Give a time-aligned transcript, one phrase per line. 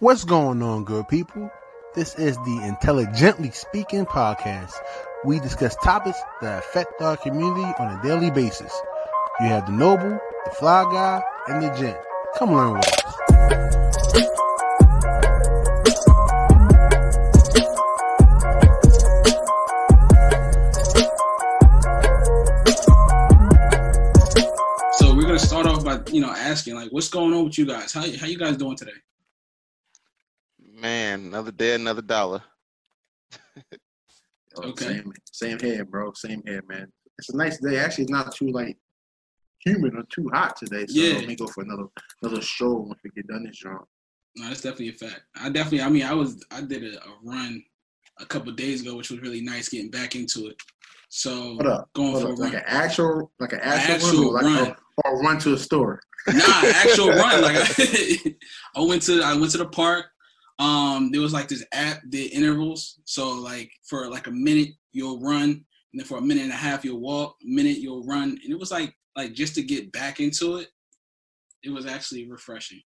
[0.00, 1.50] What's going on, good people?
[1.94, 4.72] This is the Intelligently Speaking podcast.
[5.26, 8.72] We discuss topics that affect our community on a daily basis.
[9.40, 11.98] You have the noble, the fly guy, and the gent.
[12.38, 13.10] Come learn with us.
[24.96, 27.66] So we're gonna start off by you know asking like, what's going on with you
[27.66, 27.92] guys?
[27.92, 28.92] How how you guys doing today?
[30.80, 32.42] Man, another day, another dollar.
[34.56, 34.84] Oh, Okay.
[34.86, 36.12] Same, same here, bro.
[36.14, 36.90] Same here, man.
[37.18, 37.78] It's a nice day.
[37.78, 38.76] Actually, it's not too like
[39.64, 40.86] humid or too hot today.
[40.86, 41.16] So Yeah.
[41.18, 41.84] let me go for another
[42.22, 43.84] another stroll once we get done this job.
[44.36, 45.22] No, that's definitely a fact.
[45.36, 47.62] I definitely, I mean, I was, I did a, a run
[48.20, 50.56] a couple days ago, which was really nice, getting back into it.
[51.10, 51.90] So Hold up.
[51.94, 52.38] going Hold for a up.
[52.38, 54.76] Like an actual like an actual, actual run, or like run.
[55.04, 56.00] A, or run to a store.
[56.32, 57.42] nah, actual run.
[57.42, 58.34] Like I,
[58.76, 60.06] I went to, I went to the park.
[60.60, 63.00] Um, there was like this app did intervals.
[63.06, 66.56] So like for like a minute you'll run, and then for a minute and a
[66.56, 67.36] half you'll walk.
[67.42, 70.68] A minute you'll run, and it was like like just to get back into it.
[71.64, 72.80] It was actually refreshing.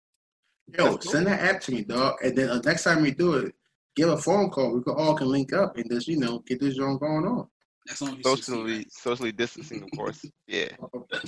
[0.79, 1.01] Yo, cool.
[1.01, 2.17] send that app to me, dog.
[2.23, 3.55] And then uh, next time we do it,
[3.97, 4.75] give a phone call.
[4.75, 7.49] We can all can link up and just you know get this joint going on.
[7.87, 10.25] That's only 16, Socially, socially distancing, of course.
[10.47, 10.69] Yeah.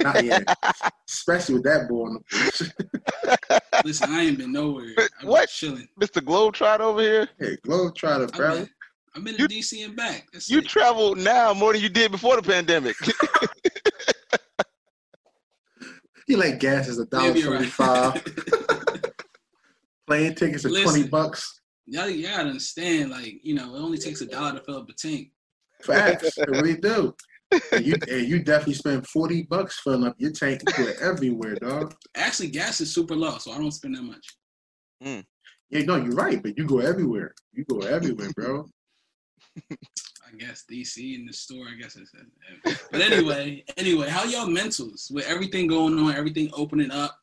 [0.00, 0.44] Not yet,
[1.08, 2.04] especially with that boy.
[2.06, 4.94] On the Listen, I ain't been nowhere.
[4.98, 5.48] I've been What?
[5.48, 5.88] chilling.
[6.00, 6.20] Mr.
[6.22, 7.28] Globetrot over here.
[7.38, 8.66] hey, Glow, try to I've bro.
[9.14, 10.26] I've been You- to DC and back.
[10.32, 10.66] That's You it.
[10.68, 12.96] travel now more than you did before the pandemic.
[16.26, 18.22] He like gas is a dollar Maybe you're right.
[20.08, 20.84] Plane tickets are Listen.
[20.92, 21.60] twenty bucks.
[21.86, 24.88] Y'all, you gotta understand, like, you know, it only takes a dollar to fill up
[24.88, 25.28] a tank.
[25.84, 27.14] Facts, it really do.
[27.72, 30.62] And you and you definitely spend forty bucks filling up your tank.
[30.66, 31.94] You go everywhere, dog.
[32.16, 34.26] Actually, gas is super low, so I don't spend that much.
[35.02, 35.24] Mm.
[35.70, 37.34] Yeah, no, you're right, but you go everywhere.
[37.52, 38.66] You go everywhere, bro.
[39.56, 41.66] I guess DC in the store.
[41.72, 42.12] I guess it's.
[42.90, 47.16] But anyway, anyway, how y'all mentals with everything going on, everything opening up,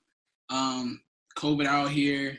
[0.50, 1.02] um,
[1.38, 2.38] COVID out here,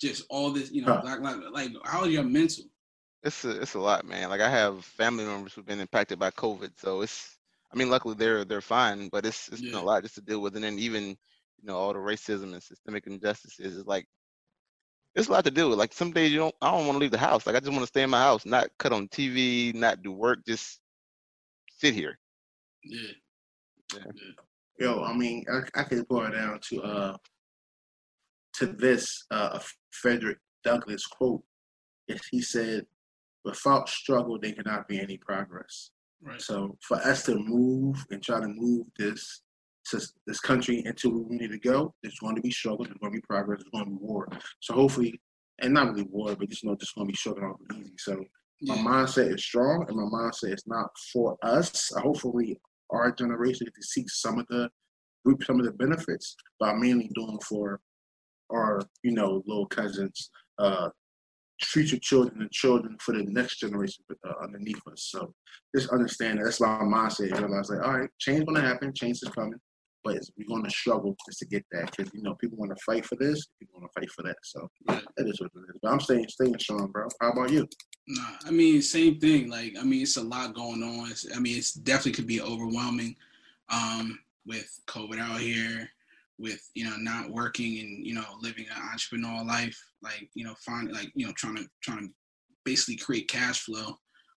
[0.00, 1.00] just all this, you know, Huh.
[1.02, 1.40] black lives.
[1.52, 2.64] Like, how are your mental?
[3.22, 4.28] It's a, it's a lot, man.
[4.30, 7.36] Like I have family members who've been impacted by COVID, so it's.
[7.72, 9.80] I mean, luckily they're they're fine, but it's it's been Yeah.
[9.80, 12.62] a lot just to deal with, and then even you know all the racism and
[12.62, 14.06] systemic injustices is like.
[15.14, 15.78] It's a lot to deal with.
[15.78, 16.54] Like some days you don't.
[16.62, 17.46] I don't want to leave the house.
[17.46, 20.10] Like I just want to stay in my house, not cut on TV, not do
[20.12, 20.80] work, just
[21.78, 22.18] sit here.
[22.82, 23.08] Yeah.
[23.94, 24.00] Yeah.
[24.14, 24.32] yeah.
[24.78, 27.16] Yo, I mean, I, I could boil it down to uh
[28.54, 29.58] to this uh
[29.90, 31.42] Frederick Douglass quote.
[32.08, 32.86] Yes, he said,
[33.44, 35.90] "Without struggle, there cannot be any progress."
[36.22, 36.40] Right.
[36.40, 39.42] So for us to move and try to move this
[40.26, 43.12] this, country into where we need to go, there's going to be struggle, there's going
[43.12, 44.28] to be progress, there's going to be war.
[44.60, 45.20] So hopefully,
[45.58, 47.94] and not really war, but just know just going to be struggle not easy.
[47.98, 48.24] So
[48.60, 48.82] my Yeah.
[48.84, 51.92] mindset is strong, and my mindset is not for us.
[51.96, 52.60] Hopefully,
[52.90, 54.70] our generation to see some of the
[55.24, 57.80] reap some of the benefits, but I'm mainly doing for
[58.50, 60.90] our you know little cousins, uh,
[61.64, 65.08] future children and children for the next generation uh, underneath us.
[65.10, 65.32] So
[65.74, 67.38] just understand that that's my mindset.
[67.38, 69.58] Realize like, all right, change gonna happen, change is coming,
[70.04, 73.04] but we're gonna struggle just to get that because you know people want to fight
[73.06, 74.36] for this, people want to fight for that.
[74.42, 75.00] So Yeah.
[75.16, 75.78] that is what it is.
[75.82, 77.08] But I'm staying staying strong, bro.
[77.20, 77.68] How about you?
[78.08, 79.48] Nah, I mean, same thing.
[79.48, 81.10] Like, I mean, it's a lot going on.
[81.10, 83.14] It's, I mean, it's definitely could be overwhelming
[83.72, 85.88] um, with COVID out here,
[86.38, 89.78] with you know not working and you know living an entrepreneurial life.
[90.02, 92.14] Like, you know, find like you know trying to trying to
[92.64, 93.96] basically create cash flow,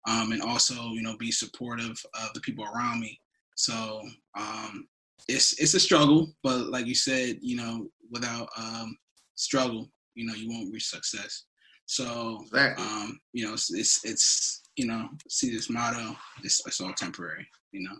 [0.07, 3.19] um, and also you know be supportive of the people around me.
[3.55, 4.01] So
[4.37, 4.87] um,
[5.27, 8.97] it's it's a struggle, but like you said, you know, without um,
[9.35, 11.45] struggle, you know, you won't reach success.
[11.85, 12.83] So Exactly.
[12.85, 17.47] um, you know, it's, it's it's you know, see this motto, it's, it's all temporary,
[17.71, 17.95] you know.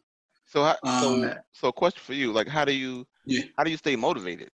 [0.46, 3.44] So, how, so, Um, so, a question for you: Like, how do you, Yeah.
[3.58, 4.50] how do you stay motivated?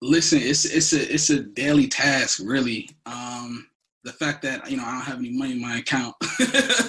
[0.00, 2.88] Listen, it's it's a it's a daily task, really.
[3.06, 3.66] Um,
[4.04, 6.14] the fact that you know I don't have any money in my account,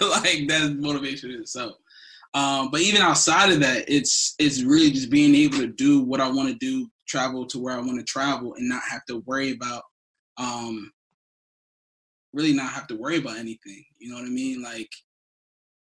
[0.01, 1.73] like that's motivation in itself.
[2.35, 6.21] Um, but even outside of that, it's it's really just being able to do what
[6.21, 9.23] I want to do, travel to where I want to travel, and not have to
[9.25, 9.83] worry about,
[10.37, 10.91] um,
[12.31, 13.83] really not have to worry about anything.
[13.97, 14.61] You know what I mean?
[14.61, 14.89] Like,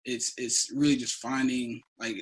[0.05, 2.17] it's it's really just finding like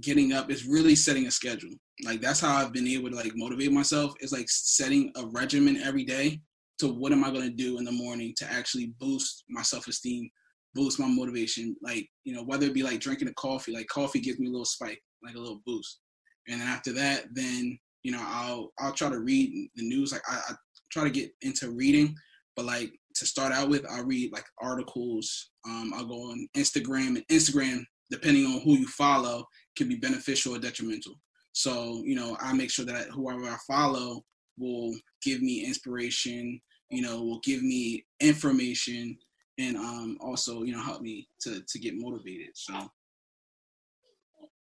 [0.00, 0.50] getting up.
[0.50, 1.76] It's really setting a schedule.
[2.04, 4.12] Like that's how I've been able to like motivate myself.
[4.20, 6.40] Is like setting a regimen every day
[6.78, 10.28] to what am I to do in the morning to actually boost my self esteem,
[10.74, 11.76] boost my motivation.
[11.82, 13.72] Like you know whether it be like drinking a coffee.
[13.72, 16.00] Like coffee gives me a little spike, like a little boost.
[16.46, 20.12] And then after that, then you know, I'll I'll try to read the news.
[20.12, 20.54] Like I, I
[20.90, 22.14] try to get into reading,
[22.56, 25.50] but like to start out with, I'll read like articles.
[25.68, 29.44] Um, I'll go on Instagram and Instagram, depending on who you follow,
[29.76, 31.20] can be beneficial or detrimental.
[31.58, 34.24] So, you know, I make sure that whoever I follow
[34.58, 39.18] will give me inspiration, you know, will give me information
[39.58, 42.50] and um also, you know, help me to to get motivated.
[42.54, 42.74] So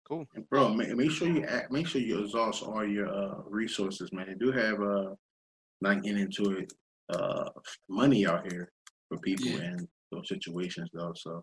[0.07, 0.29] Cool.
[0.37, 4.13] And bro, make, make sure you act, make sure you exhaust all your uh, resources,
[4.13, 4.29] man.
[4.29, 5.15] You do have uh,
[5.81, 6.73] not getting into it,
[7.09, 7.49] uh,
[7.89, 8.71] money out here
[9.09, 9.71] for people Yeah.
[9.71, 11.15] in those situations though.
[11.17, 11.43] So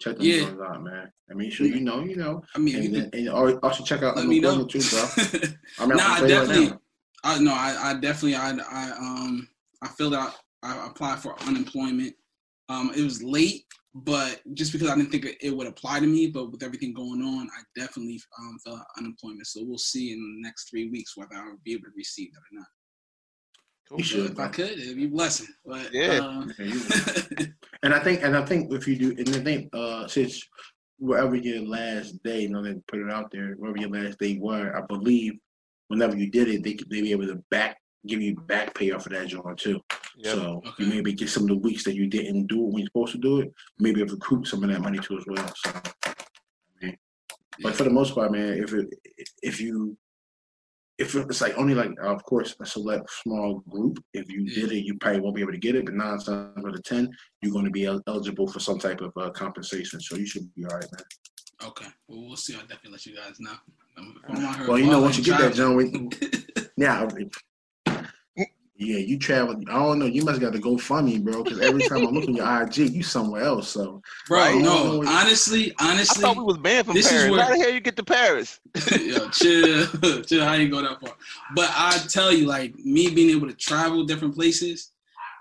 [0.00, 0.46] check them Yeah.
[0.46, 1.10] things out, man.
[1.30, 4.02] I mean, sure you know, you know, I mean, and, then, and al- also check
[4.02, 4.64] out let me know.
[4.64, 5.04] too, bro.
[5.78, 6.78] I mean, Nah, I saying right definitely-
[7.24, 9.48] I no, I, I definitely I I um
[9.82, 12.14] I filled out I applied for unemployment.
[12.68, 13.64] Um it was late,
[13.94, 16.92] but just because I didn't think it, it would apply to me, but with everything
[16.94, 19.46] going on, I definitely um filled out unemployment.
[19.48, 22.38] So we'll see in the next three weeks whether I'll be able to receive that
[22.40, 22.66] or not.
[23.88, 23.98] Cool.
[23.98, 25.46] You should, if I could, it'd be a blessing.
[25.64, 26.42] But Yeah.
[26.58, 27.46] Yeah, you-
[27.82, 30.42] And I think, and I think if you do, and I think, uh, since
[30.98, 34.36] wherever your last day, you know, they put it out there, wherever your last day
[34.40, 35.34] were, I believe,
[35.86, 38.90] whenever you did it, they could they be able to back give you back pay
[38.90, 39.80] off of that joint too.
[40.18, 40.34] Yep.
[40.34, 40.84] So Okay.
[40.84, 43.12] you maybe get some of the weeks that you didn't do it when you're supposed
[43.12, 45.52] to do it, maybe recoup some of that money too as well.
[45.56, 45.70] So,
[46.04, 46.12] I
[46.82, 46.96] mean,
[47.62, 48.86] but for the most part, man, if it
[49.42, 49.96] if you
[50.98, 54.84] if it's like only like of course a select small group, if you did it,
[54.84, 55.84] you probably won't be able to get it.
[55.84, 57.08] But nine times out of ten,
[57.40, 60.00] you're going to be eligible for some type of uh, compensation.
[60.00, 61.68] So you should be all right, man.
[61.68, 62.54] okay, well we'll see.
[62.54, 63.54] I'll definitely let you guys know.
[63.96, 66.08] If I'm out here Well, you know, once you get that, John, we,
[66.76, 67.06] yeah,
[68.78, 69.56] yeah, you travel.
[69.68, 70.06] I don't know.
[70.06, 71.42] You must got to go funny, bro.
[71.42, 73.68] Because every time I look looking at your IG, you somewhere else.
[73.68, 74.54] So Right.
[74.54, 77.30] no, honestly, honestly, I honestly, thought we was banned from this is Paris.
[77.32, 78.60] where- How the hell you get to Paris?
[79.00, 79.86] Yo, chill,
[80.22, 80.44] chill.
[80.44, 81.14] I ain't go that far.
[81.56, 84.92] But I tell you, like me being able to travel different places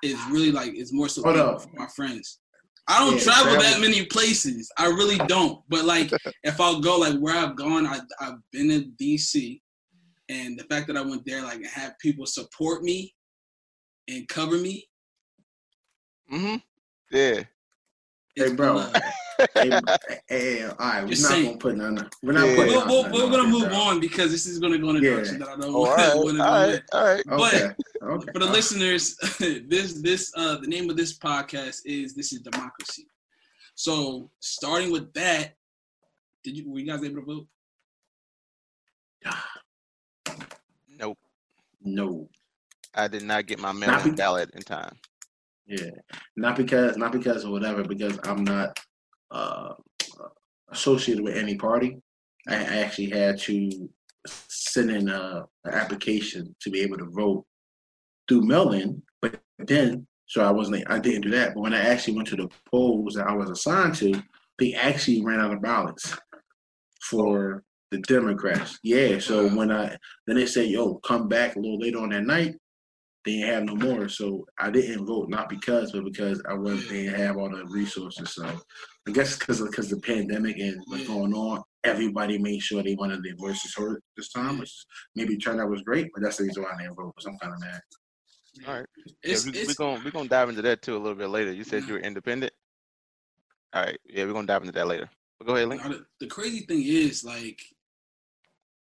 [0.04, 1.62] is really like it's more so Hold than up.
[1.62, 2.40] for my friends.
[2.88, 4.72] I don't Yeah, travel, that many places.
[4.80, 5.62] I really don't.
[5.70, 6.12] But like
[6.44, 9.62] if I'll go like where I've gone, I I've been in DC,
[10.30, 13.14] and the fact that I went there, like and have people support me
[14.08, 14.88] and cover me.
[16.32, 16.56] Mm-hmm.
[17.12, 17.44] Yeah.
[18.36, 18.74] Hey, bro.
[18.74, 19.02] blood.
[19.56, 19.70] hey,
[20.10, 21.46] hey, hey, all right, we're Just not saying.
[21.46, 22.10] gonna put none.
[22.22, 22.56] We're not Yeah.
[22.56, 22.74] putting.
[22.74, 23.78] We're, we're, nothing we're gonna move bro.
[23.78, 25.10] on because this is gonna go in a Yeah.
[25.16, 26.06] direction that I don't Oh, want right.
[26.06, 26.38] to All go in.
[26.38, 26.82] right.
[26.94, 27.24] All right.
[27.28, 27.72] Okay.
[28.04, 28.32] Okay.
[28.32, 33.08] For the listeners, this this uh the name of this podcast is This is Democracy.
[33.76, 35.56] So starting with that,
[36.44, 37.48] did you were you guys able to vote?
[40.88, 41.18] Nope.
[41.82, 42.30] No.
[42.98, 44.96] I did not get my mail-in be- ballot in time.
[45.68, 45.92] Yeah.
[46.36, 46.98] Not because.
[46.98, 47.84] Not because of whatever.
[47.84, 48.80] Because I'm not
[49.32, 49.74] uh,
[50.70, 52.00] associated with any party.
[52.48, 53.90] I, I actually had to
[54.28, 57.46] send in a, an application to be able to vote
[58.28, 60.84] through mail-in, but then so I wasn't.
[60.92, 61.54] I didn't do that.
[61.54, 64.22] But when I actually went to the polls that I was assigned to,
[64.60, 66.18] they actually ran out of ballots
[67.02, 68.78] for the Democrats.
[68.84, 69.20] Yeah.
[69.20, 69.96] So when I
[70.26, 72.56] then they said, "Yo, come back a little later on that night,"
[73.28, 74.08] they didn't have no more.
[74.08, 77.66] So I didn't vote, not because, but because I was they didn't have all the
[77.66, 78.34] resources.
[78.34, 82.96] So I guess because because the pandemic and what's going on, everybody made sure they
[82.96, 84.74] wanted their voices heard this time, which
[85.16, 87.14] maybe turnout was great, but that's the reason why I didn't vote.
[87.16, 87.82] Because I'm kind of mad.
[88.66, 88.86] All right.
[89.24, 91.30] It's, yeah, we, it's we're gonna we're gonna dive into that too a little bit
[91.30, 91.52] later.
[91.52, 92.54] You said you were independent.
[93.74, 93.98] All right.
[94.06, 95.10] Yeah, we're gonna dive into that later.
[95.38, 95.84] But go ahead, Link.
[95.84, 97.62] the, the crazy thing is like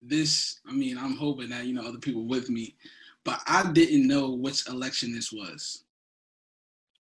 [0.04, 0.60] this.
[0.68, 2.76] I mean, I'm hoping that you know other people with me,
[3.26, 5.84] but I didn't know which election this was.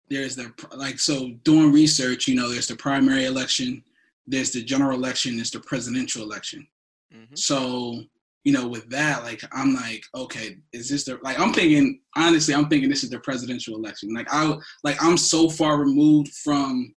[0.09, 2.29] There's the like so doing research.
[2.29, 3.83] You know, there's the primary election,
[4.27, 6.67] there's the general election, there's the presidential election.
[7.15, 7.35] Mm-hmm.
[7.35, 8.03] So,
[8.45, 11.39] you know, with that, like, I'm like, okay, is this the like?
[11.41, 14.13] I'm thinking honestly, I'm thinking this is the presidential election.
[14.15, 16.95] Like, I like I'm so far removed from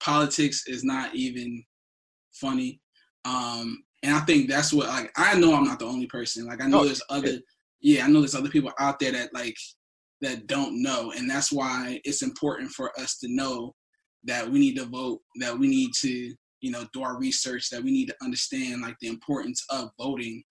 [0.00, 1.64] politics is not even
[2.32, 2.80] funny.
[3.24, 6.46] Um, and I think that's what like I know I'm not the only person.
[6.46, 7.38] Like, I know Oh, there's other,
[7.80, 9.56] yeah, I know there's other people out there that like
[10.20, 13.74] that don't know, and that's why it's important for us to know
[14.24, 17.82] that we need to vote, that we need to you know do our research that
[17.82, 20.42] we need to understand like the importance of voting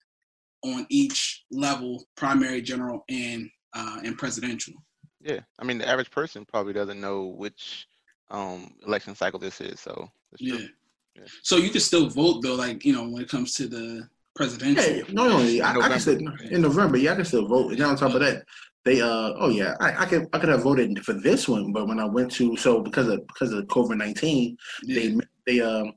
[0.64, 4.74] on each level primary general and uh and presidential
[5.20, 5.40] Yeah.
[5.58, 7.86] I mean, the average person probably doesn't know which
[8.30, 9.80] um election cycle this is.
[9.80, 10.56] So that's yeah.
[10.56, 10.68] true.
[11.16, 11.24] Yeah.
[11.42, 14.84] so you can still vote though like you know when it comes to the presidential
[14.96, 16.44] Yeah, no, no, I, I can still November.
[16.54, 16.96] in November.
[16.96, 17.72] Yeah, I can still vote.
[17.72, 18.44] And on top of that,
[18.84, 21.86] they uh oh yeah, I, I could I could have voted for this one, but
[21.88, 24.94] when I went to so because of because of COVID nineteen, yeah.
[25.00, 25.06] they
[25.46, 25.92] they um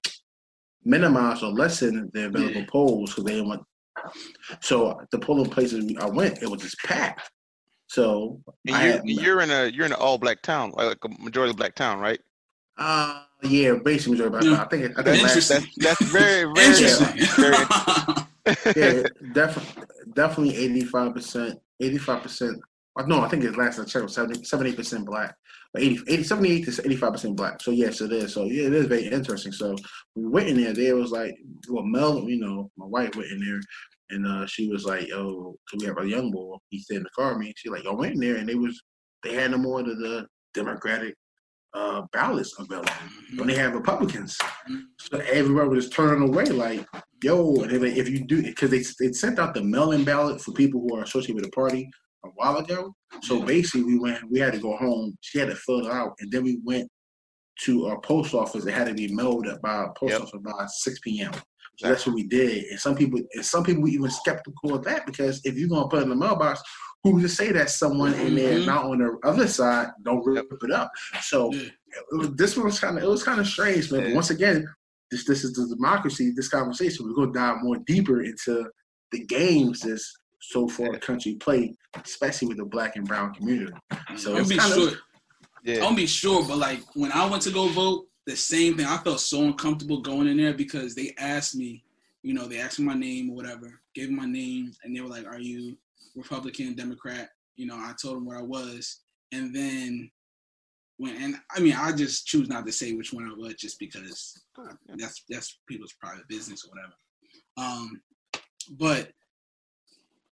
[0.83, 2.65] minimized or lessened the available Yeah.
[2.69, 3.63] polls because they didn't want
[4.61, 7.29] So the polling places I went, it was just packed.
[7.87, 11.09] So And you're, had, you're in a you're in an all black town, like a
[11.23, 12.19] majority black town, right?
[12.77, 14.47] uh, yeah, basically majority.
[14.49, 14.61] Yeah.
[14.63, 15.67] I think I think last, Interesting.
[15.77, 17.25] That's that's very very Interesting.
[17.43, 17.65] very
[18.75, 19.83] yeah, definitely,
[20.13, 22.59] definitely eighty-five percent, eighty-five percent.
[23.07, 25.33] No, I think it's last I checked was 70, 78 percent black,
[25.73, 27.61] but 80, 80 78 to eighty-five percent black.
[27.61, 28.33] So yes, it is.
[28.33, 29.51] So yeah, it is very interesting.
[29.51, 29.75] So
[30.15, 30.73] we went in there.
[30.73, 31.35] There was like,
[31.69, 33.61] well, Mel, you know, my wife went in there,
[34.09, 36.57] and uh, she was like, "Oh, so we have a young boy.
[36.69, 38.81] He stayed in the car me." She like, "Y'all went in there, and they was
[39.23, 41.15] they had no more of the Democratic
[41.73, 42.89] uh, ballots available.
[42.89, 43.37] Mm-hmm.
[43.37, 44.79] When they have Republicans, mm-hmm.
[44.99, 46.85] so everybody was just turning away, like,
[47.23, 50.81] yo, and if you do, because they they sent out the mail-in ballot for people
[50.81, 51.89] who are associated with the party
[52.25, 52.93] a while ago.
[53.21, 53.47] So mm-hmm.
[53.47, 55.17] basically, we went, we had to go home.
[55.21, 56.89] She had to fill it out, and then we went
[57.63, 58.65] to our post office.
[58.65, 60.21] It had to be mailed up by a post Yep.
[60.21, 61.33] office by six p.m.
[61.77, 62.65] So that's what we did.
[62.65, 65.87] And some people, and some people were even skeptical of that because if you're gonna
[65.87, 66.61] put it in the mailbox,
[67.03, 68.65] who's to say that someone in there Mhm.
[68.65, 70.91] not on the other side don't rip it up?
[71.21, 71.69] So Yeah.
[72.23, 74.03] it this one was kind of it was kind of strange, man.
[74.05, 74.67] But once again,
[75.09, 76.31] this this is the democracy.
[76.35, 78.69] This conversation we're gonna dive more deeper into
[79.11, 83.73] the games this so far the country played, especially with the black and brown community.
[84.15, 84.87] So I'll be kind sure.
[84.89, 84.97] of
[85.63, 85.83] yeah.
[85.83, 88.85] I'll be sure, but like when I went to go vote, the same thing.
[88.85, 91.83] I felt so uncomfortable going in there because they asked me,
[92.23, 95.01] you know, they asked me my name or whatever, gave me my name, and they
[95.01, 95.75] were like, "Are you
[96.15, 99.01] Republican, Democrat?" You know, I told them what I was,
[99.31, 100.11] and then
[100.97, 103.79] when and I mean, I just choose not to say which one I was just
[103.79, 104.39] because
[104.95, 106.93] that's that's people's private business or whatever.
[107.57, 108.01] Um,
[108.77, 109.11] but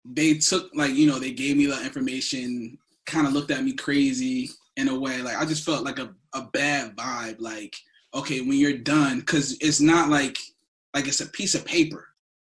[0.06, 3.74] they took like you know they gave me the information, kind of looked at me
[3.74, 5.22] crazy in a way.
[5.22, 7.38] Like I just felt like a, a bad vibe.
[7.40, 7.76] Like
[8.14, 10.38] okay, when you're done, because it's not like
[10.94, 12.08] like it's a piece of paper,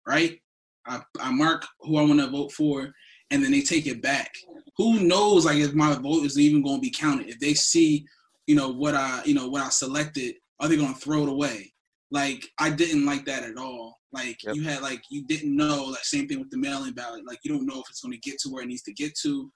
[0.06, 0.38] right?
[0.86, 2.92] I, I mark who I want to vote for,
[3.32, 4.30] and then they take it back.
[4.76, 5.44] Who knows?
[5.46, 7.28] Like if my vote is even going to be counted?
[7.28, 8.04] If they see,
[8.46, 11.28] you know what I you know what I selected, are they going to throw it
[11.28, 11.72] away?
[12.10, 13.98] Like I didn't like that at all.
[14.12, 14.54] Like Yep.
[14.56, 15.84] you had like you didn't know.
[15.86, 17.26] Like same thing with the mail-in ballot.
[17.26, 19.16] Like you don't know if it's going to get to where it needs to get
[19.22, 19.50] to,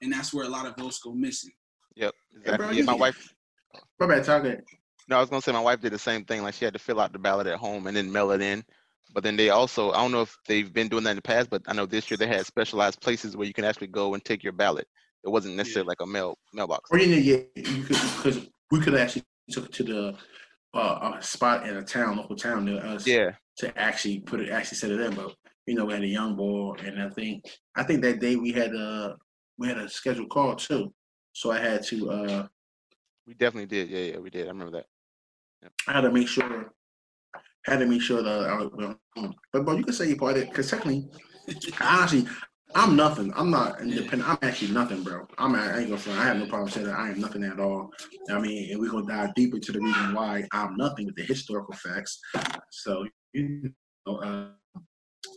[0.00, 1.52] and that's where a lot of votes go missing.
[1.96, 2.14] Yep.
[2.32, 2.66] Hey, Exactly.
[2.66, 3.34] bro, yeah, my can- wife.
[4.00, 4.56] my bad talking.
[5.08, 6.42] No, I was gonna say my wife did the same thing.
[6.42, 8.64] Like she had to fill out the ballot at home and then mail it in.
[9.14, 11.50] But then they also, I don't know if they've been doing that in the past,
[11.50, 14.24] but I know this year they had specialized places where you can actually go and
[14.24, 14.86] take your ballot.
[15.24, 16.90] It wasn't necessarily like a mail mailbox.
[16.90, 20.14] Or you know, yeah, you could because we could actually took it to the
[20.74, 23.06] uh, a spot in a town, local town near us.
[23.06, 23.30] Yeah.
[23.58, 25.14] to actually put it actually set it in.
[25.14, 25.34] But
[25.66, 27.44] you know, we had a young boy, and I think
[27.76, 29.16] I think that day we had a
[29.58, 30.92] we had a scheduled call too.
[31.32, 32.46] So I had to uh
[33.26, 33.88] We definitely did.
[33.90, 34.46] Yeah, yeah, we did.
[34.46, 34.86] I remember that.
[35.88, 36.72] I had to make sure
[37.68, 39.34] had to make sure that I was well, home.
[39.52, 41.08] But bro, you can say part of it because technically,
[41.80, 42.26] honestly,
[42.74, 43.32] I'm nothing.
[43.34, 44.28] I'm not independent.
[44.28, 45.26] I'm actually nothing, bro.
[45.38, 46.18] I'm I ain't gonna front.
[46.18, 47.90] I have no problem saying that I am nothing at all.
[48.30, 51.22] I mean, and we're gonna dive deeper into the reason why I'm nothing with the
[51.22, 52.20] historical facts.
[52.70, 53.72] So you
[54.06, 54.80] know, uh,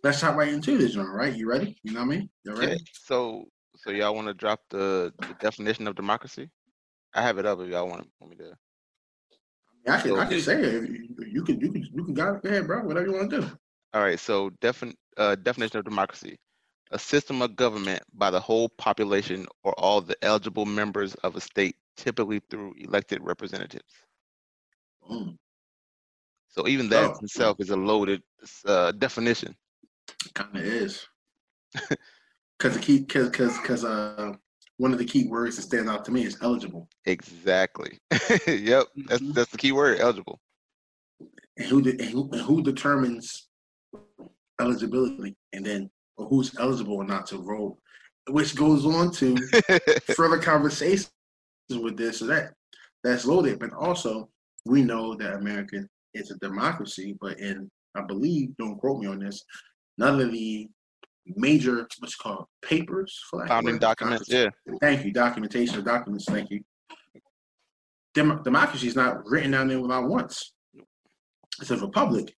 [0.03, 1.07] let's hop right into this, John.
[1.07, 1.35] Right?
[1.35, 1.79] You ready?
[1.83, 2.29] You know what I mean?
[2.43, 2.75] You Yeah.
[3.03, 3.45] So,
[3.77, 6.49] so y'all want to drop the, the definition of democracy?
[7.13, 8.53] I have it up if y'all want, want me to.
[9.87, 10.89] I can I can say it.
[10.89, 12.83] You, you can you can you can go ahead, bro.
[12.83, 13.47] Whatever you want to do.
[13.93, 14.19] All right.
[14.19, 16.37] So, defin, uh, definition of democracy:
[16.91, 21.41] a system of government by the whole population or all the eligible members of a
[21.41, 23.93] state, typically through elected representatives.
[25.09, 25.37] Mm,
[26.49, 27.19] So even that Oh.
[27.21, 28.23] itself is a loaded
[28.65, 29.55] uh, definition.
[30.33, 31.07] kind of is.
[32.57, 34.33] Because the key, because because because uh,
[34.81, 36.89] one of the key words that stands out to me is eligible.
[37.05, 37.99] Exactly.
[38.47, 38.87] yep.
[39.07, 39.33] That's Mhm.
[39.35, 40.39] that's the key word, eligible.
[41.57, 43.47] and who, de- and who, who determines
[44.59, 47.77] eligibility and then who's eligible or not to vote,
[48.29, 49.35] which goes on to
[50.15, 51.11] further conversations
[51.69, 52.53] with this or that.
[53.03, 54.29] That's loaded, but also
[54.65, 55.85] we know that America
[56.15, 59.43] is a democracy, but in I believe, don't quote me on this,
[59.99, 60.67] none of the
[61.25, 64.29] major what's called papers for lack of a Founding documents.
[64.29, 64.49] Yeah.
[64.81, 65.11] Thank you.
[65.11, 66.25] Documentation of documents.
[66.25, 66.61] Thank you.
[68.13, 70.53] Dem- democracy is not written down there without once.
[71.59, 72.33] It's a republic,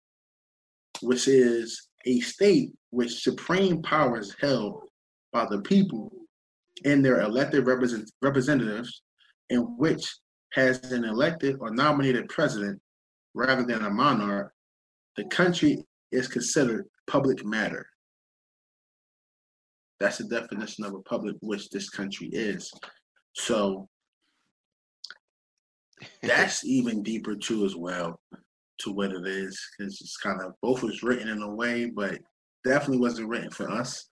[1.02, 4.84] which is a state which supreme power is held
[5.32, 6.12] by the people
[6.86, 9.02] and their elected represent- representatives,
[9.50, 10.14] in which
[10.54, 12.80] has an elected or nominated president
[13.34, 14.52] rather than a monarch.
[15.16, 17.88] The country is considered public matter.
[20.04, 22.70] That's the definition of a public, which this country is.
[23.36, 23.88] So
[26.22, 28.20] that's even deeper too, as well,
[28.80, 32.20] to what it is, because it's kind of both is written in a way, but
[32.66, 34.10] definitely wasn't written for us.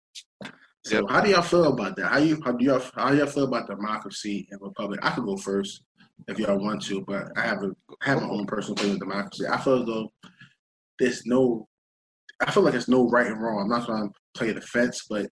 [0.85, 1.03] So Yep.
[1.09, 2.07] how do y'all feel about that?
[2.07, 5.01] How you how do y'all how do y'all feel about democracy and republic?
[5.03, 5.83] I could go first
[6.29, 7.71] if y'all want to, but I have a
[8.01, 9.43] I have my own personal opinion of democracy.
[9.45, 10.09] I feel as though
[10.99, 11.67] there's no
[12.39, 13.59] I feel like there's no right and wrong.
[13.63, 15.29] I'm not trying to play the fence, but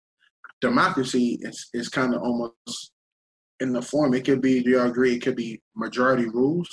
[0.62, 2.92] democracy is is kind of almost
[3.60, 4.14] in the form.
[4.14, 4.62] It could be.
[4.62, 5.16] Do you agree?
[5.16, 6.70] It could be majority rules.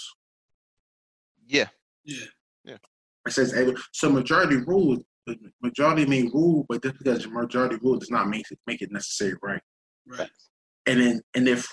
[1.46, 1.68] Yeah,
[2.04, 2.26] Yeah.
[2.64, 2.76] Yeah.
[3.26, 3.54] It says
[3.92, 5.00] so majority rules.
[5.60, 9.34] Majority may rule, but just because majority rule does not make it make it necessary
[9.42, 9.62] right.
[10.06, 10.30] Right.
[10.86, 11.68] And then and if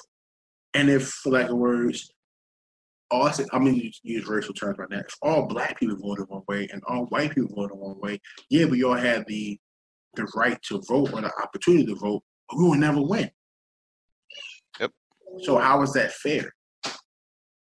[0.74, 2.12] and if for lack of words,
[3.12, 5.00] all I'm gonna use, use racial terms right now.
[5.00, 8.65] If all black people voted one way and all white people voted one way, yeah,
[8.65, 9.60] we all had the
[10.15, 12.22] the right to vote or the opportunity to vote,
[12.55, 13.29] we will never win.
[14.79, 14.91] Yep.
[15.41, 16.53] So how is that fair?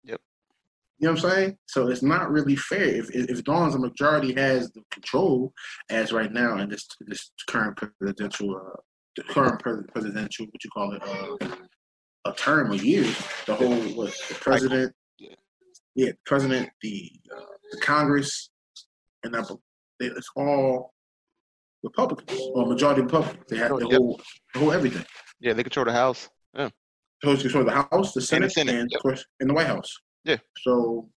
[0.04, 0.20] Yep.
[0.98, 1.58] You know what I'm saying?
[1.68, 2.84] So it's not really fair.
[2.84, 5.54] If if, if Dawn's a majority has the control
[5.90, 8.78] as right now in this this current presidential uh
[9.16, 9.60] the current
[9.94, 11.56] presidential what you call it uh,
[12.26, 14.94] a term of years, the whole what the president,
[15.96, 16.12] Yeah.
[16.26, 18.50] president, the uh, the Congress,
[19.24, 19.46] and that,
[20.00, 20.94] it's all
[21.84, 23.44] Republicans or majority Republicans.
[23.50, 24.00] They have the Oh, Yep.
[24.00, 24.22] whole
[24.54, 25.06] the whole everything.
[25.40, 26.30] yeah, they control the house.
[26.56, 26.70] Yeah.
[27.24, 29.02] So control the House, the Senate, and, Senate, of yep.
[29.02, 29.92] course, and the White House.
[30.24, 30.38] Yeah.
[30.62, 31.10] So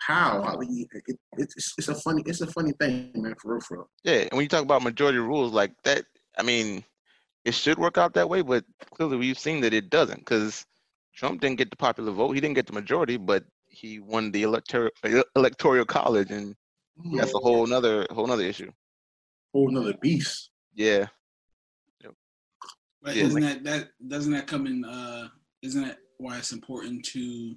[0.00, 0.42] how?
[0.42, 3.34] I mean, it, it's it's a funny it's a funny thing, man.
[3.40, 3.90] For real, for real.
[4.04, 6.04] Yeah, and when you talk about majority rules like that,
[6.38, 6.84] I mean,
[7.44, 10.64] it should work out that way, but clearly we've seen that it doesn't because
[11.14, 12.32] Trump didn't get the popular vote.
[12.32, 14.90] He didn't get the majority, but he won the electoral
[15.36, 16.54] electoral college, and
[17.16, 17.42] that's a mm.
[17.42, 18.70] whole nother whole nother issue.
[19.52, 20.50] Whole another beast.
[20.74, 21.06] Yeah,
[23.00, 24.84] But Yeah, isn't like- that that doesn't that come in?
[24.84, 25.28] Uh,
[25.62, 27.56] isn't that why it's important to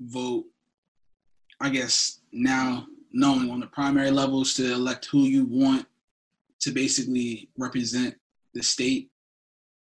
[0.00, 0.46] vote?
[1.60, 5.86] I guess now knowing on the primary levels to elect who you want
[6.60, 8.14] to basically represent
[8.54, 9.10] the state,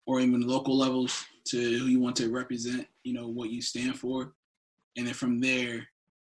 [0.07, 2.88] or even local levels to who you want to represent.
[3.03, 4.34] You know what you stand for,
[4.97, 5.88] and then from there,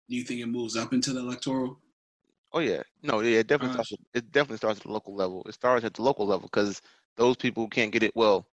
[0.08, 1.80] do you think it moves up into the electoral?
[2.52, 3.92] Oh yeah, no, yeah, it definitely Uh, starts.
[3.92, 5.42] At, it definitely starts at the local level.
[5.46, 6.82] It starts at the local level because
[7.16, 8.12] those people who can't get it.
[8.16, 8.46] Well,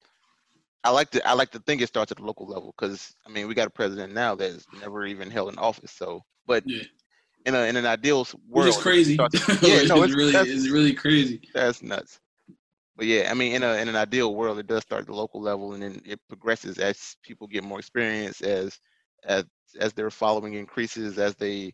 [0.83, 3.29] I like to I like to think it starts at the local level because I
[3.29, 5.91] mean we got a president now that's never even held an office.
[5.91, 6.83] So, but Yeah.
[7.45, 9.13] in a in an ideal world, Which is it crazy.
[9.15, 11.41] starts- yeah, no, it's it's- really it's really crazy.
[11.53, 12.19] that's nuts.
[12.97, 15.13] But yeah, I mean, in a in an ideal world, it does start at the
[15.15, 18.79] local level, and then it progresses as people get more experience, as
[19.25, 19.45] as
[19.79, 21.73] as their following increases, as they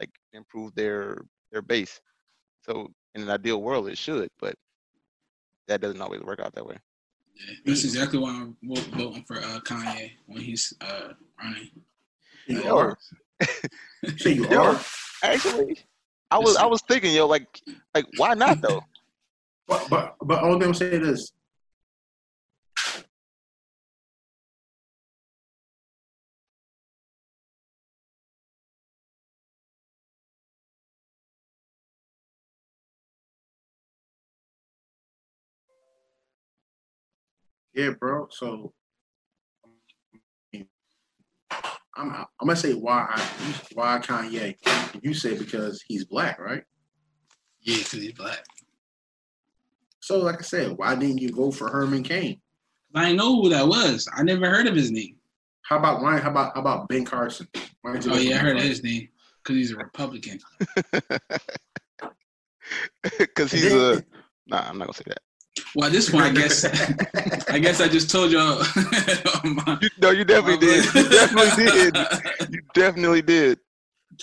[0.00, 2.00] like improve their their base.
[2.62, 4.54] So in an ideal world, it should, but
[5.68, 6.76] that doesn't always work out that way.
[7.34, 11.70] Yeah, that's exactly why I'm voting for uh, Kanye when he's uh, running.
[12.46, 12.76] You Yo.
[12.76, 12.98] are.
[14.02, 14.80] You say are.
[15.22, 15.78] Actually,
[16.30, 17.60] I was I was thinking, yo, like
[17.94, 18.82] like why not though?
[19.68, 21.32] But but but all I'm saying is
[37.74, 38.28] Yeah, bro.
[38.30, 38.72] So
[41.96, 43.28] I'm I'm gonna say why I,
[43.74, 44.56] why Kanye.
[45.02, 46.62] You say because he's black, right?
[47.62, 48.44] Yeah, because he's black.
[50.00, 52.40] So like I said, why didn't you vote for Herman Cain?
[52.94, 54.08] I didn't know who that was.
[54.16, 55.16] I never heard of his name.
[55.62, 56.18] How about why?
[56.18, 57.46] How about how about Ben Carson?
[57.82, 58.68] Why Oh yeah, I heard of Carson?
[58.68, 59.08] his name
[59.42, 60.38] because he's a Republican.
[63.18, 64.02] Because he's a
[64.46, 64.68] nah.
[64.68, 65.22] I'm not gonna say that.
[65.74, 66.64] Well, at this point, I guess
[67.50, 68.62] I guess I just told y'all.
[69.44, 70.84] my- You, no, you definitely did.
[70.94, 71.96] You definitely did.
[72.50, 73.58] You definitely did.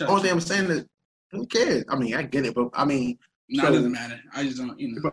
[0.08, 0.86] Only thing I'm saying is,
[1.32, 1.84] who cares?
[1.90, 3.18] I mean, I get it, but I mean,
[3.50, 4.20] No, so- it doesn't matter.
[4.34, 5.12] I just don't, you know.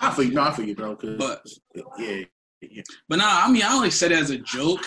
[0.00, 0.96] not for you, not for you, bro.
[0.96, 1.42] 'cause- But-
[1.98, 2.24] yeah,
[2.60, 4.84] yeah, But no, I mean, I only said it as a joke.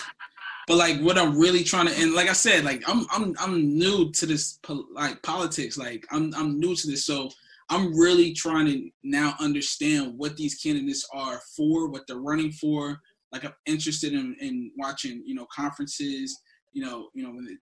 [0.66, 3.76] But like, what I'm really trying to, and like I said, like I'm, I'm, I'm
[3.76, 5.76] new to this, po- like politics.
[5.76, 7.28] Like I'm, I'm new to this, so
[7.70, 13.00] I'm really trying to now understand what these candidates are for, what they're running for.
[13.32, 16.38] Like I'm interested in, in watching, you know, conferences.
[16.72, 17.58] You know, you know, when it,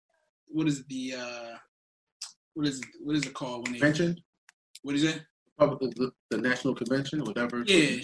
[0.48, 1.56] what is the, uh,
[2.54, 4.16] what is, it, what is it called when they, convention,
[4.82, 5.22] what is it?
[5.58, 7.62] public, the, the national convention, or whatever.
[7.66, 8.00] Yeah.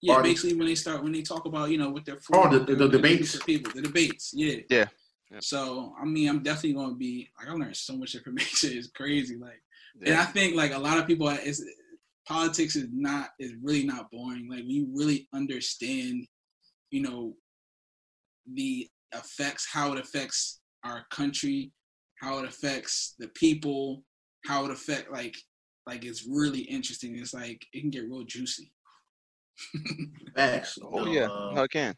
[0.00, 0.30] Yeah, Party.
[0.30, 2.36] basically when they start when they talk about you know what they're for.
[2.36, 3.42] Oh, the- what the they're gonna do debates.
[3.42, 4.84] people, the debates, yeah, Yeah,
[5.32, 5.38] yeah.
[5.40, 8.70] So I mean, I'm definitely going to be like I learned so much information.
[8.78, 9.60] It's crazy, like,
[10.04, 11.62] and I think like a lot of people, it's
[12.26, 14.48] politics is not is really not boring.
[14.50, 16.26] Like we really understand,
[16.90, 17.34] you know,
[18.54, 21.72] the effects, how it affects our country,
[22.20, 24.02] how it affects the people,
[24.46, 25.36] how it affect like
[25.86, 27.18] like it's really interesting.
[27.18, 28.70] It's like it can get real juicy.
[30.36, 30.78] Facts.
[30.82, 31.94] Oh No, yeah, uh, no, it can.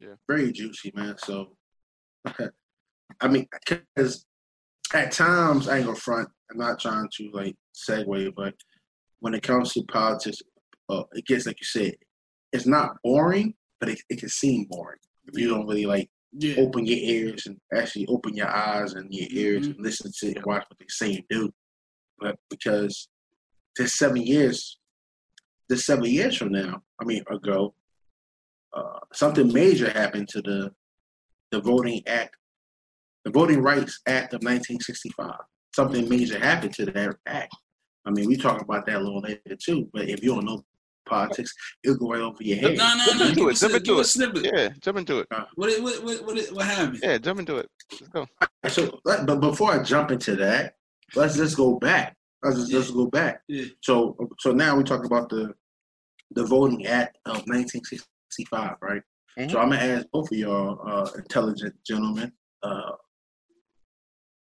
[0.00, 0.14] Yeah.
[0.28, 1.16] Very juicy, man.
[1.18, 1.56] So,
[3.20, 3.46] I mean,
[3.94, 4.26] because
[4.94, 6.28] at times I ain't gonna front.
[6.50, 8.54] I'm not trying to like segue, but
[9.20, 10.38] when it comes to politics,
[10.88, 11.94] uh, it gets like you said,
[12.52, 16.56] it's not boring, but it, it can seem boring if you don't really like Yeah.
[16.58, 19.74] open your ears and actually open your eyes and your ears Mhm.
[19.76, 21.52] and listen to it and watch what they say and do.
[22.18, 23.08] But because
[23.76, 24.78] this seven years,
[25.68, 27.74] this seven years from now, I mean ago,
[28.72, 30.74] uh, something major happened to the
[31.52, 32.36] the Voting Act,
[33.24, 35.30] the Voting Rights Act of 1965.
[35.74, 37.54] Something major happened to that act.
[38.06, 39.88] I mean, we talk about that a little later too.
[39.92, 40.64] But if you don't know
[41.06, 42.76] politics, it'll go right over your head.
[42.76, 43.26] No, no, Jump no.
[43.26, 44.04] into Give it, us jump into it.
[44.04, 44.44] snippet.
[44.54, 45.26] Yeah, jump into it.
[45.54, 47.00] What, what, what, what, what happened?
[47.02, 47.68] Yeah, jump into it.
[47.90, 48.26] Let's go.
[48.68, 50.74] So, but before I jump into that,
[51.14, 52.16] let's just go back.
[52.42, 53.40] Let's just, let's go back.
[53.48, 53.64] Yeah.
[53.82, 55.52] So, so now we talk about the
[56.30, 59.02] the Voting Act of 1965, right?
[59.38, 59.50] Mhm.
[59.50, 62.32] So I'm gonna ask both of y'all, uh, intelligent gentlemen,
[62.62, 62.92] uh,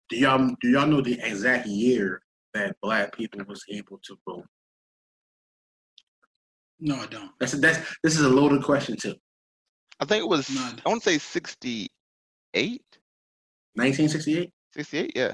[0.10, 2.22] do y'all do y'all know the exact year
[2.54, 4.46] that Black people was able to vote?
[6.80, 7.32] No, I don't.
[7.39, 9.15] That's that's this is a loaded question too.
[10.00, 10.50] I think it was.
[10.50, 10.86] No, I I don't.
[10.86, 11.89] want to say 68,
[13.74, 14.52] 1968.
[14.74, 15.12] 68.
[15.15, 15.34] Yeah.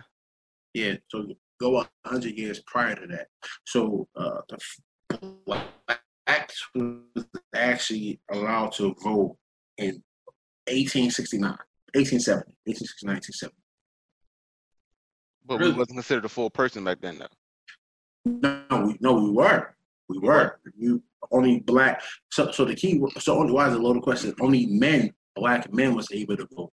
[0.74, 1.28] Yeah, so
[1.60, 3.28] go a hundred years prior to that.
[3.66, 9.38] So uh, the blacks was actually allowed to vote
[9.78, 10.02] in
[10.68, 11.50] 1869,
[11.94, 13.63] 1870, 1869, 1870.
[15.46, 15.72] But Really?
[15.74, 17.28] we wasn't considered a full person back then, though.
[18.26, 19.76] No, we no, we were,
[20.08, 20.60] we were.
[20.78, 22.02] You only black.
[22.32, 23.02] So, so the key.
[23.20, 24.34] So only why is a loaded question?
[24.40, 26.72] Only men, black men, was able to vote.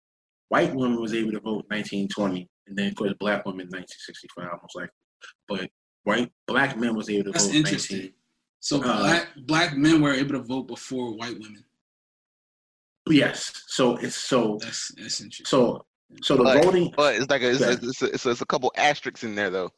[0.48, 4.76] White women was able to vote 1920, and then of course black women 1965, almost
[4.76, 4.90] like.
[5.48, 5.68] But
[6.04, 7.54] white black men was able to That's vote.
[7.56, 7.96] interesting.
[7.98, 8.12] 19,
[8.60, 11.64] So Uh, black black men were able to vote before white women.
[13.08, 13.64] Yes.
[13.66, 15.46] So it's so That's that's interesting.
[15.46, 15.84] so
[16.22, 16.92] so the But- voting.
[16.96, 17.72] But it's like a, it's, Yeah.
[17.72, 19.70] it's, a, it's, a, it's a couple asterisks in there, though.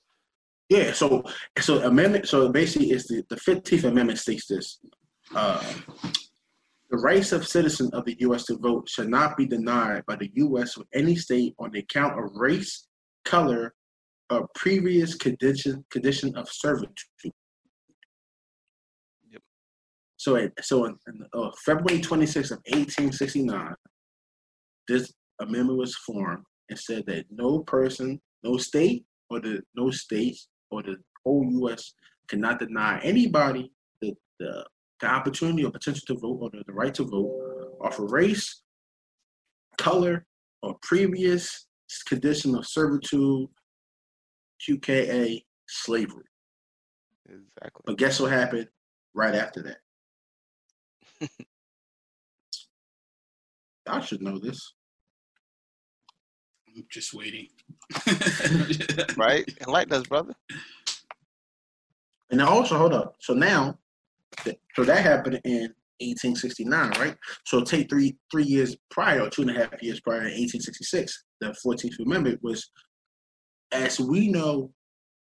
[0.68, 0.92] Yeah.
[0.92, 1.22] So
[1.60, 2.28] so amendment.
[2.28, 4.78] So basically, it's the the Fifteenth Amendment states this.
[5.34, 5.62] Uh,
[6.90, 8.44] the rights of citizens of the U.S.
[8.44, 10.76] to vote shall not be denied by the U.S.
[10.76, 12.86] or any state on the account of race,
[13.24, 13.74] color,
[14.30, 16.94] or previous condition condition of servitude.
[19.30, 19.42] Yep.
[20.18, 23.74] So, it, so in, in, uh, February 26th of 1869,
[24.88, 30.48] this amendment was formed and said that no person, no state, or the no states
[30.70, 31.94] or the whole U.S.
[32.28, 34.64] cannot deny anybody the, the,
[35.00, 38.62] the opportunity or potential to vote or the, the right to vote off of race,
[39.78, 40.26] color,
[40.62, 41.66] or previous
[42.06, 43.48] condition of servitude,
[44.66, 46.24] QKA, slavery.
[47.26, 47.82] Exactly.
[47.84, 48.68] But guess what happened
[49.14, 51.30] right after that?
[53.86, 54.74] I should know this.
[56.76, 57.48] I'm just waiting.
[59.16, 59.48] Right?
[59.60, 60.34] Enlighten us, brother.
[62.30, 63.16] And then also, hold up.
[63.20, 63.78] So now,
[64.74, 67.16] so that happened in 1869, right?
[67.44, 71.24] So take three three years prior, or two and a half years prior, in 1866,
[71.40, 72.70] the 14th Amendment was,
[73.72, 74.72] as we know,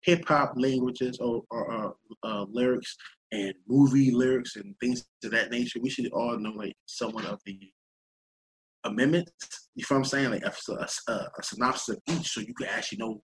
[0.02, 1.90] hip hop languages or, or uh,
[2.24, 2.96] uh, lyrics
[3.32, 5.80] and movie lyrics and things of that nature.
[5.80, 7.58] We should all know like somewhat of the
[8.84, 9.32] amendments.
[9.74, 10.30] You know what I'm saying?
[10.30, 13.20] Like a, a, a synopsis of each, so you can actually know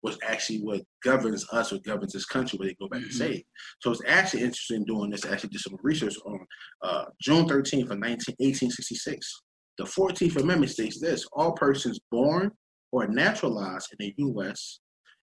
[0.00, 3.14] what's actually what governs us or governs this country, where they go back and Mhm.
[3.14, 3.44] say.
[3.80, 5.24] So it's actually interesting doing this.
[5.24, 6.46] I actually did some research on
[6.82, 9.26] uh, June 13th of 19, 1866.
[9.78, 12.50] The 14th Amendment states this: All persons born
[12.92, 14.80] or naturalized in the U.S.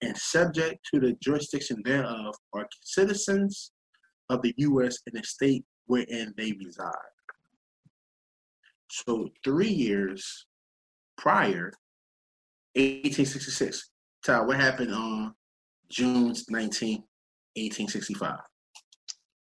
[0.00, 3.72] and subject to the jurisdiction thereof are citizens
[4.30, 4.96] of the U.S.
[5.06, 7.12] and the state wherein they reside.
[8.92, 10.46] So three years
[11.16, 11.72] prior,
[12.74, 13.88] 1866.
[14.22, 15.35] Ty, what happened on
[15.90, 16.98] June 19,
[17.57, 18.38] 1865?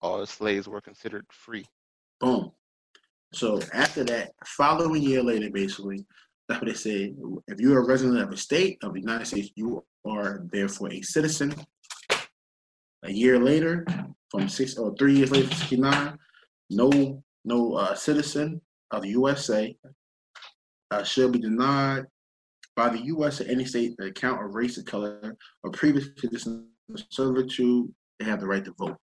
[0.01, 1.65] All the slaves were considered free.
[2.21, 2.53] Boom.
[3.33, 6.05] So after that, following year later, basically,
[6.47, 7.13] that's what they said.
[7.49, 11.01] If you're a resident of a state of the United States, you are therefore a
[11.01, 11.53] citizen.
[13.03, 13.85] A year later,
[14.29, 16.17] from six or three years later, from 69,
[16.69, 18.61] no no uh, citizen
[18.91, 19.75] of the USA
[20.91, 22.05] uh, shall be denied
[22.75, 23.41] by the U.S.
[23.41, 27.93] or any state the account of race or color or previous condition of servitude.
[28.19, 28.97] They have the right to vote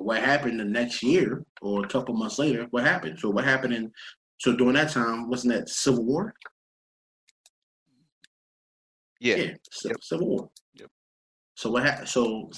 [0.00, 3.18] what happened the next year or a couple months later, what happened?
[3.18, 3.92] So what happened in
[4.38, 6.34] so during that time, wasn't that Civil War?
[9.20, 9.36] Yeah.
[9.36, 9.96] Ci- Yep.
[10.02, 10.50] Civil War.
[11.60, 11.64] Yep.
[11.64, 12.08] So what happened?
[12.08, 12.50] So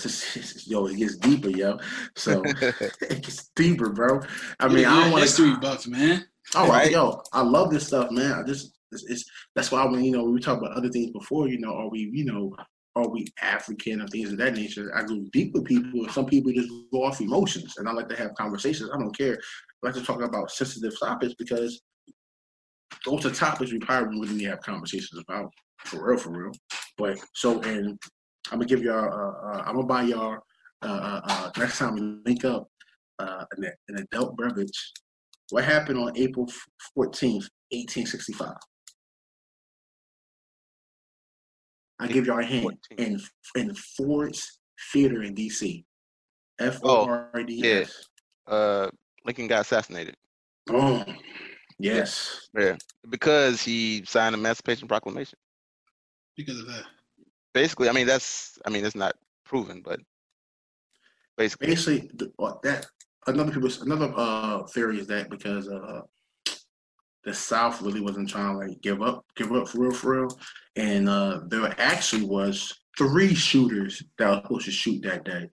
[0.66, 1.78] yo, it gets deeper, yo.
[2.16, 4.20] So it gets deeper, bro.
[4.60, 5.56] I mean, You're I a don't want to to.
[5.58, 6.24] bucks, man.
[6.54, 8.32] All right, yo, I love this stuff, man.
[8.32, 11.48] I just it's, it's that's why when you know we talk about other things before,
[11.48, 12.54] you know, are we you know
[12.94, 14.92] are we African or things of that nature?
[14.94, 18.08] I go deep with people, and some people just go off emotions, and I like
[18.10, 18.90] to have conversations.
[18.94, 19.38] I don't care.
[19.82, 21.80] I like to talk about sensitive topics because
[23.04, 25.50] those are topics we probably wouldn't really have conversations about
[25.84, 26.52] for real, for real.
[26.98, 27.98] But so, and
[28.50, 30.38] I'm gonna give y'all, uh, uh, I'm gonna buy y'all
[30.82, 32.68] uh, uh, uh, next time we link up
[33.18, 34.92] uh, an, an adult beverage.
[35.50, 36.46] What happened on April
[36.96, 38.52] 14th, 1865?
[42.00, 42.98] I give y'all a hint 14th.
[42.98, 43.20] in
[43.54, 44.58] in Ford's
[44.92, 45.84] Theater in D.C.
[46.58, 48.08] F O R D S.
[48.48, 48.90] Oh, uh,
[49.24, 50.16] Lincoln got assassinated.
[50.68, 51.04] Oh,
[51.78, 52.48] yes.
[52.58, 52.76] Yeah,
[53.08, 55.38] because he signed the Emancipation Proclamation.
[56.36, 56.84] Because of that.
[57.54, 60.00] Basically, I mean that's I mean it's not proven, but
[61.36, 62.86] basically, Basically, uh, that
[63.26, 66.00] another people's another uh theory is that because uh
[67.24, 70.38] the South really wasn't trying to like give up, give up for real, for real,
[70.76, 75.48] and uh there actually was three shooters that were supposed to shoot that day.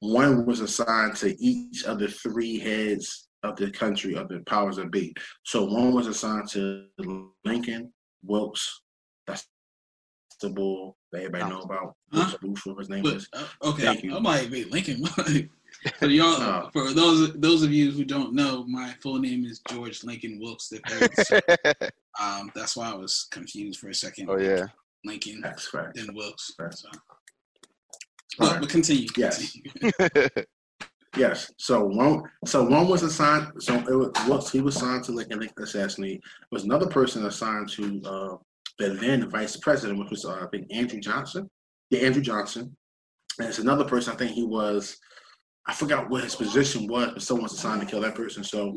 [0.00, 4.76] One was assigned to each of the three heads of the country of the powers
[4.76, 5.14] that be.
[5.44, 6.86] So one was assigned to
[7.44, 8.82] Lincoln, Wilkes,
[9.26, 9.46] that's
[10.40, 11.94] the bull that everybody know about.
[12.12, 12.18] Huh?
[12.20, 13.28] Wilkes Booth, whatever his name But is.
[13.32, 14.16] uh, okay, Thank you.
[14.16, 15.04] I'm like, wait, Lincoln.
[15.98, 16.70] for y'all, No.
[16.72, 20.68] for those those of you who don't know, my full name is George Lincoln Wilkes
[20.68, 21.10] the Third.
[22.20, 24.28] So, um, that's why I was confused for a second.
[24.30, 24.66] oh yeah,
[25.04, 25.94] Lincoln That's fact.
[25.96, 26.52] then Wilkes.
[26.58, 26.74] Right.
[26.74, 26.88] So.
[28.38, 28.60] But, right.
[28.60, 29.08] but continue.
[29.16, 29.52] Yes.
[29.52, 30.28] continue.
[31.16, 31.50] Yes.
[31.56, 33.50] So one, so one was assigned.
[33.60, 36.20] So it was, was he was assigned to Lincoln Lincoln assassinate.
[36.22, 38.36] There was another person assigned to uh,
[38.80, 41.48] the then the vice president, which was uh, I think Andrew Johnson.
[41.90, 42.76] Yeah, Andrew Johnson.
[43.38, 44.12] And it's another person.
[44.12, 44.96] I think he was.
[45.66, 48.42] I forgot what his position was, but someone's assigned to kill that person.
[48.42, 48.76] So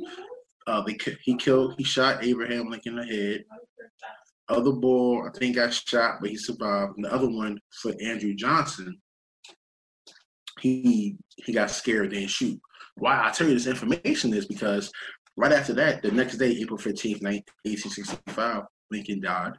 [0.68, 1.76] uh, they he killed.
[1.78, 3.44] He shot Abraham Lincoln in the head.
[4.50, 6.94] Other boy, I think, got shot, but he survived.
[6.98, 8.98] And the other one for Andrew Johnson,
[10.60, 12.60] he he got scared and didn't shoot.
[12.96, 14.92] Why I tell you this information is because
[15.38, 19.54] right after that, the next day, April 15th, 1865, Lincoln died.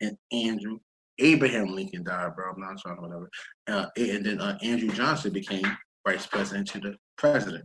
[0.00, 0.78] And Andrew,
[1.18, 2.52] Abraham Lincoln died, bro.
[2.52, 3.30] I'm not trying to whatever.
[3.66, 5.66] Uh, and then uh, Andrew Johnson became
[6.06, 7.64] vice president to the president.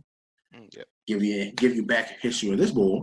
[0.54, 0.82] Mm, yeah.
[1.06, 3.00] Give you give you back history of this boy.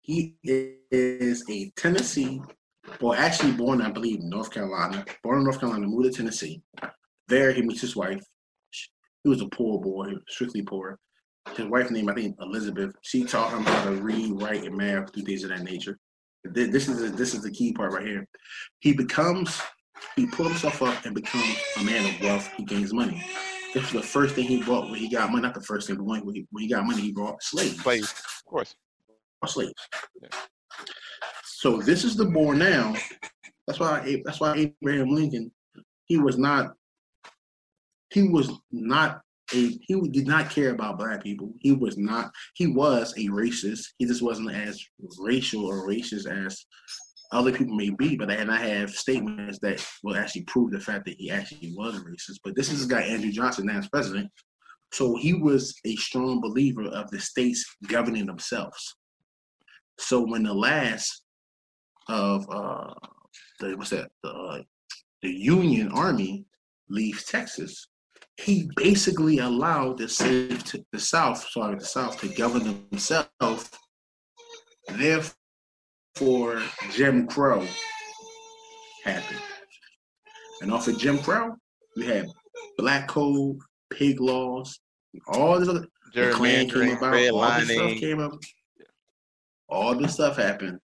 [0.00, 2.40] He is a Tennessee,
[3.00, 5.04] well, actually born, I believe, in North Carolina.
[5.22, 6.62] Born in North Carolina, moved to Tennessee.
[7.28, 8.24] There, he meets his wife.
[9.22, 10.98] He was a poor boy, strictly poor.
[11.54, 12.94] His wife named, I think, Elizabeth.
[13.02, 15.98] She taught him how to read, write, and math, do things of that nature.
[16.54, 18.26] Th- This is this is the key part right here.
[18.80, 19.60] He becomes,
[20.16, 22.48] he pulls himself up and becomes a man of wealth.
[22.56, 23.22] He gains money.
[23.74, 25.42] This was the first thing he bought when he got money.
[25.42, 27.80] Not the first thing, but when he, when he got money, he bought slaves.
[27.82, 28.74] Slaves, of course.
[29.40, 29.74] Bought slaves.
[30.20, 30.28] Yeah.
[31.44, 32.94] So this is the boy now.
[33.66, 34.22] That's why.
[34.24, 35.52] That's why Abraham Lincoln.
[36.06, 36.72] He was not.
[38.12, 39.20] He was not
[39.52, 39.78] a.
[39.82, 41.52] He did not care about black people.
[41.60, 42.30] He was not.
[42.54, 43.84] He was a racist.
[43.98, 44.82] He just wasn't as
[45.18, 46.64] racial or racist as
[47.32, 48.16] other people may be.
[48.16, 51.98] But and I have statements that will actually prove the fact that he actually was
[52.00, 52.40] racist.
[52.44, 54.30] But this is this guy Andrew Johnson now as president.
[54.92, 58.96] So he was a strong believer of the states governing themselves.
[59.98, 61.22] So when the last
[62.08, 62.94] of uh,
[63.60, 64.62] the what's that the uh,
[65.22, 66.44] the Union Army
[66.88, 67.88] leaves Texas,
[68.44, 73.70] he basically allowed the South, to, the South, sorry, the South to govern themselves.
[74.88, 77.66] Therefore, Jim Crow
[79.04, 79.40] happened,
[80.62, 81.54] and off of Jim Crow,
[81.96, 82.26] we had
[82.78, 83.58] Black Code,
[83.90, 84.80] Pig Laws,
[85.28, 88.32] all this other the Klan came about, all this stuff came up.
[89.68, 90.80] All this stuff happened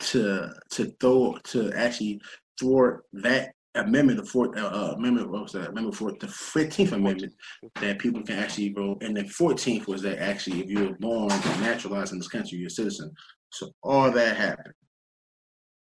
[0.00, 2.20] to to throw to actually
[2.58, 5.30] thwart that amendment, the fourth uh, uh, amendment.
[5.30, 7.32] What was that amendment for the Fifteenth Amendment
[7.80, 11.30] that people can actually vote, and the Fourteenth was that actually if you were born
[11.30, 13.12] and naturalized in this country, you're a citizen.
[13.52, 14.74] So all that happened.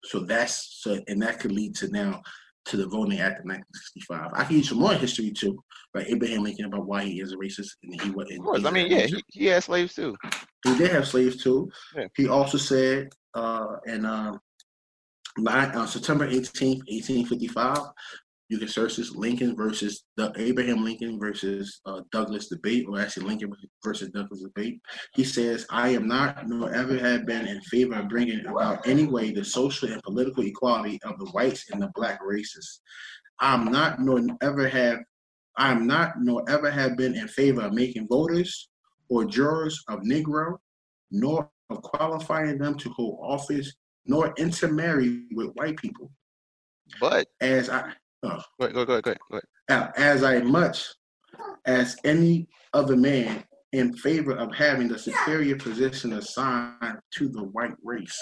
[0.04, 2.22] So that's so, and that could lead to now
[2.66, 4.30] to the Voting Act of 1965.
[4.34, 5.62] I can use some more history too,
[5.94, 8.30] like Abraham Lincoln about why he is a racist and he was.
[8.30, 8.64] Of course.
[8.64, 10.16] I mean, yeah, he, he had slaves too.
[10.64, 11.70] He did have slaves too.
[11.96, 12.06] Yeah.
[12.16, 14.36] He also said uh, in uh,
[15.38, 17.78] nine, uh, September 18th, 1855,
[18.48, 23.26] you can search this Lincoln versus the Abraham Lincoln versus uh, Douglas debate, or actually
[23.26, 23.52] Lincoln
[23.84, 24.80] versus Douglas debate.
[25.14, 29.04] He says, I am not nor ever have been in favor of bringing about any
[29.04, 32.80] way the social and political equality of the whites and the black races.
[33.38, 35.00] I'm not nor ever have
[35.58, 38.68] I'm not nor ever have been in favor of making voters
[39.08, 40.56] or jurors of Negro,
[41.10, 43.74] nor of qualifying them to hold office,
[44.08, 46.10] nor intermarry with white people.
[47.00, 47.92] But As I
[48.22, 49.92] uh, go ahead, go ahead, go ahead, go ahead.
[49.96, 50.86] as I much
[51.66, 57.76] as any other man in favor of having the superior position assigned to the white
[57.84, 58.18] race.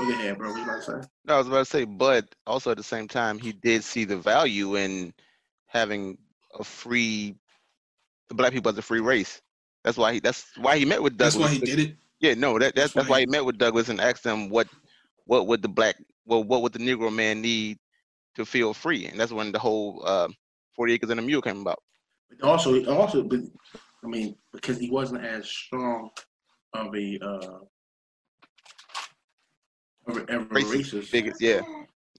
[0.00, 0.50] Look ahead, bro.
[0.50, 1.08] What you about to say?
[1.26, 4.04] No, I was about to say, but also at the same time, he did see
[4.04, 5.12] the value in
[5.66, 6.16] having
[6.58, 7.36] a free
[8.28, 9.42] the black people as a free race.
[9.84, 11.34] That's why he that's why he met with Douglas.
[11.34, 11.96] That's why he did it.
[12.20, 14.24] Yeah, no, that that's That's that's why why he- he met with Douglas and asked
[14.24, 14.68] him what
[15.24, 17.78] what would the black well what would the Negro man need
[18.36, 20.28] to feel free, and that's when the whole uh,
[20.76, 21.82] Forty Acres and a Mule came about.
[22.28, 23.40] But also, also, but,
[24.04, 26.10] I mean, because he wasn't as strong
[26.74, 27.58] of a uh,
[30.06, 31.12] of a, of a Racist, racist.
[31.12, 31.62] Biggest, yeah,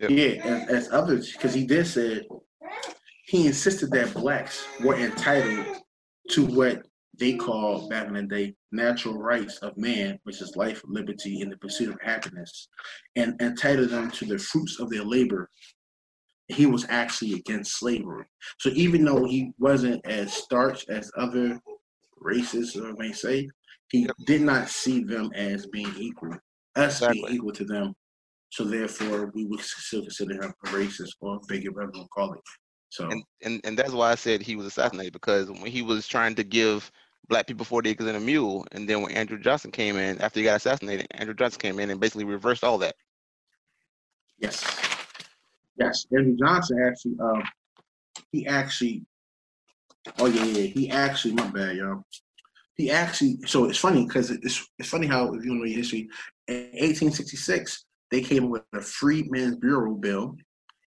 [0.10, 2.26] Yeah, as, as others, because he did said
[3.26, 5.78] he insisted that blacks were entitled
[6.32, 6.86] to what
[7.18, 11.52] they called back in the day natural rights of man, which is life, liberty, and
[11.52, 12.68] the pursuit of happiness,
[13.16, 15.50] and entitled them to the fruits of their labor.
[16.48, 18.26] He was actually against slavery.
[18.60, 21.60] So even though he wasn't as starch as other
[22.20, 23.50] races, or I may say,
[23.90, 26.38] he did not see them as being equal,
[26.76, 27.94] us being equal to them.
[28.52, 32.42] So therefore, we would still consider him a racist or bigot, whatever you call it.
[32.92, 36.08] So and, and and that's why I said he was assassinated because when he was
[36.08, 36.92] trying to give
[37.30, 40.40] black people 40 acres and a mule, and then when Andrew Johnson came in after
[40.40, 42.96] he got assassinated, Andrew Johnson came in and basically reversed all that.
[44.40, 44.62] yes,
[45.78, 47.44] yes, Andrew Johnson actually, um,
[48.34, 49.06] he actually,
[50.20, 52.04] oh yeah, yeah, he actually, my bad, y'all.
[52.76, 56.10] He actually, so it's funny because it's it's funny how if you know your history,
[56.50, 60.36] in 1866 they came with a Freedmen's Bureau bill,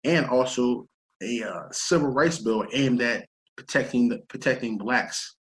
[0.04, 0.88] and also
[1.22, 5.36] a uh, civil rights bill aimed at protecting the protecting blacks.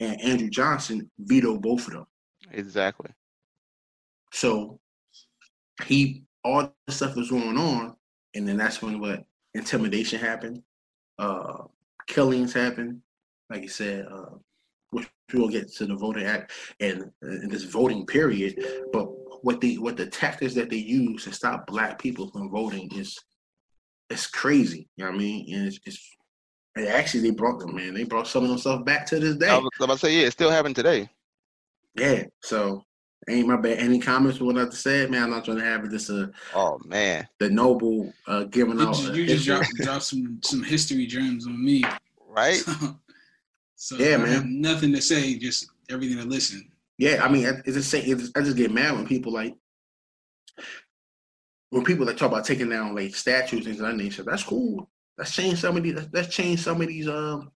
[0.00, 2.06] And Andrew Johnson vetoed both of them.
[2.52, 3.10] Exactly.
[4.32, 4.78] So
[5.84, 7.96] he all the stuff was going on,
[8.34, 9.24] and then that's when what
[9.54, 10.62] intimidation happened,
[11.18, 11.64] uh,
[12.06, 13.00] killings happened.
[13.50, 14.36] Like you said, uh,
[14.90, 18.62] which we will get to the voting act and in this voting period.
[18.92, 19.06] But
[19.42, 23.18] what the what the tactics that they use to stop black people from voting is
[24.10, 24.88] it's crazy.
[24.96, 25.54] You know what I mean?
[25.54, 26.16] And it's, it's
[26.76, 27.94] and actually they brought them, man.
[27.94, 29.48] They brought some of them stuff back to this day.
[29.48, 31.08] I was about to say, yeah, it still happened today.
[31.94, 32.24] Yeah.
[32.42, 32.84] So
[33.28, 33.78] ain't my bad.
[33.78, 35.24] Any comments for what I just said, man?
[35.24, 38.86] I'm not trying to have it just a Oh man, the noble uh, giving You
[38.86, 38.94] out.
[38.94, 39.84] just, you just history.
[39.84, 41.82] dropped some some history gems on me.
[42.28, 42.62] right?
[43.76, 44.60] so Yeah, I have man.
[44.60, 46.70] nothing to say, just everything to listen.
[46.98, 48.04] Yeah, I mean, I- it's just saying.
[48.10, 49.54] It's, I just get mad when people like
[51.70, 54.22] when people that talk about taking down like statues and things of that nature.
[54.22, 54.88] That's cool.
[55.18, 56.08] Let's change some of these.
[56.12, 57.50] Let's change some of these um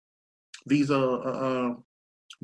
[0.67, 1.75] these uh, uh, uh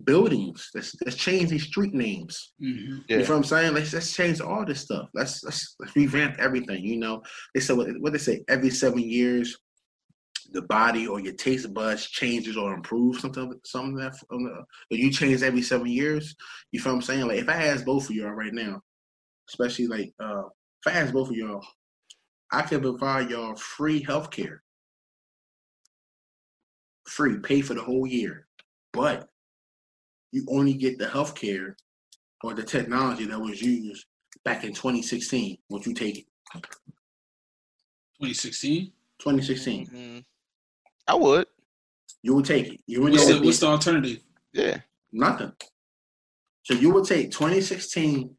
[0.04, 0.70] buildings.
[0.74, 2.52] Let's let's change these street names.
[2.58, 3.16] hmm You Yeah.
[3.18, 3.74] know what I'm saying?
[3.74, 5.08] Let's let's change all this stuff.
[5.14, 6.84] Let's let's, let's revamp everything.
[6.84, 7.22] You know,
[7.54, 9.58] they said what, what they say every seven years,
[10.52, 14.14] the body or your taste buds changes or improves something something that
[14.90, 16.34] you change every seven years.
[16.72, 17.26] You feel what I'm saying?
[17.26, 18.80] Like if I ask both of y'all right now,
[19.48, 20.44] especially like uh
[20.84, 21.64] if I ask both of y'all,
[22.50, 24.62] I can provide y'all free health care.
[27.08, 28.46] Free, pay for the whole year.
[28.92, 29.28] But
[30.32, 31.76] you only get the health care
[32.42, 34.06] or the technology that was used
[34.44, 35.58] back in 2016.
[35.70, 36.26] Would you take it?
[38.20, 38.92] 2016.
[39.18, 39.86] 2016.
[39.86, 40.24] Mhm.
[41.06, 41.46] I would.
[42.22, 42.80] You would take it.
[42.86, 44.22] You would What's know the, what's the alternative?
[44.52, 44.80] Yeah.
[45.12, 45.52] nothing.
[46.64, 48.36] So you would take 2016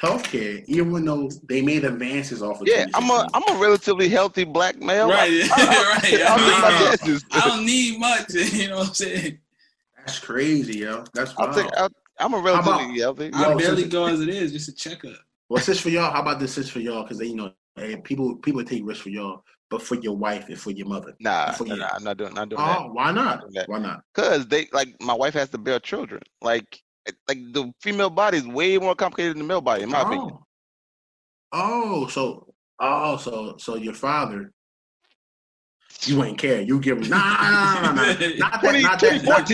[0.00, 2.70] healthcare, even though they made advances off of it.
[2.76, 2.86] Yeah.
[2.94, 3.30] I'm a 2016.
[3.34, 5.08] I'm a relatively healthy black male.
[5.08, 6.22] Right, I, I, right.
[6.22, 8.32] I'll I don't- I don't need much.
[8.34, 9.38] You know what I'm saying?
[9.98, 11.04] That's crazy, yo.
[11.14, 11.56] That's I'll wild.
[11.56, 11.76] take.
[11.76, 13.30] I'll, I'm a about- relatively healthy.
[13.32, 15.12] Yo, I barely go as it is, just a checkup.
[15.48, 16.10] What's this for y'all?
[16.12, 17.02] How about this is for y'all?
[17.02, 20.48] Because they, you know, hey, people people take risks for y'all, but for your wife
[20.48, 21.14] and for your mother.
[21.20, 21.80] Nah, For nah, you.
[21.80, 23.44] nah, I'm not doing not doing Oh, why not?
[23.66, 24.02] Why not?
[24.14, 26.22] Cause they like my wife has to bear children.
[26.40, 26.82] Like
[27.28, 30.30] like the female body is way more complicated than the male body, in my opinion.
[30.32, 30.40] Oh.
[31.56, 34.52] Oh, so oh, so so your father,
[36.02, 36.60] you wouldn't care.
[36.62, 38.12] You give him nah, nah, nah, nah, nah.
[38.12, 39.50] not that, 20, not that, not,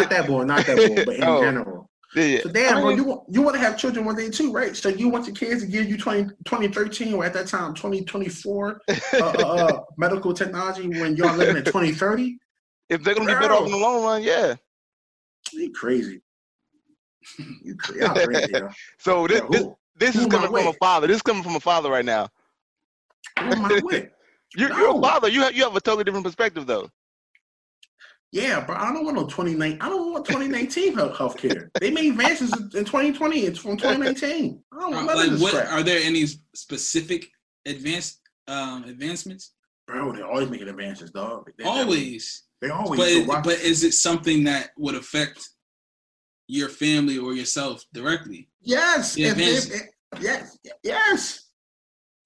[0.00, 1.40] not that boy, not that boy, but in Oh.
[1.40, 1.90] general.
[2.16, 2.40] Yeah.
[2.42, 4.74] So damn, I bro, you want you want to have children one day too, right?
[4.74, 8.80] So you want your kids to give you 20, 2013 or at that time 2024
[8.88, 12.36] uh, uh, uh, medical technology when y'all living in 2030?
[12.88, 14.56] if they're gonna be better off in the long run, yeah.
[15.52, 16.20] You crazy.
[17.38, 18.52] You crazy.
[18.52, 18.68] Y'all.
[18.98, 21.06] So this Yeah, this, who, this who is am I coming from a father.
[21.06, 22.28] This is coming from a father right now.
[23.38, 23.80] who am I?
[24.56, 25.28] You're, you're a father.
[25.28, 26.90] You have you have a totally different perspective though.
[28.32, 29.80] Yeah, but I don't want no 2019.
[29.80, 31.70] I don't want 2019 health care.
[31.80, 33.40] They made advances in in 2020.
[33.40, 34.62] It's from 2019.
[34.72, 37.28] I don't Uh, want none like what are there any specific
[37.66, 39.52] advanced um advancements?
[39.86, 41.50] Bro, they're always making advances, dog.
[41.58, 42.44] They, Always.
[42.60, 43.00] They always.
[43.00, 45.48] But so why- but is it something that would affect
[46.50, 48.48] your family or yourself directly?
[48.62, 51.46] yes, if- if- if- yes, yes.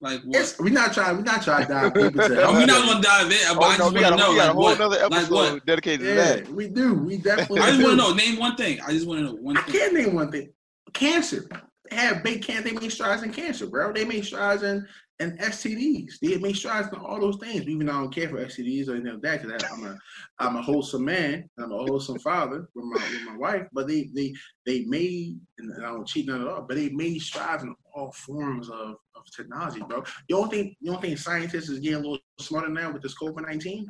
[0.01, 0.33] Like what?
[0.33, 1.15] Yes, we're not trying.
[1.17, 2.43] We're not trying to dive deep into.
[2.43, 4.17] Oh, we're not gonna dive in, but Oh, I no, just we want to a,
[4.17, 4.81] know we got a whole what.
[4.81, 5.65] other Like episode what?
[5.65, 6.47] dedicated to that.
[6.49, 6.93] we do.
[6.95, 7.61] We definitely.
[7.61, 8.13] I just want to know.
[8.13, 8.79] Name one thing.
[8.85, 9.73] I just want to know one I thing.
[9.73, 10.49] can't name one thing.
[10.93, 11.47] Cancer.
[11.89, 12.63] They have big can.
[12.63, 13.93] They make strides in cancer, bro.
[13.93, 14.85] They make strides in,
[15.19, 16.19] in STDs.
[16.21, 17.67] They make strides in all those things.
[17.67, 19.97] Even though I don't care for STDs or anything like that, because I'm a
[20.39, 21.49] I'm a wholesome man.
[21.57, 23.67] I'm a wholesome father with my with my wife.
[23.71, 24.33] But they they
[24.65, 26.65] they made and I don't cheat none at all.
[26.67, 30.03] But they made strides in all forms of, of technology, bro.
[30.27, 33.17] You don't think you don't think scientists is getting a little smarter now with this
[33.17, 33.87] COVID nineteen?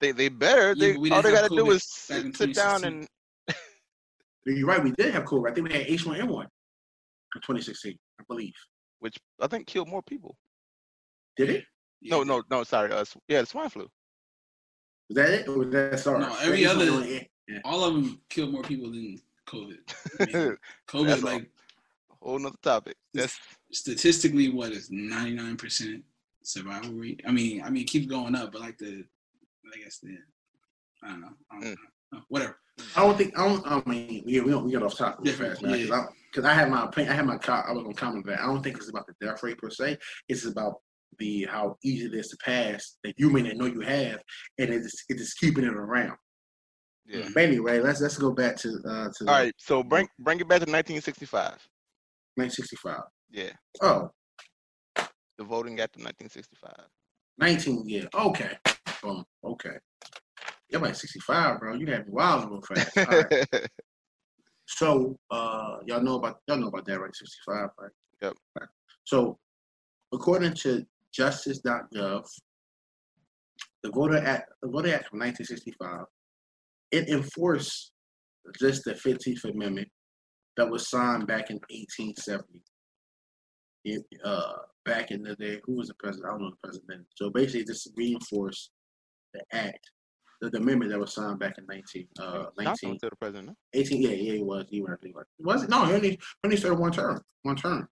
[0.00, 0.74] They they better.
[0.74, 3.06] They but we all they gotta do is sit, sit down and
[4.46, 4.82] You're right.
[4.82, 5.50] We did have COVID.
[5.50, 8.52] I think we had H1N1 in 2016, I believe.
[9.04, 10.34] Which I think killed more people.
[11.36, 11.64] Did it?
[12.00, 12.64] No, no, no.
[12.64, 13.82] Sorry, uh, yeah, the swine flu.
[15.10, 15.48] Was that it?
[15.48, 16.20] Or was that SARS?
[16.20, 17.06] No, every That other-
[17.46, 17.58] yeah.
[17.64, 19.76] All of them killed more people than COVID.
[20.20, 20.56] I mean,
[20.88, 21.30] COVID, That's all.
[21.32, 21.50] like
[22.22, 22.96] Whole nother topic.
[23.12, 23.38] That's
[23.70, 26.02] statistically, what is ninety nine percent
[26.42, 27.20] survival rate?
[27.28, 29.04] I mean, I mean, it keeps going up, but like the,
[29.74, 30.16] I guess the,
[31.02, 31.70] I don't know, I don't Mm.
[31.72, 31.90] know.
[32.14, 32.58] Oh, whatever.
[32.96, 33.38] I don't think.
[33.38, 33.66] I don't.
[33.66, 35.72] I mean, we we, don't, we got off topic real fast, man.
[35.72, 35.94] Because yeah.
[35.96, 37.12] I, 'cause I had my opinion.
[37.12, 37.34] I had my.
[37.34, 38.40] I was gonna comment that.
[38.40, 39.98] I don't think it's about the death rate per se.
[40.28, 40.74] It's about
[41.18, 44.20] the how easy it is to pass that you may not know you have,
[44.58, 46.16] and it's it's just keeping it around.
[47.06, 47.28] yeah.
[47.32, 50.48] But anyway, let's let's go back to uh to All right, so bring bring it
[50.48, 51.68] back to 1965.
[52.36, 53.02] 1965.
[53.30, 53.50] Yeah,
[53.82, 54.10] Oh,
[54.96, 56.72] the voting after 1965.
[57.38, 57.84] 19.
[57.88, 58.04] Yeah.
[58.14, 58.56] Okay.
[59.02, 59.24] Boom.
[59.44, 59.76] Okay.
[60.70, 61.74] You're like 65, bro.
[61.74, 62.96] You had me wild real fast.
[63.50, 63.68] Right.
[64.66, 67.14] So, uh, y'all know about y'all know about that, right?
[67.14, 67.90] 65, right?
[68.22, 68.32] Yep.
[68.58, 68.68] Right.
[69.04, 69.38] So,
[70.12, 72.24] according to Justice.gov,
[73.82, 76.06] the Voter Act, the Voter Act from 1965,
[76.92, 77.92] it enforced
[78.58, 79.88] just the 15th Amendment
[80.56, 82.62] that was signed back in 1870.
[83.84, 84.52] It, uh,
[84.84, 86.26] back in the day, who was the president?
[86.26, 87.06] I don't know the president.
[87.16, 88.70] So basically, just reinforced
[89.34, 89.90] the act,
[90.40, 93.16] the, the amendment that was signed back in 19, uh, Johnson 19, went to the
[93.16, 93.46] president.
[93.48, 93.54] no?
[93.80, 94.66] 18, yeah, yeah, he was.
[94.68, 94.98] He was.
[95.02, 95.24] He was.
[95.38, 95.70] was it?
[95.70, 97.20] No, he only, only served one term.
[97.42, 97.88] One term.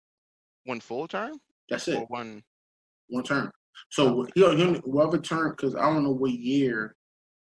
[0.64, 1.32] One full term
[1.70, 2.04] That's or it.
[2.08, 2.42] one?
[3.08, 3.50] One term.
[3.90, 6.96] So he, he only, whatever term, because I don't know what year,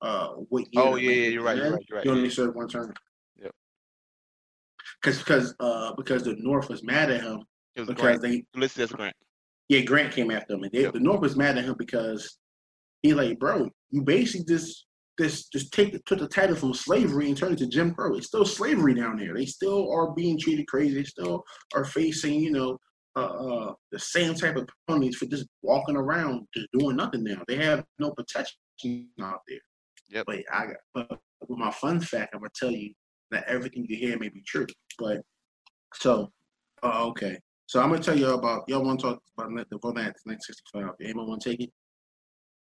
[0.02, 0.84] uh, what year.
[0.84, 2.04] Oh yeah, yeah, you're right, you're right, you're right.
[2.04, 2.30] He only yeah.
[2.30, 2.94] served one term.
[3.38, 3.52] Yep.
[5.02, 7.44] Because because uh because the North was mad at him
[7.76, 8.22] because Grant.
[8.22, 9.16] they listed as Grant.
[9.70, 10.94] yeah Grant came after him and they, Yep.
[10.94, 12.38] the North was mad at him because
[13.02, 14.86] he like bro you basically just
[15.18, 18.16] this just take the, took the title from slavery and turned it to Jim Crow.
[18.16, 19.34] It's still slavery down there.
[19.34, 20.96] They still are being treated crazy.
[20.96, 22.78] They still are facing you know
[23.16, 27.42] uh, uh the same type of penalties for just walking around just doing nothing now.
[27.48, 28.58] They have no protection
[29.22, 29.60] out there.
[30.10, 30.26] Yep.
[30.28, 32.94] But I got but with my fun fact, I'm gonna tell you
[33.32, 34.68] that everything you hear may be true.
[35.00, 35.22] But
[35.94, 36.30] so,
[36.84, 37.40] uh, okay.
[37.68, 40.90] So I'm gonna tell y'all about y'all want to talk about the vote act 1965.
[41.02, 41.70] Anyone want to take it?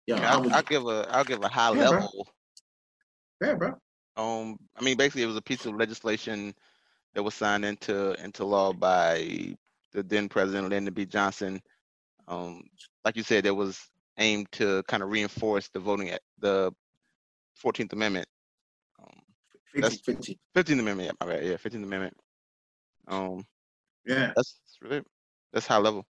[0.09, 1.91] Yeah, I'll, I'll give a I'll give a high Yeah, bro.
[1.91, 2.29] level.
[3.43, 3.69] yeah, bro.
[4.17, 6.55] Um, I mean, basically, it was a piece of legislation
[7.15, 9.55] that was signed into into law by
[9.93, 11.05] the then president Lyndon B.
[11.05, 11.61] Johnson.
[12.27, 12.63] Um,
[13.05, 13.79] like you said, that was
[14.19, 16.73] aimed to kind of reinforce the voting at the
[17.55, 18.27] Fourteenth Amendment.
[19.03, 19.13] Um,
[19.75, 20.39] 50, That's- 50.
[20.55, 22.17] Fifteenth Amendment, yeah, my bad, yeah, Fifteenth Amendment.
[23.09, 23.45] Um,
[24.07, 24.33] Yeah.
[24.35, 25.03] that's really
[25.53, 26.07] that's high level.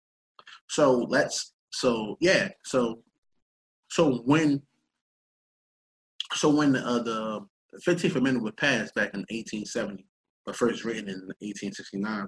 [0.69, 1.53] So let's.
[1.71, 2.49] So yeah.
[2.65, 3.03] So
[3.95, 4.61] so when
[6.33, 7.47] so when uh, the
[7.81, 10.05] Fifteenth Amendment was passed back in 1870,
[10.45, 12.27] but first written in 1869.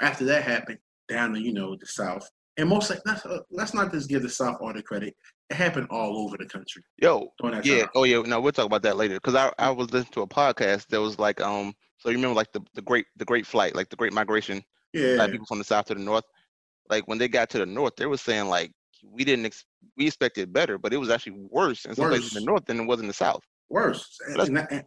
[0.00, 0.78] After that happened,
[1.08, 4.22] down in you know the South, and most like let's, uh, let's not just give
[4.22, 5.14] the South all the credit.
[5.48, 7.28] It happened all over the country Yo,
[7.62, 7.88] yeah, time.
[7.94, 9.20] oh yeah, no, we'll talk about that later.
[9.20, 12.34] Cause I I was listening to a podcast that was like um, so you remember
[12.34, 14.60] like the the great the Great Flight, like the Great Migration.
[14.92, 16.24] Yeah, like people from the south to the north.
[16.90, 18.72] Like when they got to the north, they were saying like
[19.02, 19.64] we didn't ex-
[19.96, 22.80] we expected better, but it was actually worse in some places in the north than
[22.80, 23.42] it was in the south.
[23.68, 24.18] worse.
[24.28, 24.84] And- and and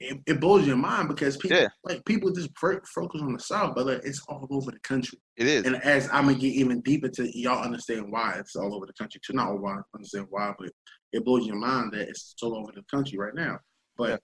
[0.00, 1.68] it, it blows your mind because people Yeah.
[1.84, 5.18] like people just focus on the South, but like, it's all over the country.
[5.36, 5.64] It is.
[5.64, 8.92] And as I'm gonna get even deeper to y'all understand why it's all over the
[8.94, 9.32] country too.
[9.34, 10.70] Not why understand why, but
[11.12, 13.58] it blows your mind that it's all over the country right now.
[13.96, 14.20] But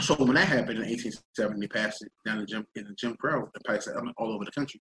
[0.00, 3.16] so when that happened in 1870, they passed it down the Jim in the Jim
[3.16, 4.80] Crow, and passed it all over the country.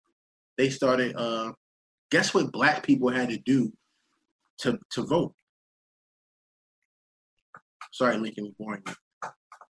[0.57, 1.53] They started uh
[2.11, 3.73] Guess what black people had to do
[4.59, 5.35] to to vote?
[7.93, 8.83] Sorry, Lincoln was boring.
[8.87, 8.95] you.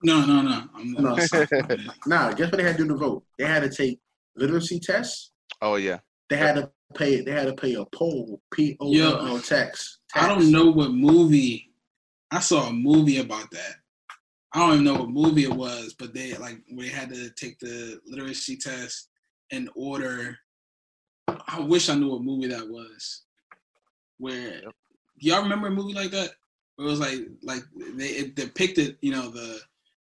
[0.05, 0.65] No, no, no.
[0.75, 1.17] I'm No.
[2.07, 3.25] Nah, guess what they had to do to vote?
[3.39, 4.01] They had to take
[4.37, 5.33] literacy tests.
[5.63, 5.99] oh yeah.
[6.31, 7.23] They had to pay.
[7.23, 10.01] They had to pay a poll, P O L L tax.
[10.15, 11.73] I don't know what movie.
[12.31, 13.77] I saw a movie about that.
[14.53, 17.59] I don't even know what movie it was, but they like we had to take
[17.61, 19.09] the literacy test
[19.51, 20.39] in order.
[21.49, 23.23] I wish I knew what movie that was.
[24.19, 24.75] Where Yep.
[25.19, 26.31] y'all remember a movie like that?
[26.79, 27.63] It was like like
[27.97, 29.61] they it depicted you know the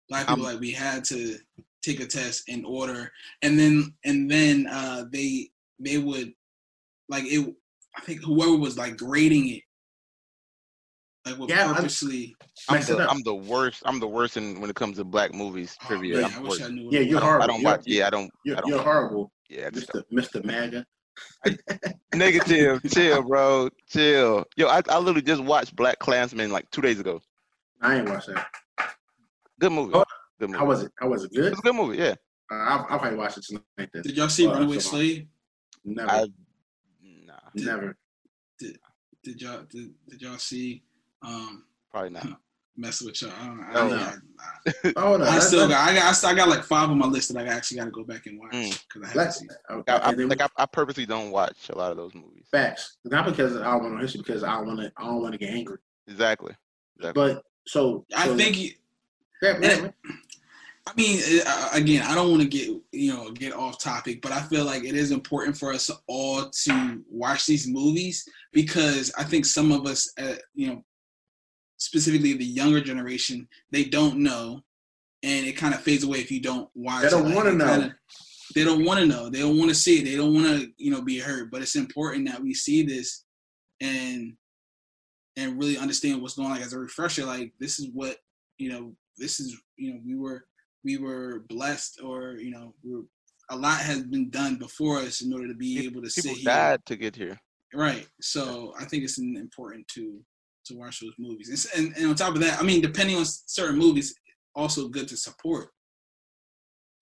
[0.09, 1.39] black people Um, like we had to
[1.83, 3.11] take a test in order,
[3.43, 6.33] and then and then uh they they would
[7.09, 7.55] like it.
[7.97, 9.63] I think whoever was like grading it,
[11.25, 11.89] like would Yeah, I'm-
[12.69, 13.11] I'm the, up.
[13.15, 13.83] I'm the worst.
[13.87, 16.17] I'm the worst in when it comes to black movies Oh, trivia.
[16.17, 16.63] man, I'm the wish worst.
[16.63, 16.89] I knew.
[16.93, 17.25] Yeah, you're was.
[17.25, 17.83] I don't, I don't You're- watch.
[17.87, 18.31] Yeah, I don't.
[18.45, 18.69] You're, I don't.
[18.71, 20.87] you're horrible, yeah, Mister Mister MAGA.
[22.15, 22.81] Negative.
[22.91, 23.69] chill, bro.
[23.89, 24.45] Chill.
[24.57, 27.21] Yo, I, I literally just watched Black Klansman like two days ago.
[27.81, 28.47] I ain't watched that.
[29.61, 29.93] Good movie.
[29.95, 30.05] Oh,
[30.39, 30.59] Good movie.
[30.59, 30.93] How was it?
[30.99, 31.33] How was it?
[31.33, 31.53] Good.
[31.53, 31.99] It's a good movie.
[31.99, 32.15] Yeah.
[32.51, 33.91] Uh, I'll, I'll probably watch it tonight.
[33.93, 34.03] Then.
[34.03, 35.27] Did y'all see Uh, Runaway so- Slave?
[35.85, 36.27] Never, I.
[37.27, 37.35] Nah.
[37.55, 37.97] never.
[38.59, 40.83] Did y'all did, did y'all see?
[41.23, 42.27] Um, Probably not.
[42.77, 43.31] mess with y'all.
[43.33, 43.97] I, don't, I, No.
[43.97, 44.15] I,
[44.85, 47.07] I, Oh, no, I still got I got I still- got like five on my
[47.07, 48.83] list that I actually got to go back and watch Mm.
[48.89, 49.49] because I haven't seen.
[49.51, 49.73] it.
[49.73, 52.47] okay, I, I, then like I, I purposely don't watch a lot of those movies.
[52.51, 52.97] facts.
[53.05, 54.93] Not because I don't want to history, because I don't want to.
[54.97, 55.79] I don't want to get angry.
[56.09, 56.55] Exactly.
[56.99, 57.35] Exactly.
[57.35, 58.59] But so, I think.
[58.59, 58.71] you-
[59.43, 59.93] Yeah, man,
[60.89, 64.31] I mean, uh, again, I don't want to get you know get off topic, but
[64.33, 69.25] I feel like it is important for us all to watch these movies because I
[69.25, 70.85] think some of us, uh, you know,
[71.87, 74.63] specifically the younger generation, they don't know,
[75.23, 77.03] and it kind of fades away if you don't watch.
[77.03, 77.67] They don't Like, wanna know.
[77.67, 77.97] kinda-
[78.55, 79.29] they don't want to know.
[79.29, 80.05] They don't want to see it.
[80.05, 81.51] They don't want to, you know, be hurt.
[81.51, 83.25] But it's important that we see this
[83.81, 84.37] and
[85.39, 86.55] and really understand what's going on.
[86.55, 88.19] Like as a refresher, like this is what
[88.59, 88.97] you know.
[89.19, 90.47] This is you know we were
[90.85, 93.05] we were blessed, or you know, we were,
[93.51, 96.37] a lot has been done before us in order to be able to sit People
[96.37, 96.45] here.
[96.45, 97.39] died to get here.
[97.75, 98.07] Right.
[98.21, 100.25] So I think it's important to
[100.67, 101.69] to watch those movies.
[101.75, 104.15] And, and, and on top of that, I mean, depending on certain movies,
[104.55, 105.69] also good to support.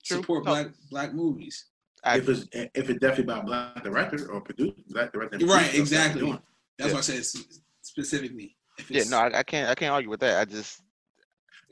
[0.04, 0.18] True.
[0.18, 0.50] Support No.
[0.52, 1.66] black black movies.
[2.04, 5.70] I, if it's if it's definitely about black director or producer, black director, and Right,
[5.70, 6.20] producer, that's what exactly.
[6.20, 6.38] doing.
[6.78, 6.94] That's Yeah.
[6.94, 8.56] why I said s- specifically.
[8.88, 9.70] Yeah, no, I, I can't.
[9.70, 10.38] I can't argue with that.
[10.40, 10.82] I just.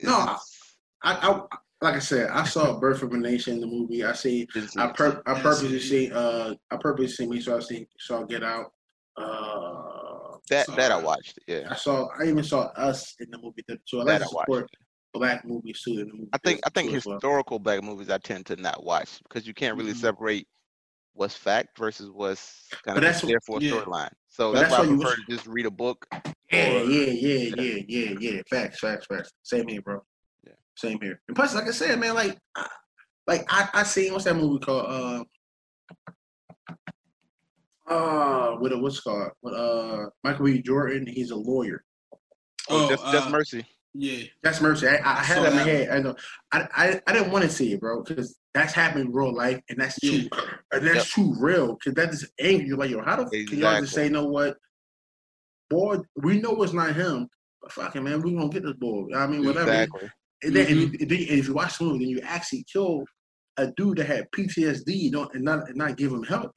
[0.02, 0.38] No, I-
[1.04, 1.40] I, I
[1.82, 4.04] like I said, I saw Birth of a Nation in the movie.
[4.04, 4.46] I see.
[4.78, 4.94] I it.
[4.94, 6.10] per I purposely see.
[6.12, 7.40] Uh, I purposely see me.
[7.40, 7.86] So I see.
[7.98, 8.72] Saw Get Out.
[9.16, 10.11] Uh,
[10.50, 11.38] that that I watched.
[11.46, 12.08] Yeah, I saw.
[12.18, 13.62] I even saw Us in the movie.
[13.86, 14.68] So I like that to support
[15.12, 16.00] black movies too.
[16.00, 17.14] In the movie I think I think too as well.
[17.16, 19.96] historical black movies I tend to not watch because you can't really Mhm.
[19.96, 20.46] separate
[21.14, 23.72] what's fact versus what's kind But of that's there for a yeah.
[23.72, 24.10] storyline.
[24.28, 26.06] So But that's, that's why I prefer to just read a book.
[26.50, 28.42] Yeah, or- yeah, yeah, yeah, yeah, yeah.
[28.48, 29.30] Facts, facts, facts.
[29.42, 30.00] Same here, bro.
[30.46, 30.54] Yeah.
[30.76, 31.20] Same here.
[31.28, 32.68] And plus, like I said, man, like, I,
[33.26, 34.86] like I, I seen what's that movie called?
[34.88, 35.24] Uh,
[37.88, 39.30] uh, with a what's called?
[39.42, 40.62] With uh, Michael B.
[40.62, 41.06] Jordan.
[41.06, 41.84] He's a lawyer.
[42.70, 43.66] Oh, Oh, just, just uh, mercy.
[43.94, 44.24] yeah.
[44.42, 44.86] That's mercy.
[44.88, 45.88] I, I had Saw that in my head.
[45.90, 46.14] I know.
[46.52, 49.60] I, I, I didn't want to see it, bro, because that's happened in real life,
[49.68, 50.28] and that's too,
[50.72, 51.06] and that's Yep.
[51.06, 51.74] too real.
[51.74, 52.68] Because that is angry.
[52.68, 53.86] You're like, yo, how the f- can y'all just Exactly.
[53.88, 54.56] say, you know what,
[55.70, 57.28] boy, we know it's not him,
[57.60, 59.06] but fucking man, we gonna get this boy.
[59.14, 59.70] I mean, whatever.
[59.72, 60.10] Exactly.
[60.44, 60.70] And then, Mhm.
[60.70, 63.04] and, and then- and if you watch the movie, then you actually kill
[63.56, 66.52] a dude that had PTSD, you know, and not and not give him help.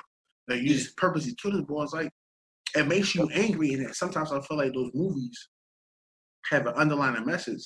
[0.48, 1.84] Like you just purposely kill this boy.
[1.84, 2.10] It's like
[2.76, 5.50] it makes you angry, and sometimes I feel like those movies
[6.52, 7.62] have an underlying message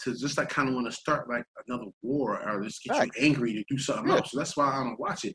[0.00, 3.10] to just like kind of want to start like another war or just get Right.
[3.16, 4.16] you angry to do something Yeah.
[4.16, 4.32] else.
[4.32, 5.32] So that's why I don't watch it.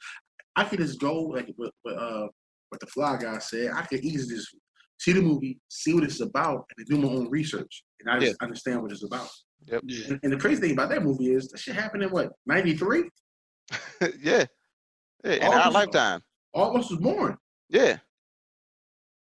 [0.56, 2.28] I could just go like what, what uh
[2.70, 3.72] what the fly guy said.
[3.74, 4.56] I could easily just
[5.00, 8.20] see the movie, see what it's about, and then do my own research, and I
[8.20, 9.30] just understand what it's about.
[9.66, 9.80] Yeah.
[10.10, 12.76] And, and the crazy thing about that movie is that shit happened in what ninety
[12.78, 13.10] three.
[14.22, 14.46] yeah.
[15.24, 15.32] Yeah.
[15.34, 16.22] In All our lifetime.
[16.22, 17.38] All of us was born.
[17.70, 17.97] Yeah.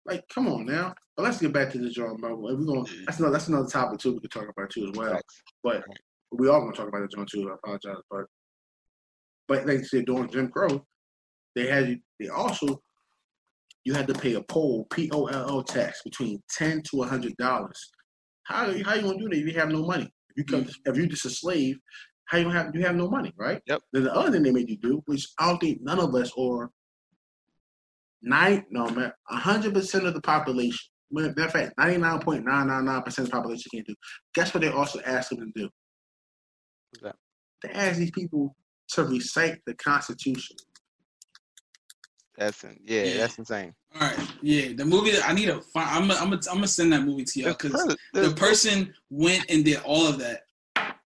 [0.04, 0.94] Like, come on now.
[1.16, 2.42] But let's get back to the John Marvel.
[2.42, 2.86] We're going.
[3.06, 3.32] That's another.
[3.32, 4.12] That's another topic too.
[4.12, 5.20] We could talk about too as well.
[5.64, 5.82] But
[6.30, 7.50] we all gonna talk about the John too.
[7.50, 8.26] I apologize, but
[9.48, 10.84] but like I said, during Jim Crow,
[11.54, 11.98] they had you.
[12.20, 12.82] They also
[13.84, 17.06] you had to pay a poll P O L L tax between ten to a
[17.06, 17.90] hundred dollars.
[18.44, 20.12] How how you gonna do that if you have no money?
[20.30, 20.90] If you come, mm-hmm.
[20.90, 21.78] if you're just a slave,
[22.26, 23.62] how you have you have no money, right?
[23.66, 23.80] Yep.
[23.92, 26.30] Then the other thing they made you do, which I don't think none of us
[26.36, 26.70] or
[28.22, 30.78] nine no man, hundred percent of the population.
[31.10, 33.94] Matter of fact, ninety nine point nine nine nine percent of the population can't do.
[34.34, 35.70] Guess what they also asked them to do?
[36.90, 37.16] What's that?
[37.62, 38.54] They asked these people
[38.92, 40.56] to recite the Constitution.
[42.36, 43.16] That's in, yeah, Yeah.
[43.18, 43.74] that's insane.
[43.94, 45.12] All right, yeah, the movie.
[45.22, 45.88] I need to find.
[45.88, 46.10] I'm.
[46.10, 46.32] I'm.
[46.32, 50.06] I'm gonna send that movie to y'all because pres- the person went and did all
[50.06, 50.42] of that.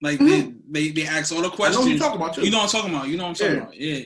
[0.01, 0.27] Like hmm.
[0.27, 1.77] they, they, they asked all the questions.
[1.77, 1.85] I know questions.
[1.85, 2.45] what you're talking about too.
[2.45, 3.07] You know what I'm talking about.
[3.07, 3.61] You know what I'm talking Yeah.
[3.61, 3.75] about.
[3.75, 4.05] Yeah.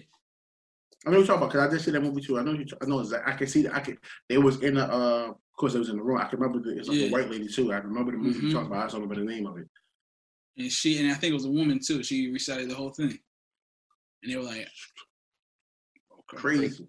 [1.05, 2.37] I know what you're talking about because I just see that movie too.
[2.39, 2.65] I know you.
[2.81, 3.33] I know exactly.
[3.33, 3.73] I can see that.
[3.75, 3.97] I can.
[4.29, 4.83] They was in the.
[4.85, 6.19] Uh, of course, it was in the room.
[6.19, 6.59] I can remember.
[6.63, 7.07] The, it's like Yeah.
[7.07, 7.71] a white lady too.
[7.73, 8.43] I remember the movie Mhm.
[8.43, 8.79] you're talking about.
[8.79, 9.67] I just don't remember the name of it.
[10.57, 12.03] And she and I think it was a woman too.
[12.03, 13.17] She recited the whole thing,
[14.21, 14.67] and they were like,
[16.11, 16.37] okay.
[16.37, 16.87] Crazy,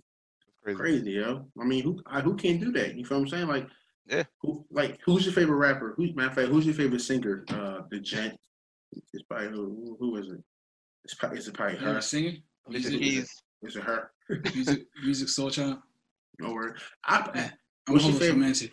[0.62, 0.76] crazy.
[0.78, 1.48] crazy, yo.
[1.60, 2.94] I mean, who I, who can't do that?
[2.96, 3.46] You feel what I'm saying?
[3.48, 3.68] Like,
[4.06, 4.24] Yeah.
[4.42, 5.94] Who like who's your favorite rapper?
[5.96, 6.48] Who's matter of fact?
[6.48, 7.44] Who's your favorite singer?
[7.48, 8.36] Uh, the gent.
[9.14, 9.96] It's probably who?
[9.98, 10.42] Who is it?
[11.04, 12.00] It's probably is it probably her?
[12.00, 12.42] singing?
[12.66, 13.41] Alicia Music, Keys.
[13.62, 14.10] Is it her?
[14.54, 15.80] music, Musiq Soulchild.
[16.40, 16.78] No word.
[17.04, 17.50] I, Yeah.
[17.88, 18.70] I'm What's your hopeless favorite?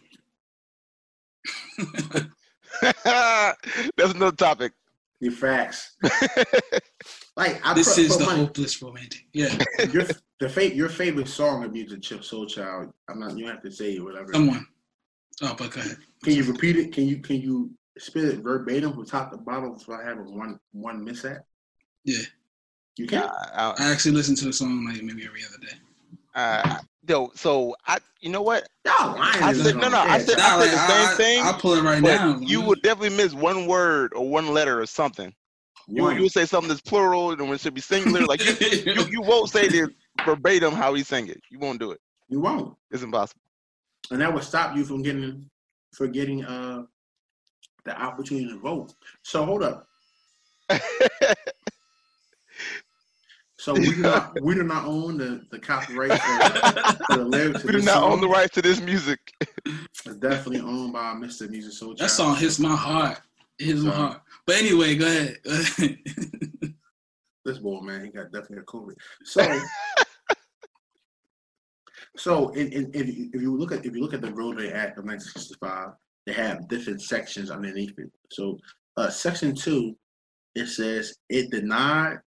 [1.82, 2.30] romantic.
[3.98, 4.74] That's another topic.
[5.20, 5.96] your facts.
[7.38, 9.22] Like I this put, is the my- hopeless romantic.
[9.32, 9.58] Yeah.
[9.94, 10.04] your
[10.42, 12.92] the fa- your favorite song of music, Chip Soul Child.
[13.10, 13.38] I'm not.
[13.38, 14.34] You have to say it, whatever.
[14.34, 14.68] Someone.
[15.42, 15.96] Oh, but go ahead.
[16.22, 16.92] Can you repeat it?
[16.92, 20.24] Can you can you spit it verbatim from top to bottom so I have a
[20.24, 21.46] one one mishap?
[22.04, 22.24] Yeah.
[23.00, 23.24] You can.
[23.24, 25.78] Uh, I actually listen to the song like maybe every other day.
[26.36, 28.68] uh, yo, so I, you know what?
[28.86, 29.42] Y'all lying.
[29.42, 29.92] I said- this no, one.
[29.94, 32.38] no, I said- Nah, like, the I, same thing, I'll pull it right But now.
[32.42, 32.68] you man.
[32.68, 35.34] would definitely miss one word or one letter or something.
[35.88, 36.18] You, one.
[36.18, 38.26] you would say something that's plural and when it should be singular.
[38.28, 38.54] Like you,
[38.94, 39.90] you, you won't say it
[40.26, 41.42] verbatim how he sang it.
[41.50, 42.02] You won't do it.
[42.28, 43.42] You won't, It's impossible.
[44.12, 45.50] and that would stop you from getting
[45.94, 46.84] for getting uh
[47.86, 48.94] the opportunity to vote.
[49.24, 49.88] So hold up.
[53.60, 57.60] So we do not we do not own the the copyright for, for the lyrics.
[57.60, 58.14] of we do not song.
[58.14, 59.20] own the rights to this music.
[59.66, 61.46] It's definitely owned by Mr.
[61.50, 61.94] Musiq Soul.
[61.96, 63.20] that song hits my heart.
[63.60, 64.22] It hits my heart.
[64.48, 65.40] But anyway, go ahead.
[67.44, 68.94] this boy man, he got definitely a COVID.
[69.26, 69.42] So,
[72.18, 74.72] so in, in, if, you, if you look at if you look at the Roadway
[74.72, 75.90] Act of 1965,
[76.26, 78.10] they have different sections underneath it.
[78.32, 78.58] So,
[78.96, 79.98] uh, section two,
[80.56, 82.20] it says it denied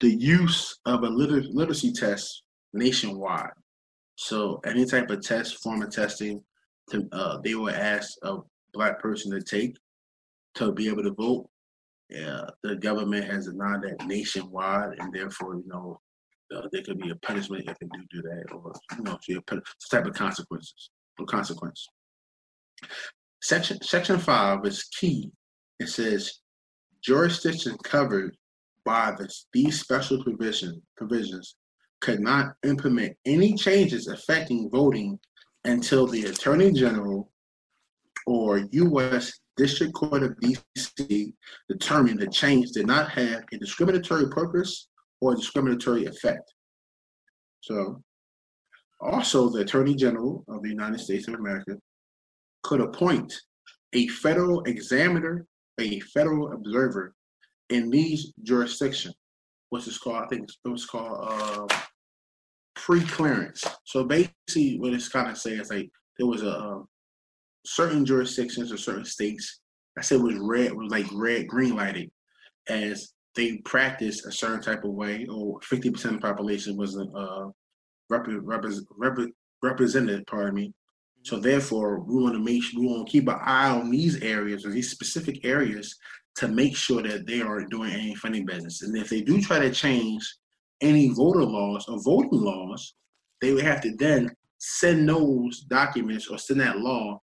[0.00, 2.42] the use of a liter- literacy test
[2.72, 3.50] nationwide.
[4.16, 6.42] So, any type of test, form of testing,
[6.90, 8.38] to, uh, they will ask a
[8.72, 9.76] black person to take
[10.54, 11.48] to be able to vote
[12.08, 16.00] yeah, the government has denied that nationwide, and therefore, you know,
[16.54, 19.62] uh, there could be a punishment if they do do that, or you know, some
[19.90, 21.88] type of consequences or consequence.
[23.42, 25.32] Section Section five is key.
[25.80, 26.38] It says
[27.02, 28.36] jurisdiction covered
[28.86, 31.56] by the, these special provision provisions
[32.00, 35.18] could not implement any changes affecting voting
[35.64, 37.30] until the Attorney General
[38.26, 39.40] or U.S.
[39.56, 41.34] District Court of D.C
[41.68, 44.88] determined the change did not have a discriminatory purpose
[45.20, 46.52] or discriminatory effect.
[47.60, 48.02] So,
[49.00, 51.76] also, the Attorney General of the United States of America
[52.62, 53.32] could appoint
[53.92, 55.46] a federal examiner,
[55.78, 57.14] a federal observer
[57.70, 59.14] in these jurisdictions.
[59.70, 60.22] What's this called?
[60.24, 61.78] I think it was called uh,
[62.76, 63.64] pre-clearance.
[63.84, 66.88] So basically, what it's kind of saying is like there was a um,
[67.64, 69.60] certain jurisdictions or certain states
[69.98, 72.10] I said was red, was like red, green lighted,
[72.68, 77.46] as they practiced a certain type of way, or 50% of the population wasn't uh,
[78.10, 78.64] rep- rep-
[78.96, 79.28] rep-
[79.62, 80.74] represented, pardon me.
[81.22, 84.22] So therefore, we want to make sure, we want to keep an eye on these
[84.22, 85.96] areas or these specific areas
[86.36, 88.82] to make sure that they aren't doing any funny business.
[88.82, 90.36] And if they do try to change
[90.80, 92.94] any voter laws or voting laws,
[93.40, 97.20] they would have to then send those documents or send that law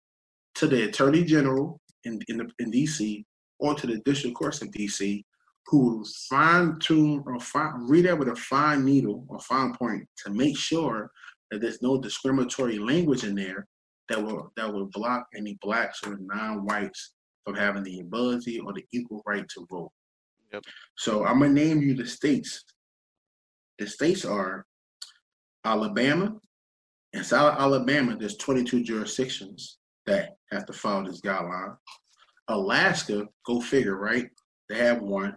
[0.56, 3.24] to the Attorney General in in, the, in DC
[3.58, 5.22] or to the District Courts in DC,
[5.66, 10.06] who will fine tune or fine, read that with a fine needle or fine point
[10.24, 11.10] to make sure
[11.50, 13.66] that there's no discriminatory language in there
[14.08, 17.12] that will that will block any blacks or non-whites
[17.44, 19.92] from having the ability or the equal right to vote.
[20.52, 20.64] Yep.
[20.96, 22.64] So I'm gonna name you the states.
[23.78, 24.66] The states are
[25.64, 26.36] Alabama.
[27.12, 31.76] In South Alabama, there's 22 jurisdictions that have to follow this guideline.
[32.48, 34.28] Alaska, go figure, right?
[34.68, 35.36] They have one.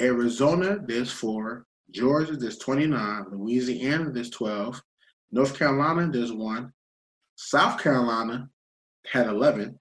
[0.00, 1.66] Arizona, there's four.
[1.90, 3.24] Georgia, there's 29.
[3.30, 4.80] Louisiana, there's 12.
[5.30, 6.72] North Carolina, there's one.
[7.36, 8.48] South Carolina
[9.06, 9.78] had 11.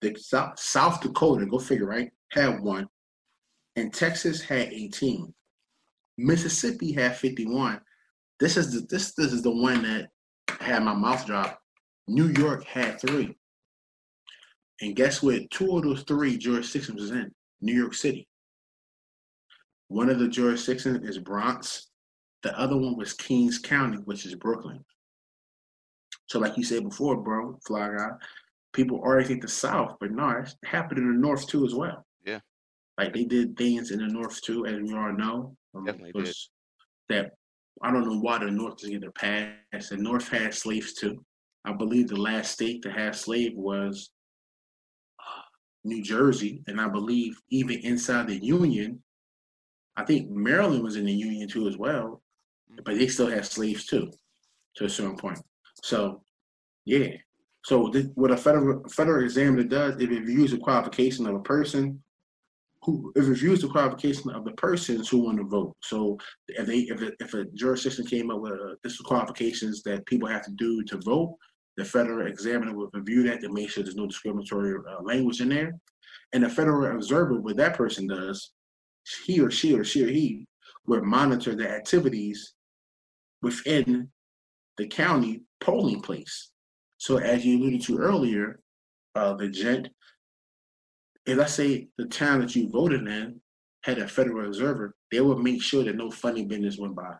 [0.00, 2.10] The South, South Dakota, go figure, right?
[2.32, 2.88] Had one.
[3.76, 5.32] And Texas had 18.
[6.18, 7.80] Mississippi had 51.
[8.38, 10.08] This is the this this is the one that
[10.60, 11.60] had my mouth drop.
[12.08, 13.36] New York had three.
[14.80, 15.50] And guess what?
[15.50, 17.30] Two of those three jurisdictions is in
[17.60, 18.26] New York City.
[19.88, 21.88] One of the jurisdictions is Bronx,
[22.42, 24.84] The other one was Kings County, which is Brooklyn.
[26.26, 28.10] So, like you said before, bro, fly guy,
[28.72, 32.04] people already think the South, but no, it happened in the North too as well.
[32.24, 32.40] Yeah.
[32.98, 35.56] Like they did things in the North too, as we all know.
[35.74, 36.50] Um, Definitely was
[37.08, 37.32] That
[37.82, 39.88] I don't know why the North doesn't get a pass.
[39.88, 41.24] The North had slaves too.
[41.64, 44.10] I believe the last state to have slave was
[45.18, 45.42] uh,
[45.84, 49.02] New Jersey, and I believe even inside the Union,
[49.96, 52.22] I think Maryland was in the Union too as well,
[52.84, 54.10] but they still had slaves too,
[54.76, 55.38] to a certain point.
[55.82, 56.22] So,
[56.84, 57.08] yeah.
[57.64, 62.02] So what a federal federal examiner does, it views the qualification of a person,
[62.82, 65.76] who it views the qualification of the persons who want to vote.
[65.82, 70.06] So if they if a, if a jurisdiction came up with uh, this qualifications that
[70.06, 71.36] people have to do to vote,
[71.76, 75.50] the federal examiner will review that to make sure there's no discriminatory uh, language in
[75.50, 75.74] there.
[76.32, 78.52] And the federal observer, what that person does,
[79.26, 80.46] he or she or she or he
[80.86, 82.54] would monitor the activities
[83.42, 84.08] within
[84.76, 86.49] the county polling place.
[87.00, 88.60] So as you alluded to earlier,
[89.14, 89.88] uh, the gent,
[91.24, 93.40] if let's say the town that you voted in
[93.84, 97.14] had a federal observer, they would make sure that no funny business went by.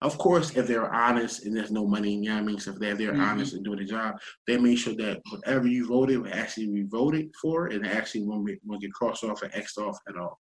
[0.00, 2.58] Of course, if they're honest and there's no money, you know what I mean?
[2.58, 3.30] So if they're, they're Mhm.
[3.30, 4.16] honest and doing the job,
[4.48, 8.44] they make sure that whatever you voted will actually be voted for and actually won't,
[8.46, 10.40] be, won't get crossed off or X'd off at all.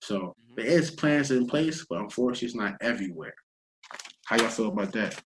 [0.00, 0.56] So Mhm.
[0.56, 3.34] there is plans in place, but unfortunately it's not everywhere.
[4.24, 5.22] How y'all feel about that?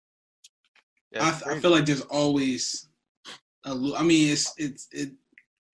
[1.12, 2.88] Yeah, I, I feel like there's always
[3.64, 5.12] a I mean, it's it's it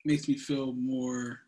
[0.04, 1.40] makes me feel more.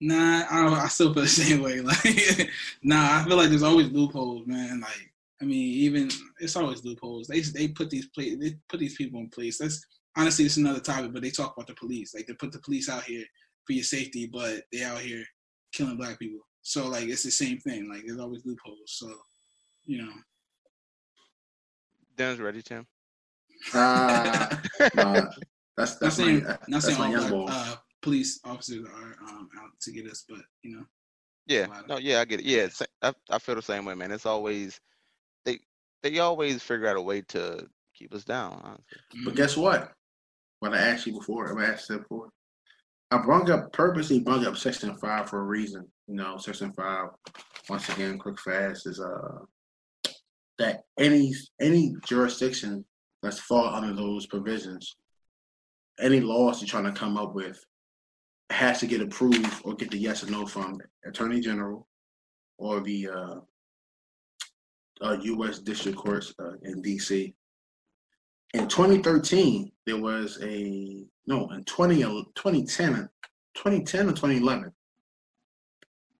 [0.00, 0.74] Nah, I don't.
[0.74, 1.80] I still feel the same way.
[1.80, 2.50] Like,
[2.82, 4.80] nah, I feel like there's always loopholes, man.
[4.80, 7.26] Like, I mean, even it's always loopholes.
[7.26, 9.58] They they put these pla- they put these people in place.
[9.58, 9.84] That's
[10.16, 12.14] honestly, it's another topic, but they talk about the police.
[12.14, 13.24] Like, they put the police out here
[13.66, 15.24] for your safety, but they out here
[15.72, 16.40] killing black people.
[16.62, 17.88] So like, it's the same thing.
[17.88, 18.78] Like, there's always loopholes.
[18.86, 19.12] So,
[19.84, 20.12] you know.
[22.16, 22.86] Dennis ready, Tim?
[23.72, 24.60] Ah,
[24.94, 25.12] nah,
[25.76, 27.46] that's not that's my, saying that- not that's saying my all young boy.
[27.50, 30.84] uh, police officers are um, out to get us, but you know,
[31.46, 32.46] Yeah, no, yeah, I get it.
[32.46, 32.68] Yeah,
[33.02, 34.12] I, I feel the same way, man.
[34.12, 34.78] It's always
[35.44, 35.58] they
[36.02, 38.60] they always figure out a way to keep us down.
[38.62, 39.20] Honestly.
[39.24, 39.92] But guess what?
[40.60, 42.28] What I asked you before, I asked you before.
[43.10, 45.86] I brought up purposely brought up section five for a reason.
[46.08, 47.08] You know, section five,
[47.68, 49.38] once again, quick fast is uh
[50.58, 52.84] that any any jurisdiction
[53.22, 54.96] that's fall under those provisions,
[56.00, 57.62] any laws you're trying to come up with
[58.50, 61.86] has to get approved or get the yes or no from Attorney General
[62.58, 63.34] or the uh,
[65.00, 65.58] uh, U.S.
[65.58, 67.34] District Courts uh, in D.C.
[68.52, 73.08] In 2013, there was a no in 20, 2010,
[73.54, 74.72] 2010 or 2011,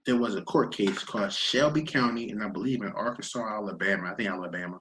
[0.07, 4.11] there was a court case called Shelby County, and I believe in Arkansas, Alabama.
[4.11, 4.79] I think Alabama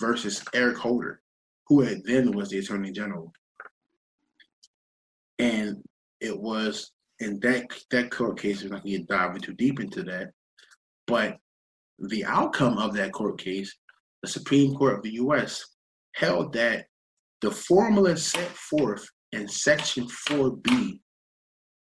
[0.00, 1.20] versus Eric Holder,
[1.66, 3.32] who then was the Attorney General,
[5.38, 5.82] and
[6.20, 8.62] it was in that that court case.
[8.62, 10.32] We're not going to dive too deep into that,
[11.06, 11.38] but
[11.98, 13.74] the outcome of that court case,
[14.22, 15.64] the Supreme Court of the U.S.
[16.14, 16.86] held that
[17.40, 21.00] the formula set forth in Section 4B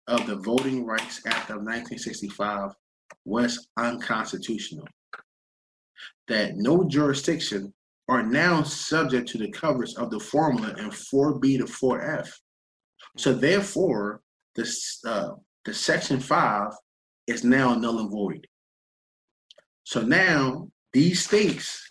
[0.07, 2.71] of the Voting Rights Act of 1965
[3.25, 4.87] was unconstitutional.
[6.27, 7.73] That no jurisdiction
[8.07, 12.29] are now subject to the coverage of the formula in 4B to 4F.
[13.17, 14.21] So therefore,
[14.55, 15.31] this uh,
[15.65, 16.71] the Section 5
[17.27, 18.47] is now null and void.
[19.83, 21.87] So now these states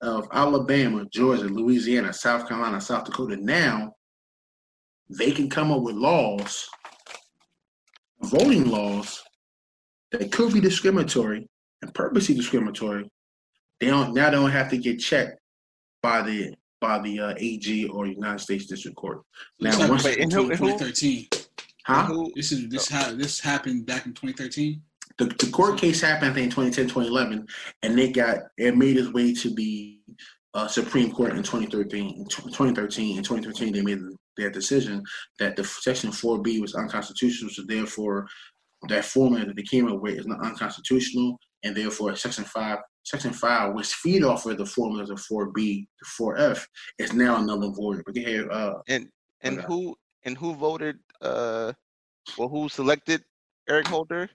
[0.00, 3.92] of Alabama, Georgia, Louisiana, South Carolina, South Dakota, now
[5.08, 6.68] they can come up with laws,
[8.26, 9.22] voting laws
[10.12, 11.48] that could be discriminatory
[11.82, 13.08] and purposely discriminatory.
[13.80, 15.38] They don't now they don't have to get checked
[16.02, 19.22] by the by the uh, AG or United States District Court.
[19.60, 21.28] Now, happened once- back in and who- and who- 2013.
[21.86, 22.04] Huh?
[22.06, 24.82] Who, This is this ha- this happened back in 2013.
[25.18, 27.46] the, the court case happened I think 2010 2011
[27.82, 29.98] and they got it made its way to the
[30.54, 34.00] uh, Supreme Court in 2013 in 2013 in 2013 they made
[34.36, 35.02] their decision
[35.38, 38.26] that the section 4b was unconstitutional so therefore
[38.88, 43.32] that formula that they came up with is not unconstitutional and therefore section 5 section
[43.32, 46.64] 5 which feed off of the formulas of 4b to 4f
[46.98, 49.08] is now null and void we can hear uh and
[49.42, 49.66] and Okay.
[49.66, 51.72] who and who voted uh
[52.38, 53.22] well who selected
[53.68, 54.28] Eric Holder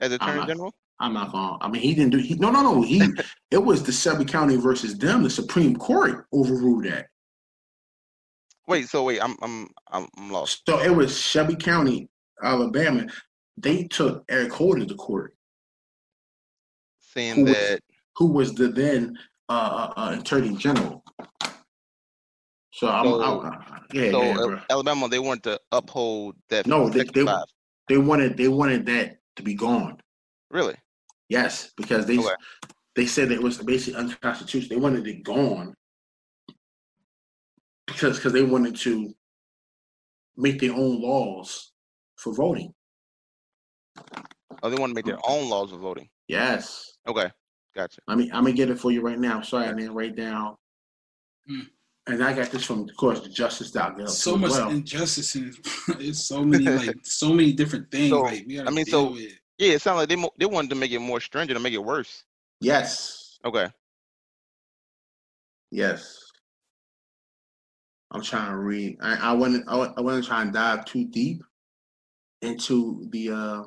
[0.00, 0.74] as Attorney not- General?
[1.00, 1.58] I'm not going.
[1.60, 2.18] I mean, he didn't do.
[2.18, 2.82] He, no, no, no.
[2.82, 3.02] He.
[3.50, 5.24] it was the Shelby County versus them.
[5.24, 7.06] The Supreme Court overruled that.
[8.68, 10.62] Wait, so wait, I'm I'm I'm, lost.
[10.68, 12.08] So it was Shelby County,
[12.42, 13.06] Alabama.
[13.56, 15.34] They took Eric Holder to court.
[17.00, 17.80] saying Who was- that
[18.16, 19.52] who was the then uh,
[19.96, 21.02] uh, uh, attorney general.
[22.74, 24.60] So, I'm, So- I'm- yeah, so yeah, uh, bro.
[24.70, 27.26] Alabama they wanted to uphold that No, they- they-
[27.88, 30.00] they wanted they wanted that to be gone.
[30.50, 30.76] Really?
[31.28, 32.34] Yes, because they Okay.
[32.94, 34.68] they said it was basically unconstitutional.
[34.78, 35.74] They wanted it gone
[37.92, 39.12] because because they wanted to
[40.36, 41.72] make their own laws
[42.16, 42.72] for voting.
[44.62, 46.08] Oh, they want to make their own laws of voting.
[46.28, 47.30] Yes, Okay,
[47.74, 48.00] gotcha.
[48.08, 49.42] I mean I'm gonna get it for you right now.
[49.42, 50.56] Sorry, I didn't write down.
[51.48, 51.60] Hmm.
[52.08, 54.08] And I got this from, of course, the justice.gov.
[54.08, 54.70] so much well.
[54.70, 55.54] injustice and
[56.00, 58.10] it's so many like so many different things.
[58.10, 59.32] So, like I mean, so- with.
[59.58, 61.74] Yeah, it sounds like they mo- they wanted to make it more stringent and make
[61.74, 62.24] it worse.
[62.60, 63.68] Yes, Okay.
[65.70, 66.18] yes.
[68.12, 68.98] I'm trying to read.
[69.00, 69.64] I, I wasn't.
[69.68, 71.42] I, I wasn't trying to dive too deep
[72.42, 73.62] into the uh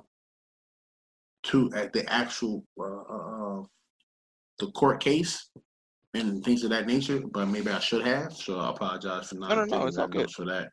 [1.43, 3.63] to at the actual uh, uh, uh
[4.59, 5.49] the court case
[6.13, 7.21] and things of that nature.
[7.31, 8.33] But maybe I should have.
[8.33, 10.31] So I apologize for not No, no, no, it's good.
[10.31, 10.69] for that.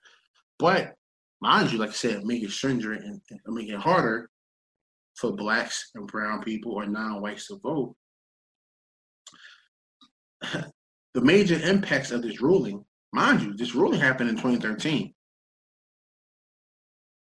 [0.58, 0.94] But
[1.40, 4.28] mind you, like I said, make it stringent and, and make it harder
[5.16, 7.94] for blacks and brown people or non-whites to vote.
[11.14, 15.12] the major impacts of this ruling, mind you, this ruling happened in 2013.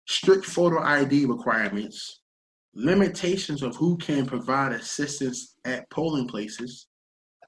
[0.06, 2.20] Strict photo ID requirements,
[2.74, 6.86] limitations of who can provide assistance at polling places,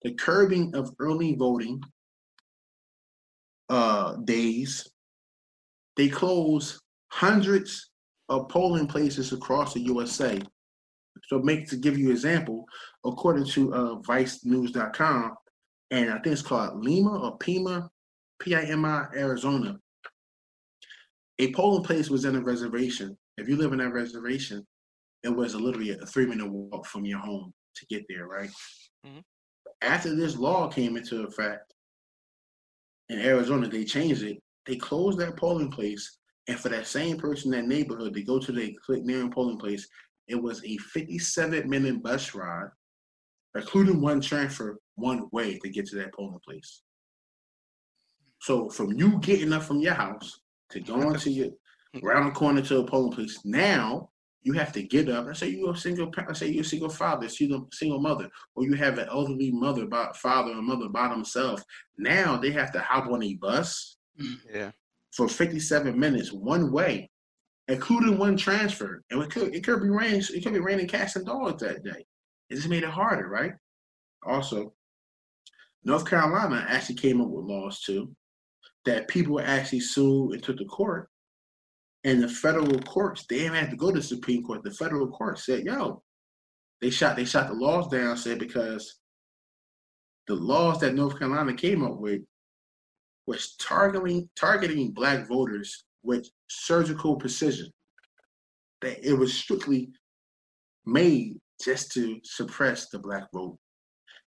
[0.03, 1.82] the curbing of early voting
[3.68, 4.91] uh, days.
[5.97, 7.91] They close hundreds
[8.28, 10.41] of polling places across the USA.
[11.28, 12.64] So, make to give you an example,
[13.05, 15.34] according to uh, ViceNews.com,
[15.91, 17.91] and I think it's called Lima or Pima,
[18.41, 19.78] P-I-M-I, Arizona.
[21.38, 23.16] A polling place was in a reservation.
[23.36, 24.66] If you live in that reservation,
[25.22, 28.51] it was literally a three-minute walk from your home to get there, right?
[29.07, 29.22] Mhm.
[29.82, 31.72] After this law came into effect
[33.09, 34.43] in Arizona, they changed it.
[34.66, 38.38] They closed that polling place, and for that same person in that neighborhood to go
[38.38, 39.88] to the click near polling place,
[40.26, 42.70] it was a 57-minute bus ride,
[43.55, 46.82] including one transfer one way to get to that polling place.
[48.41, 51.49] So from you getting up from your house to going to your
[52.03, 54.11] around the corner to a polling place, now
[54.43, 55.26] you have to get up.
[55.26, 56.11] Let's say you're a single.
[56.11, 59.51] pa- Let's say you're a single father, single single mother, or you have an elderly
[59.51, 61.62] mother, by, father or mother by themselves.
[61.99, 64.57] Now they have to hop on a bus mm-hmm.
[64.57, 64.70] Yeah.
[65.12, 67.11] for 57 minutes one way,
[67.68, 69.03] including one transfer.
[69.11, 70.22] And it could it could be raining.
[70.34, 72.07] It could be raining cats and dogs that day.
[72.49, 73.53] It just made it harder, right?
[74.24, 74.72] Also,
[75.84, 78.14] North Carolina actually came up with laws too
[78.87, 81.09] that people actually sued and took to court.
[82.05, 84.62] And the federal courts, they didn't have to go to the Supreme Court.
[84.62, 86.03] The federal court said, yo,
[86.81, 88.97] they shot they shot the laws down, said because
[90.26, 92.22] the laws that North Carolina came up with
[93.26, 97.70] was targeting targeting black voters with surgical precision.
[98.81, 99.91] That it was strictly
[100.87, 103.59] made just to suppress the black vote.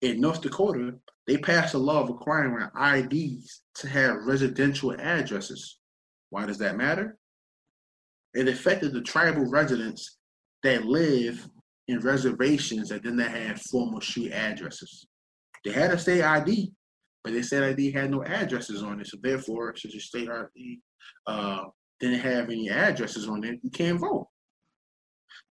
[0.03, 0.94] In North Dakota,
[1.26, 5.78] they passed a law requiring IDs to have residential addresses.
[6.30, 7.16] Why does that matter?
[8.34, 10.18] It affected the tribal residents
[10.62, 11.49] that live
[11.88, 15.07] in reservations that did not have formal street addresses.
[15.64, 16.72] They had a state ID,
[17.24, 19.07] but they said ID had no addresses on it.
[19.07, 20.80] So therefore, since your state ID
[21.26, 21.62] uh,
[22.01, 24.28] didn't have any addresses on it, you can't vote.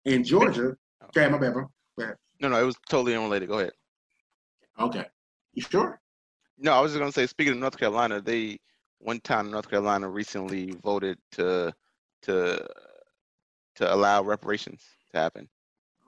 [0.05, 0.75] In Georgia,
[1.05, 1.67] okay, my bad, bro.
[2.41, 3.49] No, no, it was totally unrelated.
[3.49, 3.73] Go ahead.
[4.79, 5.05] Okay,
[5.55, 6.01] you sure?
[6.59, 8.59] No, I was just gonna say, speaking of North Carolina, they
[8.99, 11.75] one time North Carolina recently voted to
[12.23, 12.67] to
[13.77, 15.49] to allow reparations to happen.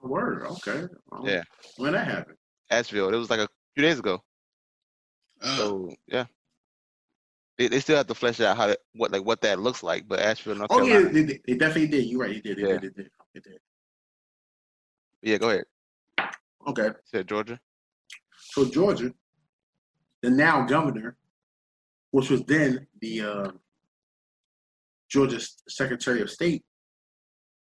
[0.03, 0.47] Word.
[0.47, 0.85] Okay.
[1.13, 1.43] Um, Yeah.
[1.77, 2.37] When that happened?
[2.71, 3.13] Asheville.
[3.13, 4.23] It was like a few days ago.
[5.41, 6.27] Uh, So yeah.
[7.57, 10.07] They, they still have to flesh out how that, what like what that looks like,
[10.09, 11.11] but Asheville, North Oh yeah, Carolina.
[11.11, 12.07] they, they, they definitely did.
[12.07, 12.35] You're right.
[12.35, 12.57] They did.
[12.59, 12.79] They Yeah.
[12.79, 12.95] did.
[12.97, 13.11] They did.
[13.35, 13.59] They did.
[15.23, 15.65] Yeah, go ahead.
[16.67, 16.89] Okay.
[17.05, 17.59] Said Georgia.
[18.55, 19.13] So Georgia,
[20.23, 21.17] the now governor,
[22.13, 23.51] which was then the uh,
[25.11, 26.63] Georgia Secretary of State,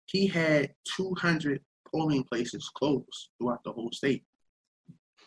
[0.06, 1.60] he had 200
[1.92, 3.04] polling places closed
[3.38, 4.24] throughout the whole state,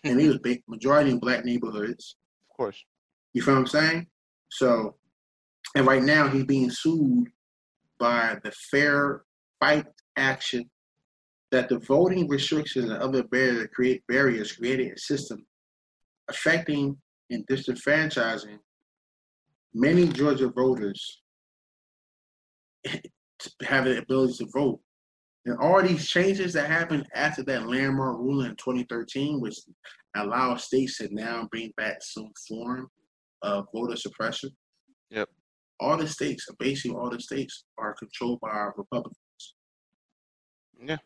[0.03, 2.17] and it was big, majority in black neighborhoods.
[2.51, 2.83] Of course.
[3.35, 4.07] You feel what I'm saying?
[4.49, 4.97] So,
[5.75, 7.29] and right now he's being sued
[7.99, 9.25] by the Fair
[9.61, 9.85] Fight
[10.17, 10.71] Action
[11.51, 15.45] that the voting restrictions and other barriers create barriers created a system
[16.31, 16.97] affecting
[17.31, 18.59] and disenfranchising
[19.75, 21.23] many Georgia voters
[22.85, 23.01] to
[23.63, 24.81] have the ability to vote
[25.47, 29.57] And all these changes that happened after that landmark ruling in 2013, which
[30.17, 32.89] allowed states to now bring back some form
[33.43, 34.51] of voter suppression.
[35.11, 35.29] Yep.
[35.79, 39.17] All the states, basically all the states, are controlled by Republicans.
[40.83, 40.99] Yeah.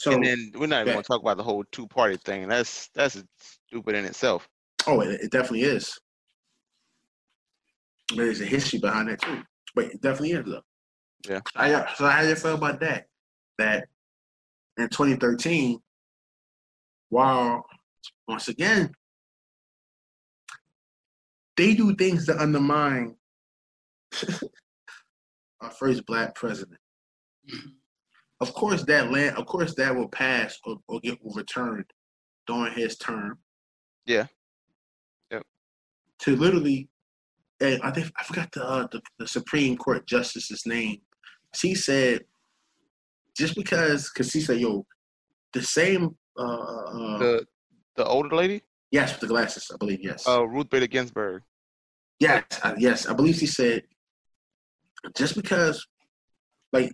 [0.00, 2.16] So, and then we're not even that- going to talk about the whole two party
[2.16, 2.48] thing.
[2.48, 3.22] That's that's
[3.68, 4.48] stupid in itself.
[4.86, 6.00] oh, it, it definitely is.
[8.16, 9.42] There's a history behind that too,
[9.74, 10.62] but it definitely is though.
[11.28, 11.40] Yeah.
[11.54, 13.08] I, so how do you feel about that?
[13.58, 13.88] That
[14.78, 15.78] in 2013,
[17.10, 17.66] while
[18.26, 18.94] once again
[21.58, 23.16] they do things to undermine
[25.60, 26.80] our first black president.
[27.54, 27.68] Mm-hmm.
[28.40, 29.36] Of course, that land.
[29.36, 31.84] Of course, that will pass or, or get overturned
[32.46, 33.38] during his term.
[34.06, 34.26] Yeah.
[35.30, 35.42] Yep.
[36.20, 36.88] To literally,
[37.60, 40.98] and I think I forgot the, uh, the the Supreme Court justice's name.
[41.54, 42.24] She said,
[43.36, 44.86] just because, because she said, "Yo,
[45.52, 47.46] the same." Uh, uh, The
[47.96, 49.98] the older lady, yes, with the glasses, I believe.
[50.02, 50.26] Yes.
[50.26, 51.42] uh, Ruth Bader Ginsburg.
[52.20, 53.82] Yes, uh, yes, I believe she said
[55.16, 55.86] just because,
[56.72, 56.92] like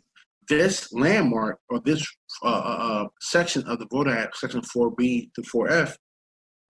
[0.48, 2.06] this landmark or this
[2.42, 5.96] uh, uh, uh, section of the Voter Act, Section Four B to Four F,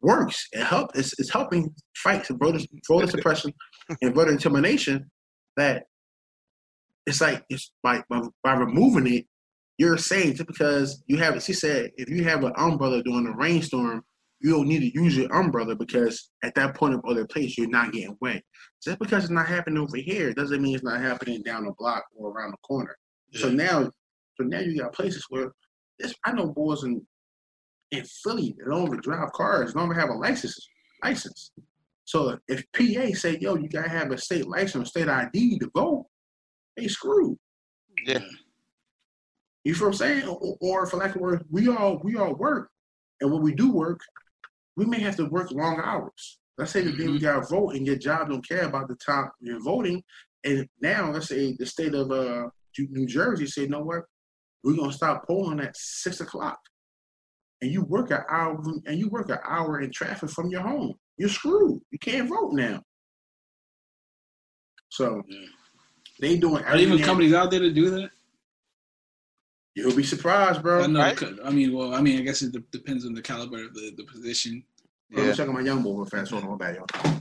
[0.00, 0.46] works.
[0.52, 0.90] It help.
[0.94, 3.52] It's, it's helping fight voter voter suppression
[4.02, 5.10] and voter intimidation.
[5.56, 5.84] That
[7.06, 8.02] it's like it's by,
[8.42, 9.26] by removing it,
[9.78, 11.42] you're just because you have.
[11.42, 14.02] She said if you have an umbrella during a rainstorm,
[14.40, 17.68] you don't need to use your umbrella because at that point of other place you're
[17.68, 18.42] not getting wet.
[18.82, 22.04] Just because it's not happening over here doesn't mean it's not happening down the block
[22.14, 22.96] or around the corner.
[23.36, 23.90] So now,
[24.36, 25.52] so now you got places where
[25.98, 27.06] this, I know boys in
[27.92, 30.68] in Philly that don't even drive cars, don't even have a license.
[31.04, 31.52] License.
[32.04, 35.70] So if PA say, "Yo, you gotta have a state license, or state ID to
[35.74, 36.06] vote,"
[36.76, 37.38] they screwed.
[38.04, 38.24] Yeah.
[39.64, 40.28] You feel what I'm saying?
[40.28, 42.70] Or, or for lack of words, we all we all work,
[43.20, 44.00] and when we do work,
[44.76, 46.38] we may have to work long hours.
[46.58, 48.96] Let's say the day we got to vote and your job don't care about the
[48.96, 50.02] time you're voting,
[50.44, 52.48] and now let's say the state of uh,
[52.78, 54.02] New Jersey said, you know what,
[54.62, 56.58] we're gonna stop polling at six o'clock,
[57.62, 60.94] and you work an hour and you work an hour in traffic from your home.
[61.18, 61.80] You're screwed.
[61.90, 62.82] You can't vote now.
[64.90, 65.46] So Yeah.
[66.20, 68.10] they doing Are even companies out there to do that?
[69.74, 70.84] You'll be surprised, bro.
[70.84, 71.00] I know.
[71.00, 71.22] Right?
[71.44, 73.92] I mean, well, I mean, I guess it de- depends on the caliber of the,
[73.96, 74.64] the position.
[75.12, 75.34] Let me Yeah.
[75.34, 76.30] check on my young boy real fast.
[76.30, 77.20] Hold on, hold back, y'all.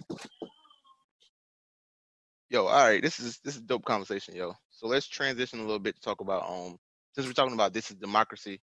[2.50, 4.54] Yo, all right, this is this is dope conversation, yo.
[4.70, 6.78] So let's transition a little bit to talk about um
[7.14, 8.60] since we're talking about this is democracy,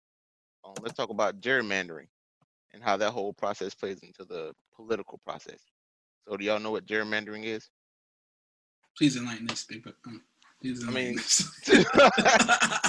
[0.66, 2.08] um, let's talk about gerrymandering
[2.74, 5.60] and how that whole process plays into the political process.
[6.28, 7.70] So do y'all know what gerrymandering is?
[8.98, 9.88] Please enlighten us, big.
[10.08, 10.22] Um,
[10.62, 11.44] please I mean- us.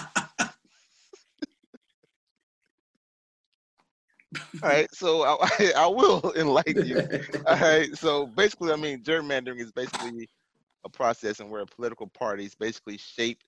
[4.62, 7.00] All right, so I, I will enlighten you.
[7.46, 10.28] All right, so basically, I mean, gerrymandering is basically
[10.88, 13.42] a process in where political parties basically shape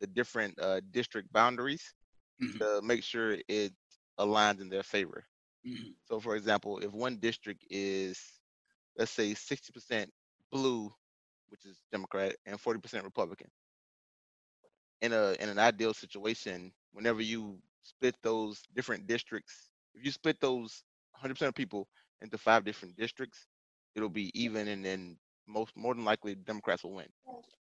[0.00, 1.94] the different uh, district boundaries
[2.38, 3.72] Mhm, to make sure it
[4.18, 5.24] aligns in their favor.
[5.64, 8.20] mhm, So, for example, if one district is,
[8.96, 10.12] let's say, 60%
[10.52, 10.90] blue,
[11.48, 13.50] which is Democrat, and 40% Republican,
[15.00, 20.40] in a in an ideal situation, whenever you split those different districts, if you split
[20.40, 21.88] those 100% of people
[22.20, 23.46] into five different districts,
[23.94, 27.08] it'll be even, and then most more than likely Democrats will win.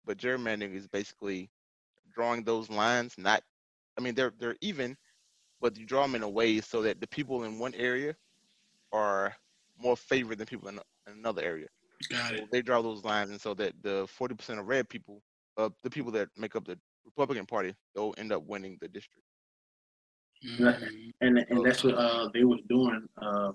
[0.06, 1.50] But gerrymandering is basically
[2.14, 3.18] drawing those lines.
[3.18, 3.44] Not,
[3.98, 4.98] I mean, they're they're even,
[5.62, 8.16] but you draw them in a way so that the people in one area
[8.94, 9.36] are
[9.78, 10.76] more favored than people in,
[11.08, 11.68] in another area.
[12.10, 12.50] Got So it.
[12.52, 15.22] they draw those lines, and so that the 40% of red people,
[15.58, 19.26] uh, the people that make up the Republican Party, they'll end up winning the district.
[20.44, 21.14] Mhm.
[21.22, 23.08] and and that's what uh they was doing.
[23.18, 23.54] Uh,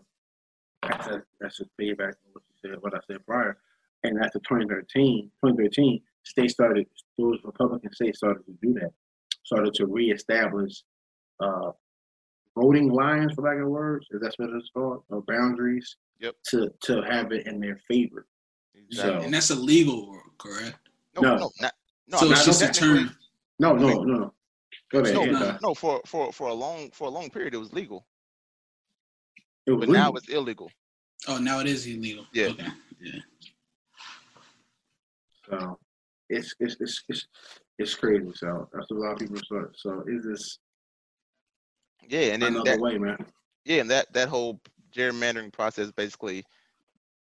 [0.82, 3.58] that's a, that's a feedback what you said, what I said prior.
[4.04, 6.86] And after 2013, 2013, states started
[7.16, 8.90] those Republican states started to do that,
[9.44, 10.82] started to reestablish
[11.40, 11.70] uh
[12.56, 15.96] voting lines, for lack of words, if that's what it's called, or boundaries.
[16.20, 16.34] Yep.
[16.50, 18.26] To to have it in their favor.
[18.74, 19.24] Exactly.
[19.24, 20.76] And that's illegal, correct?
[21.14, 21.36] no, no.
[21.36, 21.72] no, not,
[22.08, 22.18] no.
[22.18, 23.16] so it's just a technically- term.
[23.60, 24.34] No, no, no, no.
[24.92, 25.14] Go ahead.
[25.14, 25.46] No, yeah, no.
[25.46, 28.06] uh, no, for for for a long for a long period it was legal,
[29.66, 30.70] it was but now it's illegal.
[31.26, 32.24] Oh, now it is illegal.
[32.32, 32.48] Yeah.
[32.48, 32.68] Okay.
[33.00, 33.20] Yeah.
[35.50, 35.78] So
[36.28, 37.26] it's it's it's it's,
[37.78, 38.30] it's crazy.
[38.34, 39.76] So that's what a lot of people start.
[39.78, 40.58] So it's just
[42.08, 43.18] Yeah, and then another that, way, man.
[43.64, 44.60] yeah, and that that whole
[44.94, 46.44] gerrymandering process basically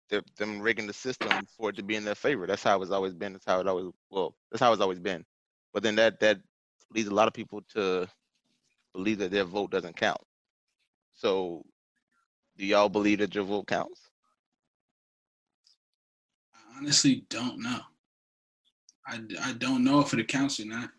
[0.09, 2.45] they're, them rigging the system for it to be in their favor.
[2.45, 3.33] That's how it's always been.
[3.33, 4.35] That's how it always well.
[4.51, 5.25] That's how it's always been.
[5.73, 6.39] But then that that
[6.93, 8.07] leads a lot of people to
[8.93, 10.21] believe that their vote doesn't count.
[11.13, 11.65] So,
[12.57, 14.09] do y'all believe that your vote counts?
[16.53, 17.79] I honestly don't know.
[19.07, 20.89] I, I don't know if it counts or not,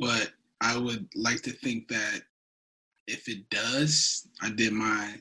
[0.00, 2.22] but I would like to think that
[3.06, 5.16] if it does, I did my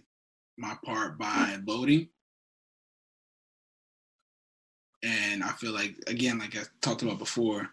[0.57, 2.09] my part by voting.
[5.03, 7.69] And I feel like again, like I talked about before,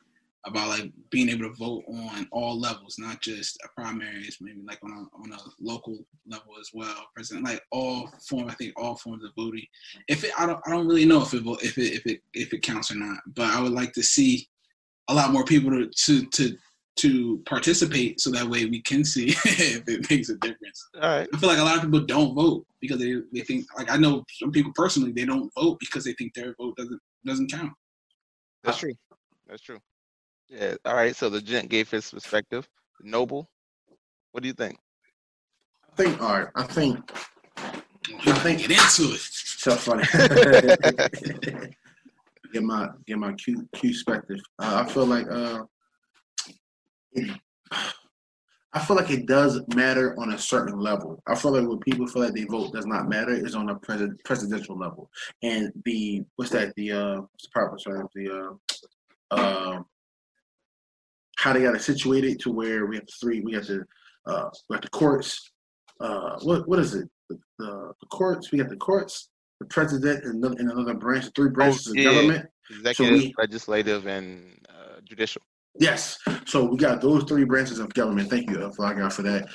[0.47, 4.79] about like being able to vote on all levels, not just a primaries, maybe like
[4.83, 7.07] on a on a local level as well.
[7.15, 9.67] President, like all form, I think all forms of voting.
[10.09, 12.53] If it, I don't, I don't really know if it if it if it if
[12.53, 14.49] it counts or not, but I would like to see
[15.09, 16.57] a lot more people to to to
[16.97, 20.89] to participate so that way we can see if it makes a difference.
[21.01, 21.29] All right.
[21.33, 23.97] I feel like a lot of people don't vote because they, they think like I
[23.97, 27.73] know some people personally they don't vote because they think their vote doesn't doesn't count.
[28.63, 28.95] That's true.
[29.47, 29.79] That's true.
[30.49, 30.75] Yeah.
[30.85, 31.15] All right.
[31.15, 32.69] So the gent gave his perspective.
[33.03, 33.49] Noble,
[34.33, 34.79] what do you think?
[35.93, 36.23] I think.
[36.23, 36.49] All right.
[36.55, 36.99] I think.
[38.27, 39.21] I think get into it.
[39.21, 40.05] So funny.
[42.55, 44.41] get my get my Q Q perspective.
[44.59, 45.65] Uh, I feel like uh,
[47.13, 47.39] it,
[48.73, 51.23] I feel like it does matter on a certain level.
[51.29, 53.77] I feel like when people feel like they vote does not matter is on a
[53.77, 55.11] pres- presidential level.
[55.43, 56.75] And the what's that?
[56.77, 58.09] The uh, what's the proper term?
[58.15, 58.59] The
[59.31, 59.83] uh, uh,
[61.45, 63.41] how they got it situated to where we have three.
[63.41, 63.85] We have the
[64.27, 65.53] uh, we got the courts.
[66.01, 67.07] Uh, what what is it?
[67.29, 68.51] The, the, the courts.
[68.51, 69.29] We got the courts,
[69.61, 71.27] the president, and another, and another branch.
[71.37, 72.09] Three branches yeah.
[72.09, 72.47] of government.
[72.71, 75.43] Executive, we- legislative, and uh, judicial.
[75.79, 76.19] Yes.
[76.47, 78.31] So we got those three branches of government.
[78.31, 79.49] Thank you, uh, Fly Guy, for that.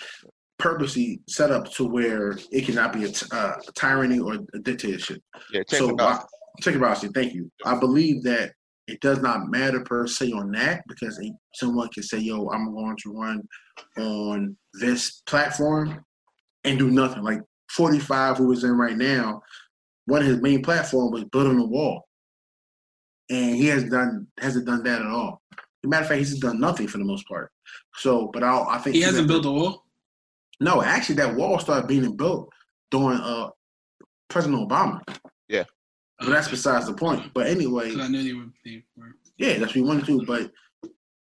[0.59, 4.59] Purposely set up to where it cannot be a, t- uh, a tyranny or a
[4.59, 5.23] dictatorship.
[5.51, 5.63] Yeah.
[5.63, 6.19] Check so it out.
[6.19, 6.97] I, check it out.
[7.15, 7.49] Thank you.
[7.65, 8.51] I believe that
[8.89, 11.19] it does not matter per se on that because
[11.53, 13.41] someone can say, "Yo, I'm going to run
[13.97, 16.03] on this platform
[16.63, 19.41] and do nothing." Like 45, who is in right now,
[20.05, 22.03] one of his main platform was building a wall,
[23.29, 25.41] and he has done hasn't done that at all.
[25.51, 27.51] As a matter of fact, he's done nothing for the most part.
[27.95, 29.83] So, but I, I think He hasn't built a wall.
[30.59, 32.49] No, actually, that wall started being built
[32.91, 33.49] during uh
[34.29, 35.01] President Obama.
[36.19, 37.31] But that's besides the point.
[37.33, 38.45] But anyway, I knew they were.
[38.65, 39.15] They were.
[39.37, 40.25] yeah, that's what we wanted to.
[40.25, 40.51] But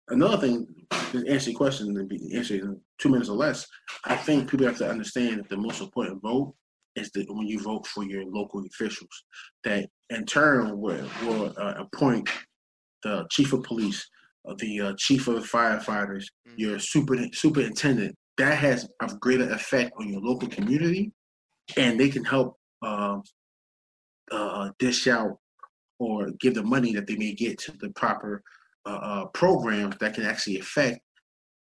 [0.09, 0.67] another thing,
[1.13, 3.67] to answer your question and be answered in two minutes or less,
[4.05, 6.55] I think people have to understand that the most important vote
[6.97, 9.25] is that when you vote for your local officials,
[9.65, 12.29] that in turn will, will uh, appoint
[13.05, 14.05] the chief of police,
[14.49, 16.55] uh, the uh, chief of firefighters, Mhm.
[16.57, 18.17] your super superintendent.
[18.39, 21.13] That has a greater effect on your local community,
[21.77, 23.23] and they can help um,
[24.31, 25.39] uh, dish out
[25.99, 28.43] or give the money that they may get to the proper
[28.87, 31.01] uh, uh, programs that can actually affect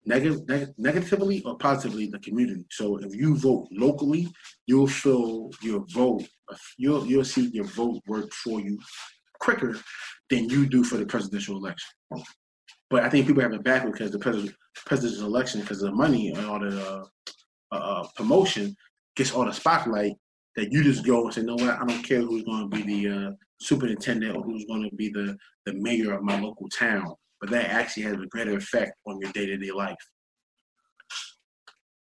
[0.05, 2.65] negative, neg- negatively or positively the community.
[2.71, 4.27] So if you vote locally,
[4.67, 6.27] you'll feel your vote,
[6.77, 8.79] you'll you'll see your vote work for you
[9.39, 9.77] quicker
[10.29, 11.89] than you do for the presidential election.
[12.89, 14.55] But I think people have it backwards because the president,
[14.85, 17.07] presidential election, because of the money and all the
[17.71, 18.75] uh, uh, promotion,
[19.15, 20.13] gets all the spotlight.
[20.55, 21.81] That you just go and say, no, what?
[21.81, 25.09] I don't care who's going to be the uh, superintendent or who's going to be
[25.09, 25.35] the,
[25.65, 27.15] the mayor of my local town.
[27.41, 29.97] But that actually has a greater effect on your day to day life.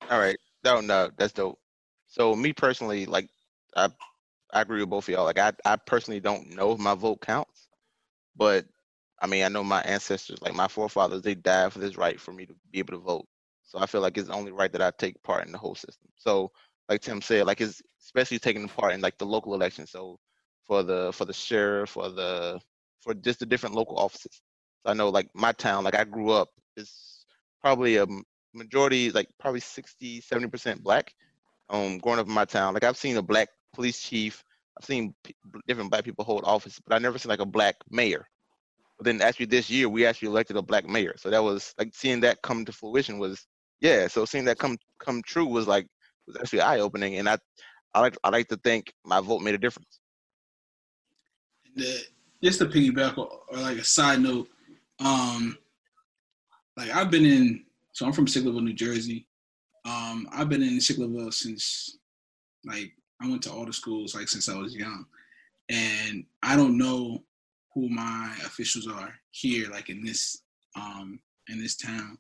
[0.10, 0.38] All right.
[0.64, 1.60] No, no, that's dope.
[2.08, 3.30] So me personally, like
[3.76, 3.90] I
[4.52, 5.24] I agree with both of y'all.
[5.24, 7.70] Like I, I personally don't know if my vote counts.
[8.36, 8.66] But
[9.22, 12.34] I mean I know my ancestors, like my forefathers, they died for this right for
[12.34, 13.26] me to be able to vote.
[13.64, 15.76] So I feel like it's the only right that I take part in the whole
[15.76, 16.10] system.
[16.18, 16.52] So
[16.92, 19.92] like Tim said, like it's especially taking part in like the local elections.
[19.92, 20.20] So
[20.68, 22.60] for the for the sheriff, for the
[23.00, 24.42] for just the different local offices.
[24.84, 27.26] So I know like my town, like I grew up, is
[27.62, 28.06] probably a
[28.54, 31.14] majority, like probably 60, 70% black.
[31.70, 34.44] Um, growing up in my town, like I've seen a black police chief,
[34.78, 35.34] I've seen p-
[35.70, 38.28] different black people hold office, but I never seen like a black mayor.
[38.98, 41.92] But then actually this year we actually elected a black mayor, so that was like
[41.94, 43.48] seeing that come to fruition was
[43.80, 44.10] yeah.
[44.10, 45.88] So seeing that come come true was like
[46.32, 47.38] was actually eye opening, and I
[47.94, 50.00] I like I like to think my vote made a difference.
[52.44, 54.50] just to piggyback or, or like a side note,
[55.00, 55.58] um,
[56.78, 59.28] like I've been in, so I'm from Sicklerville, New Jersey.
[59.86, 61.98] Um, I've been in Sicklerville since,
[62.66, 62.92] like,
[63.22, 65.06] I went to all the schools like since I was young,
[65.70, 67.24] and I don't know
[67.74, 70.44] who my officials are here, like in this,
[70.76, 72.18] um, in this town,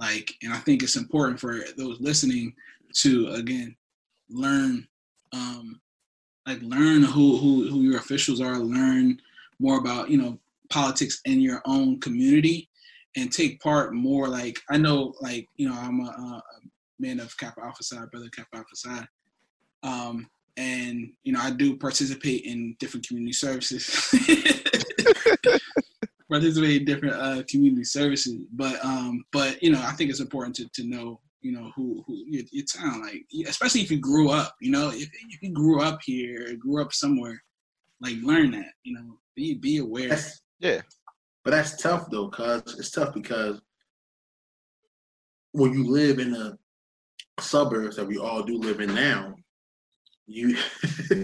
[0.00, 2.54] like, and I think it's important for those listening
[2.96, 3.76] to again
[4.30, 4.86] learn,
[5.32, 5.80] um,
[6.46, 9.20] like learn who who who your officials are, learn
[9.58, 10.38] more about you know
[10.70, 12.68] politics in your own community
[13.16, 14.28] and take part more.
[14.28, 16.42] Like I know, like you know, I'm a, a
[16.98, 19.06] man of Kappa Alpha Psi, brother Kappa Alpha Psi.
[19.82, 23.88] Um, and you know, I do participate in different community services.
[26.30, 30.56] participate in different uh, community services, but um, but you know, I think it's important
[30.56, 34.28] to, to know you know who who your, your town like especially if you grew
[34.30, 37.40] up you know if, if you grew up here grew up somewhere
[38.00, 40.80] like learn that you know be be aware That's, Yeah.
[41.44, 43.60] but that's tough though, cause it's tough because
[45.52, 46.58] when you live in the
[47.40, 49.34] suburbs that we all do live in now,
[50.26, 50.56] you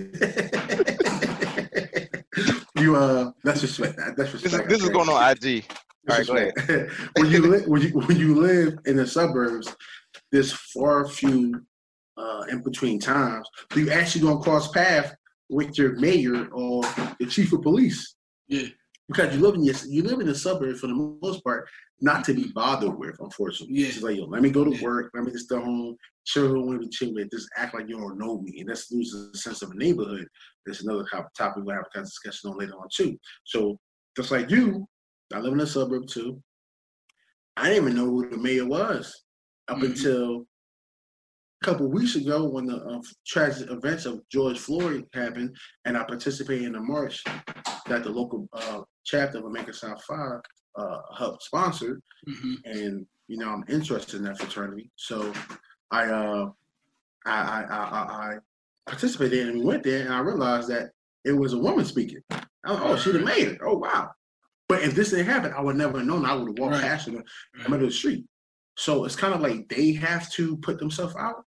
[2.78, 4.68] you uh that's respect that that's This is respect.
[4.68, 5.64] this is going on IG.
[6.10, 6.52] All right, go ahead.
[6.58, 6.90] ahead.
[7.16, 9.74] when you live when you when you live in the suburbs,
[10.34, 11.64] there's far few
[12.16, 13.48] uh, in between times.
[13.72, 15.14] So you actually gonna cross path
[15.48, 16.82] with your mayor or
[17.20, 18.16] the chief of police.
[18.48, 18.66] Yeah.
[19.06, 21.68] Because you live in your, you live in the suburbs for the most part,
[22.00, 23.76] not to be bothered with, unfortunately.
[23.76, 23.86] Yeah.
[23.86, 24.82] It's like, yo, let me go to Yeah.
[24.82, 27.96] work, let me just stay home, children want to be chilling, just act like you
[27.96, 28.58] don't know me.
[28.58, 30.26] And that's loses the sense of a neighborhood.
[30.66, 33.16] There's another top- topic we'll have a discussion on later on too.
[33.44, 33.78] So
[34.16, 34.84] just like you,
[35.32, 36.42] I live in a suburb too.
[37.56, 39.14] I didn't even know who the mayor was
[39.68, 39.84] up Mhm.
[39.90, 40.46] until
[41.62, 46.04] a couple weeks ago when the uh, tragic events of George Floyd happened, and I
[46.04, 47.22] participated in the march
[47.86, 50.40] that the local uh, chapter of American South Five
[50.76, 55.32] uh, helped sponsor, hmm and you know I'm interested in that fraternity, so
[55.90, 56.50] I uh,
[57.24, 58.38] I, I, I, I
[58.86, 60.90] participated in and we went there, and I realized that
[61.24, 62.22] it was a woman speaking.
[62.30, 63.60] I was, oh, have made it.
[63.62, 64.10] Oh wow!
[64.68, 66.26] But if this didn't happen, I would never have known.
[66.26, 66.82] I would have walked Right.
[66.82, 67.22] past her in
[67.62, 68.26] the middle of the street.
[68.76, 71.44] So it's kind of like they have to put themselves out,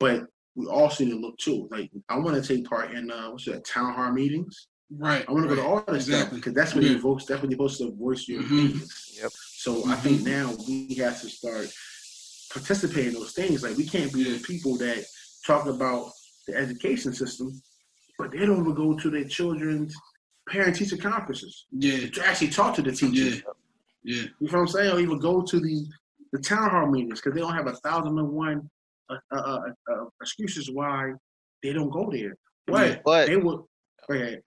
[0.00, 1.68] but we also need to look too.
[1.70, 4.68] Like I want to take part in uh, what's that town hall meetings.
[4.90, 5.70] right I want to go to right.
[5.70, 7.22] all that stuff because that's when you vote.
[7.28, 8.46] That's when you're supposed to voice your Mhm.
[8.46, 9.18] opinions.
[9.20, 9.32] Yep.
[9.32, 11.68] So I think now we have to start
[12.52, 13.62] participating in those things.
[13.62, 15.04] Like we can't be the people that
[15.46, 16.10] talk about
[16.46, 17.52] the education system,
[18.18, 19.94] but they don't even go to their children's
[20.48, 23.34] parent teacher conferences yeah to actually talk to the teachers.
[23.36, 23.40] yeah
[24.02, 24.92] yeah You know what I'm saying?
[24.94, 25.86] Or even go to the
[26.32, 28.68] the town hall meetings because they don't have a thousand and one
[29.10, 29.60] uh, uh, uh,
[29.92, 31.12] uh, excuses why
[31.62, 32.34] they don't go there.
[32.66, 33.60] But But they would.
[34.08, 34.40] Go ahead.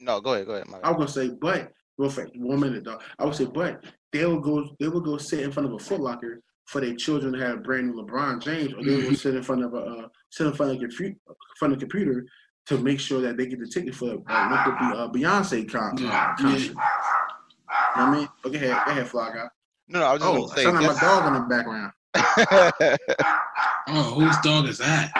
[0.00, 0.66] no, go ahead, go ahead.
[0.82, 2.98] I was gonna say, but real fast, one minute though.
[3.18, 4.68] I would say, but they will go.
[4.80, 7.62] They will go sit in front of a Foot Locker for their children to have
[7.62, 9.16] brand new LeBron James, or they will Mhm.
[9.16, 11.16] sit in front of a uh, sit in front of a computer,
[11.58, 12.24] front of a computer
[12.66, 15.70] to make sure that they get the ticket for uh, what could be a Beyonce
[15.70, 16.68] con- concert.
[16.68, 18.28] You know what I mean?
[18.42, 19.48] Go ahead, go ahead, Fly Guy.
[19.88, 20.64] No, no, I was just Oh, gonna say.
[20.64, 21.92] sound like my dog in the background.
[23.88, 25.10] oh whose dog is that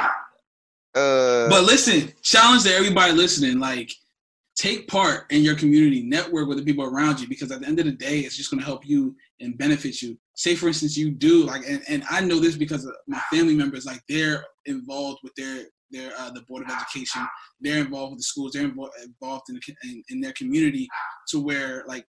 [0.95, 3.91] uh, but listen challenge to everybody listening like
[4.57, 7.81] take part in your community network with the people around you because at the end
[7.81, 10.97] of the day it's just going to help you and benefit you say for instance
[10.97, 14.45] you do like and, and i know this because of my family members like they're
[14.67, 17.27] involved with their their uh, the board of education
[17.61, 20.89] they're involved with the schools they're involved, involved in, in in their community
[21.29, 22.07] to where like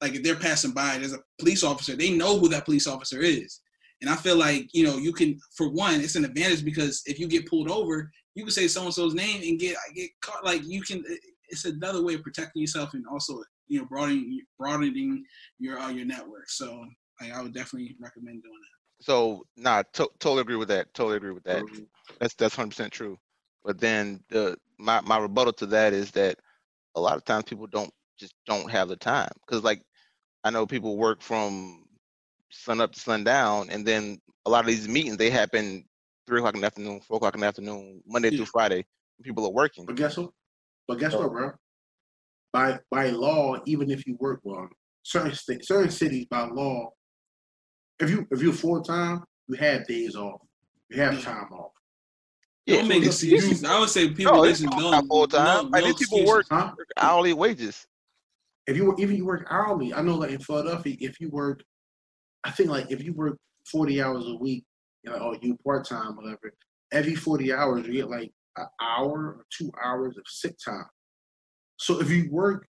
[0.00, 3.20] like if they're passing by there's a police officer they know who that police officer
[3.20, 3.60] is
[4.00, 7.18] and i feel like you know you can for one it's an advantage because if
[7.18, 10.44] you get pulled over you can say so and so's name and get get caught.
[10.44, 11.04] Like you can,
[11.48, 15.24] it's another way of protecting yourself and also you know broadening broadening
[15.58, 16.48] your uh, your network.
[16.48, 16.84] So
[17.20, 19.04] like I would definitely recommend doing that.
[19.04, 20.94] so nah, to- totally agree with that.
[20.94, 21.64] Totally agree with that.
[22.20, 23.18] That's that's hundred percent true.
[23.64, 26.38] But then the my my rebuttal to that is that
[26.94, 29.82] a lot of times people don't just don't have the time because like
[30.44, 31.84] I know people work from
[32.50, 35.84] sun up to sundown, and then a lot of these meetings they happen
[36.26, 38.38] three o'clock in the afternoon, four o'clock in the afternoon, Monday Yeah.
[38.38, 38.84] through Friday.
[39.22, 39.84] People are working.
[39.86, 40.30] But guess what?
[40.86, 41.20] But guess Oh.
[41.20, 41.52] what, bro?
[42.52, 44.68] By by law, even if you work well,
[45.02, 46.90] certain sta- certain cities by law,
[48.00, 50.40] if you if you're full time, you have days off.
[50.90, 51.72] You have time off.
[52.64, 53.34] Yeah, don't make so it's up to you.
[53.36, 53.64] excuses.
[53.64, 54.66] I would say people No, it's listen.
[54.70, 55.44] not Don't full time.
[55.64, 56.28] No, Like, no these people excuses.
[56.28, 56.72] work Huh?
[56.96, 57.86] hourly wages.
[58.68, 61.62] If you even you work hourly, I know like in Philadelphia, if you work,
[62.44, 63.38] I think like if you work
[63.72, 64.64] forty hours a week,
[65.02, 66.52] you know, or you part time, whatever.
[66.92, 70.84] Every forty hours, you get like an hour or two hours of sick time.
[71.78, 72.66] So if you work,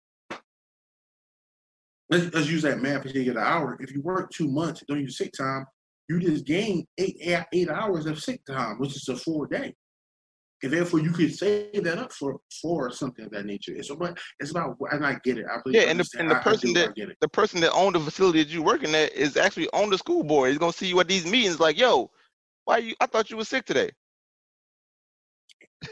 [2.10, 3.06] let's, let's use that math.
[3.06, 5.66] You get an hour, if you work two months, don't use sick time,
[6.10, 9.76] you just gain eight, eight eight hours of sick time, which is a full day.
[10.64, 13.74] And therefore, you could save that up for for something of that nature.
[13.76, 15.46] It's about it's about and I get it.
[15.46, 17.18] I really Yeah, and the- and the I- I person do, I that- get it.
[17.20, 20.24] the person that owned the facility that you're working at is actually on the school
[20.24, 20.50] board.
[20.50, 22.10] He's gonna see you at these meetings, like, yo,
[22.64, 22.96] why you?
[23.02, 23.92] I thought you were sick today.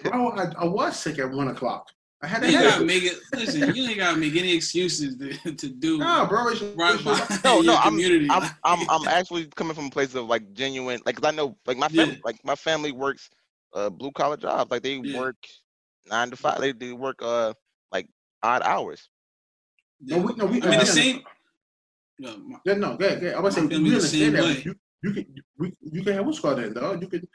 [0.03, 1.87] Bro, I, I was sick at one o'clock.
[2.23, 3.17] I had You to ain't have gotta make it.
[3.33, 6.47] Listen, you ain't gotta make any excuses to, to do No, bro.
[6.49, 7.99] It's, right it's by No, no, I'm-
[8.31, 11.57] I'm I'm I'm actually coming from a place of like genuine, like 'cause I know
[11.65, 12.13] like my Yeah.
[12.23, 13.29] like my family works
[13.73, 15.19] uh blue collar jobs, like they Yeah.
[15.19, 15.37] work
[16.09, 17.53] nine to five, they do work uh
[17.91, 18.07] like
[18.43, 19.09] odd hours.
[20.01, 20.61] no, we, no, we.
[20.61, 21.21] I mean, the we- same.
[22.19, 23.29] No, my- Yeah, no, yeah, yeah.
[23.31, 24.65] I was saying family we understand that.
[24.65, 25.25] You, you can,
[25.57, 26.93] we, you can have what's called that, though.
[26.93, 27.27] You can,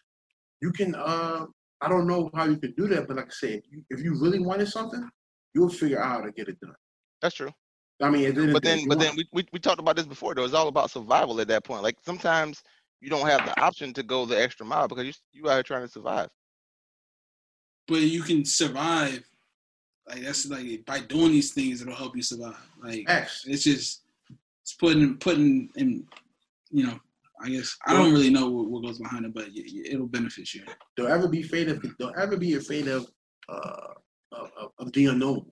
[0.60, 0.94] you can.
[0.94, 1.46] Uh,
[1.80, 4.00] I don't know how you could do that, but like I said, if you, if
[4.00, 5.08] you really wanted something,
[5.54, 6.74] you'll figure out how to get it done.
[7.20, 7.50] That's true.
[8.00, 10.06] I mean, at the But then but want- then we, we we talked about this
[10.06, 10.44] before though.
[10.44, 11.82] It's all about survival at that point.
[11.82, 12.62] Like sometimes
[13.00, 15.62] you don't have the option to go the extra mile because you you out here
[15.62, 16.28] trying to survive.
[17.88, 19.22] but you can survive.
[20.08, 22.56] Like that's like by doing these things, it'll help you survive.
[22.82, 23.44] Like X.
[23.46, 24.02] it's just
[24.62, 26.06] it's putting putting in.
[26.70, 26.98] You know,
[27.42, 30.06] I guess I don't really know what, what goes behind it, but y- y- it'll
[30.08, 30.64] benefit you.
[30.96, 31.84] Don't ever be afraid of.
[31.98, 33.06] Don't ever be afraid of.
[33.48, 33.92] Uh,
[34.32, 35.46] of, of, of the unknown.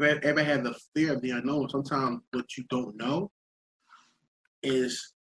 [0.00, 1.68] Ever, ever had the fear of the unknown?
[1.70, 3.30] Sometimes what you don't know
[4.62, 5.14] is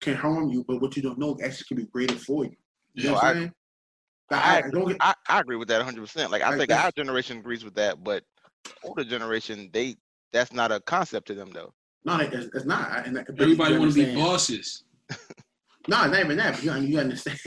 [0.00, 2.52] can harm you, but what you don't know actually can be greater for you.
[2.94, 3.52] You know No, what I- I'm saying?
[4.30, 4.70] I I, agree.
[4.72, 6.00] don't get, I, I agree with that 100.
[6.02, 8.24] percent Like I Like think this- our generation agrees with that, but
[8.84, 9.96] older generation they
[10.32, 11.72] that's not a concept to them though.
[12.04, 13.06] no, it's, it's not.
[13.06, 14.84] And, but Everybody want to be bosses.
[15.88, 16.52] No, not even that.
[16.56, 17.38] But you, you understand.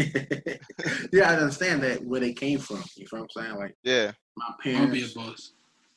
[1.14, 2.84] you gotta understand that where they came from.
[2.96, 3.56] You know what I'm saying?
[3.60, 4.88] Like Yeah, my parents.
[4.88, 5.54] I'll be a boss.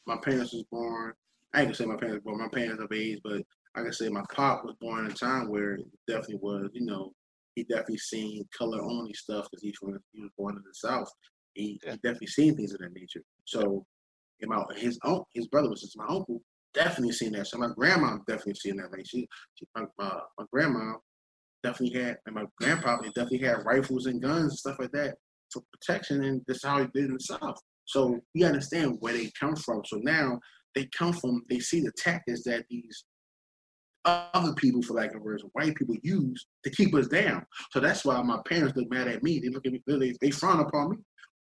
[0.06, 1.14] my parents was born.
[1.54, 2.42] I ain't gonna say my parents were born.
[2.42, 3.40] My parents of age, but
[3.76, 6.70] I can say my pop was born in a time where it definitely was.
[6.72, 7.12] You know,
[7.54, 11.10] he definitely seen color only stuff because he's from he was born in the South.
[11.54, 11.92] He, Yeah.
[11.92, 13.22] he definitely seen things of that nature.
[13.44, 13.84] So,
[14.40, 16.40] and my his own his brother was just my uncle.
[16.72, 17.46] Definitely seen that.
[17.46, 18.90] So my grandma definitely seen that.
[18.90, 20.94] Like she, she my, my, my grandma
[21.62, 25.14] definitely had, and my grandpa they definitely had rifles and guns and stuff like that
[25.52, 27.58] for protection, and that's how he did in the South.
[27.86, 29.82] So you understand where they come from.
[29.86, 30.40] So now
[30.74, 33.04] they come from, they see the tactics that these
[34.04, 37.44] other people, for lack of words, white people use to keep us down.
[37.70, 39.38] So that's why my parents look mad at me.
[39.38, 40.96] They look at me, they, they frown upon me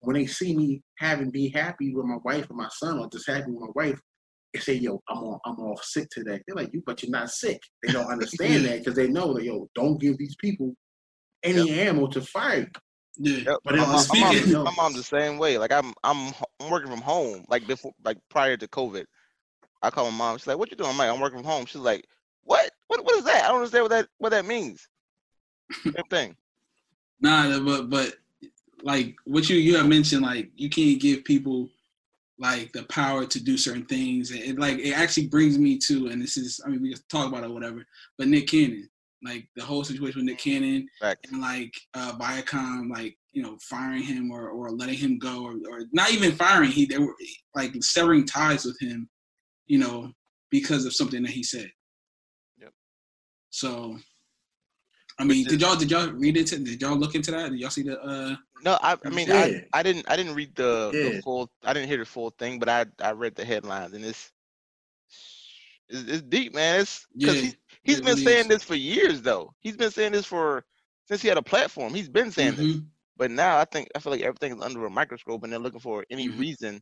[0.01, 3.27] when they see me having be happy with my wife and my son, or just
[3.27, 3.99] happy with my wife.
[4.53, 7.29] They say, "Yo, I'm on, I'm off sick today." They're like, "You, but you're not
[7.29, 10.73] sick." They don't understand that because they know that, yo, don't give these people
[11.43, 12.69] any ammo to fire.
[13.17, 13.33] you.
[13.33, 13.43] Yeah.
[13.45, 13.57] Yep.
[13.63, 15.57] But my, it mom, my, mom's, my mom's the same way.
[15.57, 17.45] Like I'm I'm h- I'm working from home.
[17.49, 19.05] Like before, like prior to COVID,
[19.81, 20.37] I call my mom.
[20.37, 22.05] She's like, "What you doing?" I'm like, "I'm working from home." She's like,
[22.87, 23.03] "What?
[23.03, 23.15] What?
[23.15, 23.45] Is that?
[23.45, 24.87] I don't understand what that what that means."
[25.83, 26.35] Same thing.
[27.19, 28.15] Nah, but but
[28.83, 31.69] like what you you have mentioned, like you can't give people
[32.39, 34.31] like the power to do certain things.
[34.31, 37.09] And it, like it actually brings me to, and this is I mean we just
[37.09, 37.85] talk about it, whatever.
[38.17, 38.89] But Nick Cannon,
[39.23, 41.31] like the whole situation with Nick Cannon, Facts.
[41.31, 45.53] and like uh, Viacom, like you know firing him or or letting him go, or,
[45.69, 46.69] or not even firing.
[46.69, 47.15] He they were
[47.55, 49.09] like severing ties with him,
[49.65, 50.11] you know,
[50.51, 51.71] because of something that he said.
[53.63, 53.97] Yep.
[53.97, 53.97] So.
[55.19, 57.49] I mean, did y'all did y'all read into did y'all look into that?
[57.49, 59.47] Did y'all see the uh No, I, I mean, Yeah.
[59.73, 62.59] I, I didn't, I didn't read the, the full, I didn't hear the full thing,
[62.59, 64.31] but I, I read the headlines, and it's,
[65.89, 66.81] it's, it's deep, man.
[66.81, 68.47] It's because Yeah, he's, he's it been really saying is.
[68.47, 69.53] this for years, though.
[69.59, 70.63] He's been saying this for
[71.07, 71.93] since he had a platform.
[71.93, 72.85] He's been saying this, Mhm.
[73.15, 75.79] but now I think I feel like everything is under a microscope, and they're looking
[75.79, 76.37] for any Mhm.
[76.39, 76.81] reason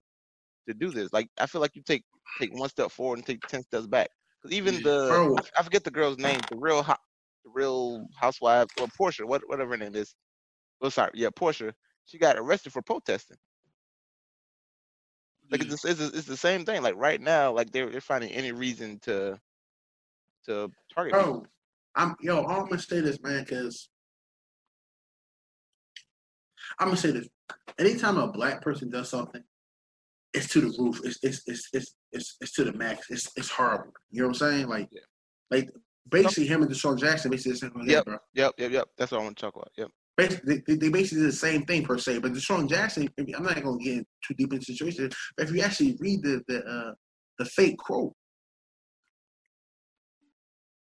[0.67, 1.11] to do this.
[1.13, 2.03] Like I feel like you take
[2.39, 4.09] take one step forward and take ten steps back.
[4.45, 4.79] Because even Yeah.
[4.83, 5.37] the, Bro.
[5.37, 6.95] I, I forget the girl's name, the real, ho-
[7.43, 10.13] the real housewife or Porsha, what whatever her name is.
[10.81, 11.73] Oh, sorry, yeah, Porsha.
[12.05, 13.37] She got arrested for protesting.
[15.49, 15.71] Like Yeah.
[15.73, 16.83] it's, the- it's, the- it's the same thing.
[16.83, 19.39] Like right now, like they're they're finding any reason to
[20.45, 21.33] to target people.
[21.33, 21.45] Bro,
[21.95, 22.43] I'm yo.
[22.45, 23.89] I'm gonna say this, man, because
[26.79, 27.27] I'm gonna say this.
[27.79, 29.43] Anytime a black person does something,
[30.33, 30.99] it's to the roof.
[31.03, 33.07] It's it's it's it's it's, it's to the max.
[33.09, 33.93] It's it's horrible.
[34.11, 34.67] You know what I'm saying?
[34.67, 35.01] Like, Yeah.
[35.51, 35.69] like
[36.09, 38.05] basically him and DeSean Jackson basically the same thing, Yep.
[38.05, 38.17] bro.
[38.33, 38.87] Yep, yep, yep.
[38.97, 39.71] That's what I want to talk about.
[39.77, 39.89] Yep.
[40.17, 42.19] Basically, they, they basically did the same thing per se.
[42.19, 45.09] But DeSean Jackson, I'm not gonna get too deep into the situation.
[45.35, 46.93] But if you actually read the the uh,
[47.37, 48.13] the fake quote,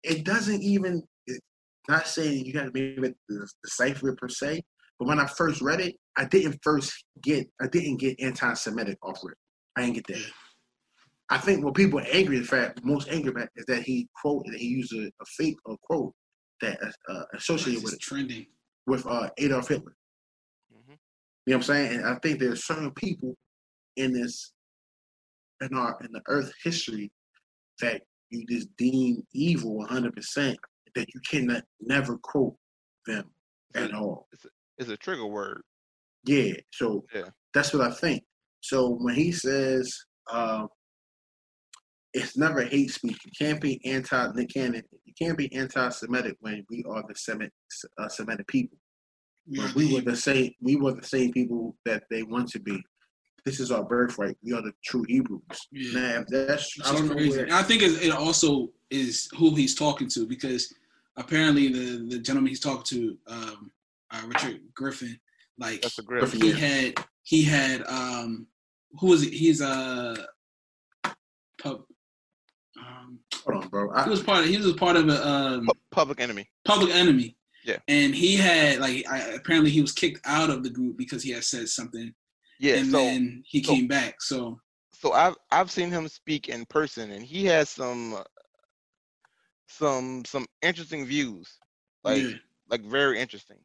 [0.04, 1.04] it doesn't even.
[1.28, 1.40] It,
[1.88, 4.62] not saying you got to be able to decipher it per se,
[4.98, 6.92] but when I first read it, I didn't first
[7.22, 7.48] get.
[7.62, 9.38] I didn't get anti-Semitic off it.
[9.76, 10.32] I didn't get that.
[11.32, 14.44] I think what people are angry, in fact, most angry about is that he quote
[14.48, 16.14] that he used a, a fake a quote
[16.60, 16.78] that
[17.10, 18.46] uh, associated with trending.
[18.86, 19.96] with uh, Adolf Hitler.
[20.74, 20.90] Mhm.
[20.90, 20.98] You know
[21.46, 21.98] what I'm saying?
[22.00, 23.36] And I think there's certain people
[23.96, 24.52] in this
[25.62, 27.10] in our in the Earth history
[27.80, 30.58] that you just deem evil 100 percent
[30.96, 32.56] that you cannot never quote
[33.08, 33.32] them
[33.76, 34.28] at all.
[34.78, 35.62] It's a trigger word.
[36.26, 37.30] Yeah, so Yeah.
[37.54, 38.24] that's what I think.
[38.60, 39.98] So when he says
[40.30, 40.68] uh,
[42.14, 43.20] it's never hate speech.
[43.26, 44.84] You can't be anti Nick Cannon.
[45.06, 47.54] You can't be anti-Semitic when we are the Semitic,
[47.98, 48.78] uh, Semitic people.
[49.48, 50.54] But we were the same.
[50.62, 52.82] We were the same people that they want to be.
[53.44, 54.38] This is our birthright.
[54.44, 55.42] We are the true Hebrews.
[55.72, 56.00] Yeah.
[56.00, 57.44] Now, that's Which I don't know where.
[57.44, 60.74] And I think it, it also is who he's talking to because
[61.18, 63.72] apparently the the gentleman he's talking to, um,
[64.12, 65.20] uh, Richard Griffin,
[65.58, 66.04] like That's a.
[66.04, 66.56] Griffin, he yeah.
[66.56, 66.94] had
[67.24, 68.48] he had um
[69.00, 69.34] who was it?
[69.34, 70.16] He's a
[71.62, 71.84] pub.
[73.46, 74.04] Hold on, bro.
[74.04, 76.50] he was part of he was part of a um, Public enemy.
[76.66, 77.36] public enemy.
[77.64, 77.78] Yeah.
[77.88, 81.32] And he had like I, apparently he was kicked out of the group because he
[81.32, 82.14] had said something,
[82.60, 82.76] Yeah.
[82.78, 84.22] and so then he so- came back.
[84.22, 84.60] So
[84.94, 88.24] so I've I've seen him speak in person, and he has some uh,
[89.68, 91.48] some some interesting views,
[92.04, 92.30] like yeah,
[92.70, 93.58] like very interesting.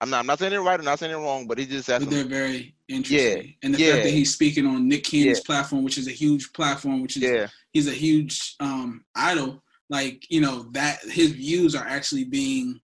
[0.00, 1.88] I'm not I'm not saying it right, I'm not saying it wrong, but he just
[1.88, 3.46] has but they're very interesting.
[3.46, 3.52] Yeah.
[3.62, 3.92] And the yeah.
[3.92, 7.22] fact that he's speaking on Nick Cannon's platform, which is a huge platform, which is
[7.22, 9.62] yeah he's a huge um idol.
[9.90, 12.80] Like you know that his views are actually being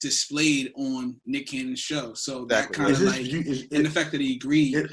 [0.00, 2.14] displayed on Nick Cannon's show.
[2.14, 4.76] So that kind of like, view, is, and the fact that he agreed.
[4.76, 4.90] it,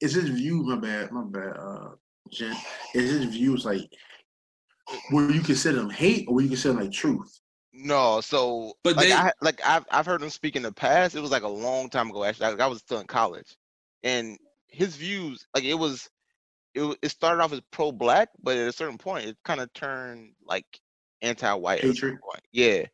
[0.00, 1.88] is his view my bad my bad uh
[2.30, 2.56] Jen,
[2.94, 3.90] is his views like
[5.10, 7.40] where you consider them hate or where you consider them like truth
[7.76, 8.20] no.
[8.20, 11.14] So But like they- I like I've I've heard him speak in the past.
[11.14, 12.24] It was like a long time ago.
[12.24, 13.56] Actually, like, I was still in college,
[14.02, 14.38] and
[14.68, 16.08] his views like it was
[16.74, 19.72] it it started off as pro black, but at a certain point it kind of
[19.72, 20.66] turned like
[21.22, 21.82] anti white.
[21.82, 22.18] Hatred?
[22.52, 22.84] Yeah.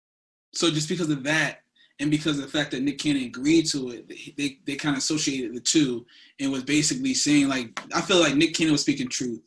[0.55, 1.61] So just because of that,
[1.99, 4.99] and because of the fact that Nick Cannon agreed to it, they they kind of
[4.99, 6.07] associated the two
[6.41, 9.41] and was basically saying like I feel like Nick Cannon was speaking truth,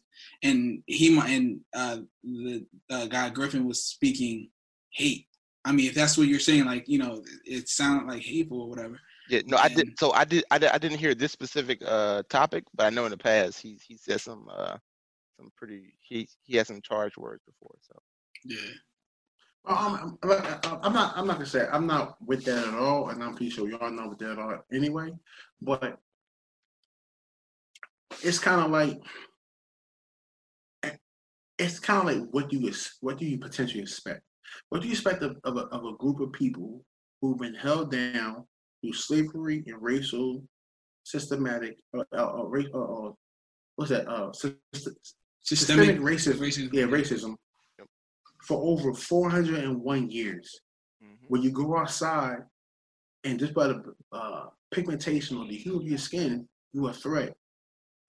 [0.43, 4.49] and he and uh, the uh, guy Griffin was speaking
[4.95, 5.27] hate.
[5.65, 8.69] I mean, if that's what you're saying, like you know, it sounded like hateful or
[8.69, 8.99] whatever.
[9.29, 9.87] Yeah, no, I did.
[9.87, 10.43] And- So I did.
[10.51, 13.59] I, did, I didn't hear this specific uh topic, but I know in the past
[13.59, 14.77] he he said some uh
[15.37, 17.75] some pretty he he had some charged words before.
[17.81, 18.01] So
[18.45, 18.57] Yeah.
[19.65, 21.17] Well, I'm, I'm, I'm- I'm not.
[21.17, 23.89] I'm not gonna say I'm not with that at all, and I'm pretty sure y'all
[23.91, 25.11] not with that at all anyway.
[25.61, 25.97] But
[28.23, 29.01] it's kind of like
[31.57, 34.21] it's kind of like what do you what do you potentially expect?
[34.69, 36.83] What do you expect of, of, a, of a group of people
[37.21, 38.45] who've been held down
[38.81, 40.43] through slavery and racial
[41.03, 43.11] systematic uh, uh, uh, uh, uh,
[43.75, 44.55] what's that uh, syst-
[45.43, 46.39] Systemic, systemic racism?
[46.39, 46.73] racism.
[46.73, 47.35] Yeah, racism
[47.77, 47.87] Yep.
[48.41, 50.59] for over 401 years.
[51.03, 51.17] mhm.
[51.27, 52.39] When you go outside
[53.23, 56.93] and just by the uh, pigmentation or the hue of your skin, you are a
[56.93, 57.35] threat.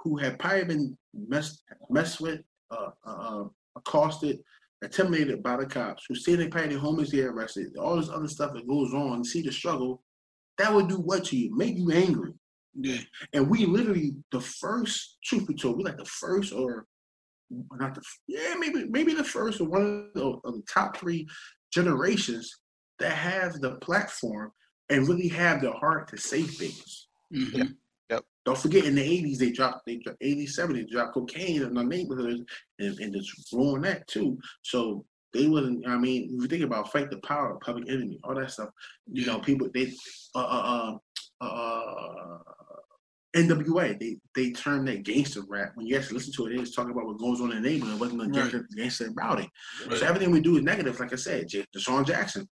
[0.02, 2.40] Who have probably been messed messed with,
[2.70, 3.44] uh, uh,
[3.77, 4.39] accosted,
[4.82, 8.52] intimidated by the cops, who say they probably homeless, get arrested, all this other stuff
[8.54, 10.02] that goes on, see the struggle,
[10.58, 11.56] that would do what to you?
[11.56, 12.32] Make you angry.
[12.74, 13.00] Yeah.
[13.32, 16.86] And we literally the first, truth be told, we like the first or
[17.78, 21.28] not the yeah maybe maybe the first or one of the, of the top three
[21.72, 22.52] generations
[22.98, 24.50] that have the platform
[24.90, 27.08] and really have the heart to say things.
[27.32, 27.76] Mhm.
[28.47, 31.82] Don't forget in the 80s they dropped they dropped 87 they dropped cocaine in the
[31.82, 32.43] neighborhoods
[32.78, 34.39] and, and just ruined that too.
[34.62, 35.05] So
[35.35, 38.52] they wasn't I mean, if you think about fight the power, public enemy, all that
[38.52, 38.70] stuff,
[39.12, 39.93] you know, people they
[40.36, 40.97] uh uh
[41.40, 42.39] uh, uh
[43.36, 45.73] NWA, they they termed that gangster rap.
[45.74, 47.97] When you actually listen to it, it's talking about what goes on in the neighborhood.
[47.97, 48.32] It wasn't a Right.
[48.35, 49.48] gangster, gangster about it.
[49.89, 49.98] Right.
[49.98, 52.48] So everything we do is negative, like I said, DeSean Jackson.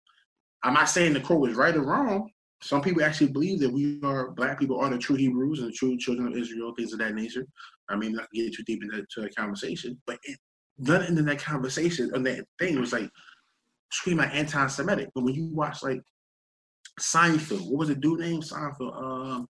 [0.63, 2.29] I'm not saying the quote is right or wrong.
[2.63, 5.73] Some people actually believe that we are black people are the true Hebrews and the
[5.73, 7.45] true children of Israel, things of that nature.
[7.89, 10.39] I mean, not to get too deep into to the conversation, but it,
[10.77, 13.09] nothing in that conversation and that thing was like
[13.91, 15.09] scream like anti-Semitic.
[15.13, 16.01] But when you watch like
[16.99, 18.95] Seinfeld, what was the dude named Seinfeld?
[19.01, 19.47] Um,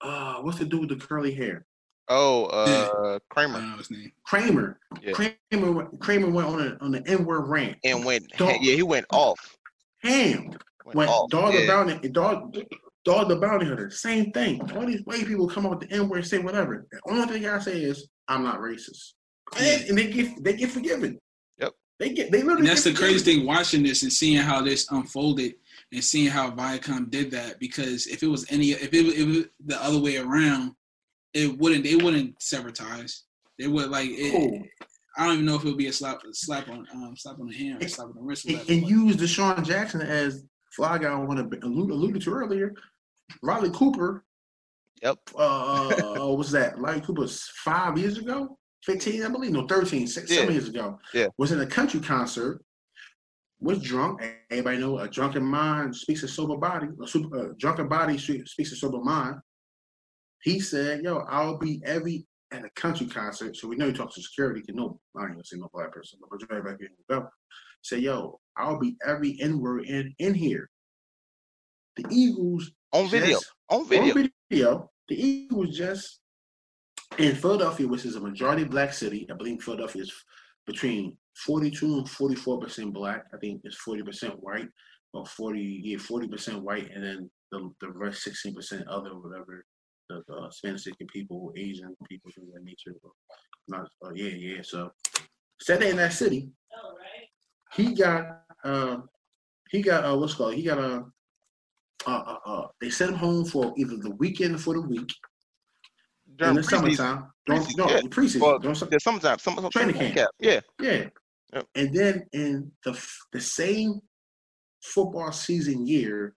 [0.00, 1.66] uh, what's the dude with the curly hair?
[2.08, 4.12] Oh, uh, Kramer don't know his name.
[4.24, 4.78] Kramer.
[5.02, 5.12] Yeah.
[5.12, 5.72] Kramer.
[5.72, 7.78] went- Kramer went on a on the N-word rant.
[7.84, 8.56] and went Dog.
[8.60, 9.56] yeah he went off.
[10.02, 10.50] Ham.
[10.84, 11.30] Went When off.
[11.30, 11.66] Dog the.
[11.66, 12.56] Bounty, Dog,
[13.04, 14.60] Dog the Bounty Hunter, same thing.
[14.76, 16.86] All these white people come up with the N word and say whatever.
[16.90, 19.12] The only thing I say is I'm not racist,
[19.58, 21.18] and, and they get they get forgiven.
[21.58, 21.72] Yep.
[21.98, 22.60] They get they literally.
[22.60, 25.54] And that's the get crazy thing watching this and seeing how this unfolded
[25.92, 29.24] and seeing how Viacom did that because if it was any if it, was- it
[29.26, 30.72] was the other way around,
[31.34, 33.24] it wouldn't they wouldn't sever ties.
[33.58, 34.62] They would like it, Oh,
[35.16, 37.46] I don't even know if it would be a slap slap on um slap on
[37.48, 38.46] the hand or slap on the wrist.
[38.46, 41.90] or and, whatever, and but- use DeSean Jackson as fly guy I want to allude,
[41.90, 42.74] alluded to earlier.
[43.42, 44.24] Riley Cooper.
[45.02, 45.18] Yep.
[45.36, 46.78] Uh, what was that?
[46.78, 49.52] Riley Cooper five years ago, fifteen, I believe.
[49.52, 50.98] No, 13, six, seven years ago.
[51.12, 51.28] Yeah.
[51.38, 52.62] Was in a country concert.
[53.60, 54.22] Was drunk.
[54.50, 56.88] Everybody know a drunken mind speaks a sober body.
[57.02, 59.36] A, super, a drunken body speaks a sober mind.
[60.42, 63.56] He said, "Yo, I'll be every at a country concert.
[63.56, 64.62] So we know he talks to security.
[64.62, 67.28] Can no, I ain't gonna say no black person, but majority here go.
[67.82, 70.68] Say, yo, I'll be every N word in in here.
[71.96, 73.38] The Eagles On video.
[73.38, 74.14] just- On video.
[74.14, 76.20] on video, the Eagles just
[77.18, 79.26] in Philadelphia, which is a majority black city.
[79.30, 80.12] I believe Philadelphia is
[80.66, 83.24] between 42 and 44 percent black.
[83.34, 84.68] I think it's 40 percent white,
[85.12, 89.64] or 40 yeah 40 percent white, and then the the rest 16 percent other whatever.
[90.10, 92.92] The, the Spanish speaking people, Asian people, things of that nature.
[93.68, 94.60] Not, uh, yeah, yeah.
[94.62, 94.90] So,
[95.60, 96.50] said Saturday in that city,
[97.74, 98.98] he got uh,
[99.70, 100.54] he got uh, what's it called?
[100.54, 101.04] He got a
[102.06, 105.10] uh, uh, uh, they sent him home for either the weekend or for the week
[106.28, 107.26] in During the summertime.
[107.46, 108.00] Don't, Preseason, no, yeah.
[108.02, 108.40] preseason.
[108.40, 110.30] Well, Don't su- Yeah, sometimes some, some Training some camp.
[110.38, 110.60] Yeah.
[110.80, 111.04] yeah.
[111.54, 111.66] Yep.
[111.74, 112.98] And then in the
[113.32, 114.00] the same
[114.82, 116.34] football season year,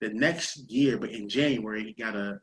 [0.00, 2.40] the next year, but in January, he got a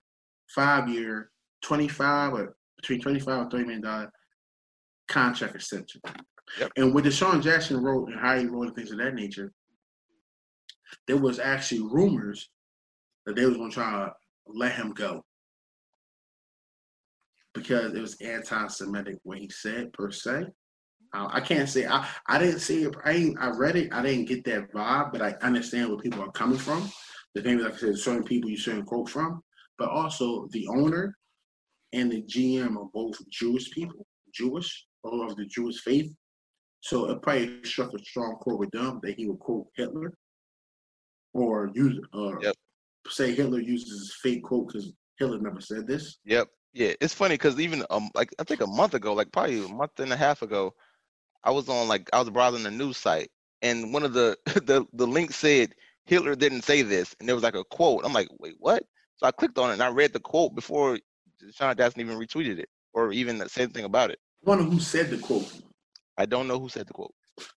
[0.53, 1.31] five year,
[1.61, 4.11] 25 or between 25 and 30 million dollar
[5.07, 6.01] contract extension.
[6.59, 6.71] Yep.
[6.77, 9.51] And what Deshaun Jackson wrote and how he wrote and things of that nature,
[11.07, 12.49] there was actually rumors
[13.25, 14.13] that they was going to try to
[14.47, 15.23] let him go
[17.53, 20.45] because it was anti-Semitic what he said per se.
[21.13, 22.95] I can't say I, I didn't see it.
[23.05, 23.93] I I read it.
[23.93, 26.91] I didn't get that vibe, but I understand where people are coming from.
[27.33, 29.41] The maybe like I said, certain people you certain quote from,
[29.77, 31.17] but also the owner
[31.93, 36.13] and the GM are both Jewish people, Jewish, all of the Jewish faith.
[36.85, 40.13] So it probably struck a strong chord with them that he would quote Hitler
[41.33, 42.55] or use uh, Yep.
[43.07, 46.19] say Hitler uses his fake quote because Hitler never said this.
[46.25, 46.47] Yep.
[46.73, 46.93] Yeah.
[47.01, 49.99] It's funny because even um like I think a month ago, like probably a month
[49.99, 50.75] and a half ago,
[51.43, 53.31] I was on like I was browsing a news site
[53.63, 55.73] and one of the the the link said
[56.05, 58.05] Hitler didn't say this and there was like a quote.
[58.05, 58.83] I'm like, wait, what?
[59.15, 60.99] So I clicked on it and I read the quote before
[61.51, 64.19] Sean Jackson even retweeted it or even said anything about it.
[64.45, 65.51] I wonder who said the quote.
[66.17, 67.13] I don't know who said the quote.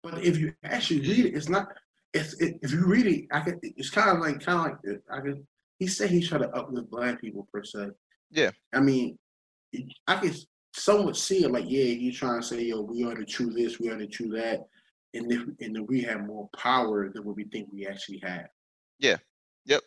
[0.04, 1.68] But if you actually read it, it's not.
[2.14, 3.60] It's it, if you read it, I can.
[3.62, 5.02] It's kind of like kind of like this.
[5.12, 5.46] I can.
[5.80, 7.90] He said he tried to uplift black people per se.
[8.32, 8.52] Yeah.
[8.74, 9.18] I mean,
[10.08, 10.34] I can
[10.74, 13.80] somewhat see it like, yeah, you trying to say, yo, we are to true this,
[13.80, 14.62] we are to true that,
[15.14, 18.48] and if and then we have more power than what we think we actually have.
[19.00, 19.18] Yeah.
[19.66, 19.82] Yep.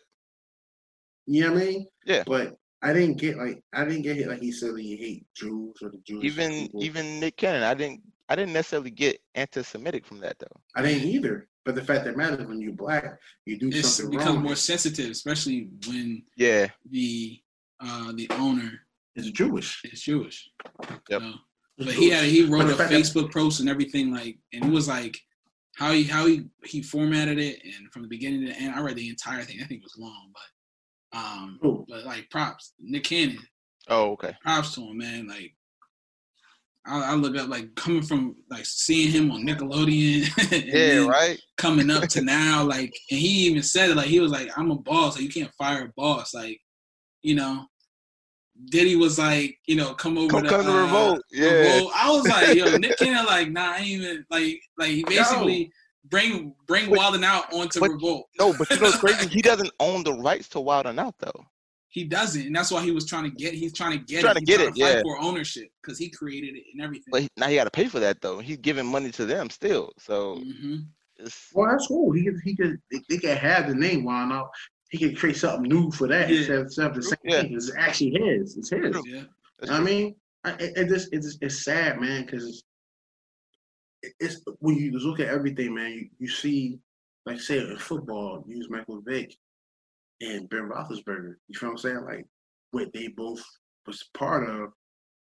[1.25, 1.87] You know what I mean?
[2.05, 2.23] Yeah.
[2.25, 5.25] But I didn't get like I didn't get it like he said that he hate
[5.35, 6.23] Jews or the Jews.
[6.23, 10.61] Even even Nick Cannon, I didn't I didn't necessarily get anti-Semitic from that though.
[10.75, 11.47] I didn't either.
[11.65, 13.05] But the fact that matters when you're black,
[13.45, 14.43] you do It something becomes wrong.
[14.43, 16.67] more sensitive, especially when Yeah.
[16.89, 17.39] the
[17.81, 18.85] uh, the owner
[19.15, 19.81] It's Jewish.
[19.85, 20.49] is Jewish.
[21.09, 21.21] Yep.
[21.21, 21.33] So,
[21.77, 24.37] It's but he had he wrote the a fact that- Facebook post and everything like,
[24.53, 25.17] and it was like
[25.75, 28.75] how he how he he formatted it and from the beginning to the end.
[28.75, 29.57] I read the entire thing.
[29.61, 31.85] I think it was long, but um, Who?
[31.89, 33.39] but like props, Nick Cannon,
[33.87, 34.33] Oh, okay.
[34.41, 35.27] props to him, man.
[35.27, 35.55] Like.
[36.87, 40.27] I, I look up like coming from like seeing him on Nickelodeon,
[40.65, 41.39] Yeah, right?
[41.57, 44.71] coming up to now, like, and he even said it, like, he was like, I'm
[44.71, 46.59] a boss, like, you can't fire a boss, like,
[47.21, 47.65] you know.
[48.71, 51.21] Diddy was like, you know, come over Come, to, come to uh, revolt.
[51.31, 51.49] Yeah.
[51.75, 51.93] Revolt.
[51.95, 55.71] I was like, yo, Nick Cannon, like, nah, I ain't even like, like, he basically
[56.09, 58.27] bring bring But- Wild 'N Out onto but- Revolt.
[58.37, 59.29] No, but you know crazy?
[59.29, 61.45] He doesn't own the rights to Wild 'N Out though.
[61.91, 63.53] He doesn't, and that's why he was trying to get.
[63.53, 64.39] He's trying to get Trying it.
[64.39, 65.01] to He's get trying it, to fight yeah.
[65.01, 67.11] for ownership because he created it and everything.
[67.11, 68.39] But now he got to pay for that though.
[68.39, 69.91] He's giving money to them still.
[69.97, 70.75] So hmm
[71.17, 72.11] it's Well, that's cool.
[72.11, 74.03] He could, he could, they, they could have the name.
[74.03, 74.49] Why not?
[74.91, 76.37] He could create something new for that Yeah.
[76.37, 77.41] instead of instead of the same Yeah.
[77.41, 77.53] thing.
[77.55, 78.57] It's actually his.
[78.57, 79.01] It's his.
[79.05, 79.23] Yeah.
[79.67, 82.61] I mean, I, it, it just, it's, it's sad, man, because
[84.03, 85.91] it's, it's when you just look at everything, man.
[85.91, 86.79] You, you see,
[87.25, 89.35] like say in football, you use Michael Vick
[90.21, 91.35] and Ben Roethlisberger.
[91.47, 92.05] You feel what I'm saying?
[92.05, 92.25] Like
[92.71, 93.43] what they both
[93.87, 94.69] was part of.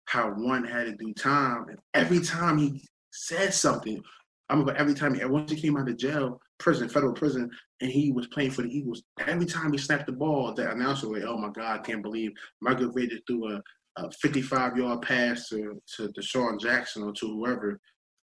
[0.05, 2.81] How one had to do time, and every time he
[3.11, 4.01] said something,
[4.47, 7.51] I remember every time he, once he came out of jail, prison, federal prison,
[7.81, 9.03] and he was playing for the Eagles.
[9.19, 12.01] Every time he snapped the ball, the announcer was like, "Oh my God, I can't
[12.01, 12.31] believe
[12.61, 13.61] Michael Vick threw a
[13.97, 17.79] a 55 yard pass to, to DeSean Jackson or to whoever.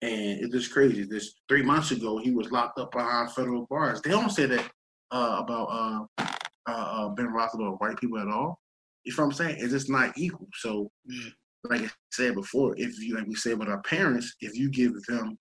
[0.02, 1.04] And it's just crazy.
[1.04, 4.00] This three months ago, he was locked up behind federal bars.
[4.02, 4.70] They don't say that
[5.10, 6.26] uh, about uh,
[6.66, 8.60] uh, uh, Ben Roethlisberger or white people at all.
[9.04, 9.56] You know what I'm saying?
[9.60, 10.48] It's just not equal.
[10.54, 11.30] So, Yeah.
[11.64, 14.92] like I said before, if you, like we said with our parents, if you give
[15.06, 15.38] them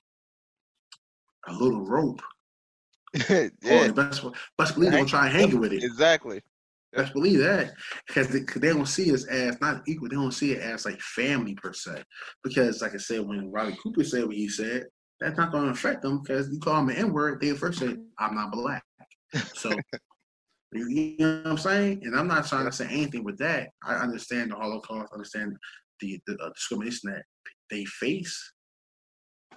[1.48, 2.22] a little rope,
[3.30, 4.26] oh, yeah, the best,
[4.58, 5.84] best believe they're gonna try and hang with it.
[5.84, 6.42] exactly.
[6.96, 7.74] Let's believe that
[8.08, 10.10] because they, 'cause they don't see us as not equal.
[10.10, 12.04] They don't see it as like family per se.
[12.44, 14.86] Because like I said, when Riley Cooper said what he said,
[15.20, 17.80] that's not going to affect them because you call them an N word, they first
[17.80, 18.84] say, "I'm not black."
[19.56, 19.80] So
[20.76, 22.02] you, know what I'm saying?
[22.04, 23.70] And I'm not trying to say anything with that.
[23.84, 25.14] I understand the Holocaust.
[25.14, 25.56] Understand
[26.00, 27.24] the, the uh, discrimination that
[27.70, 28.54] they face.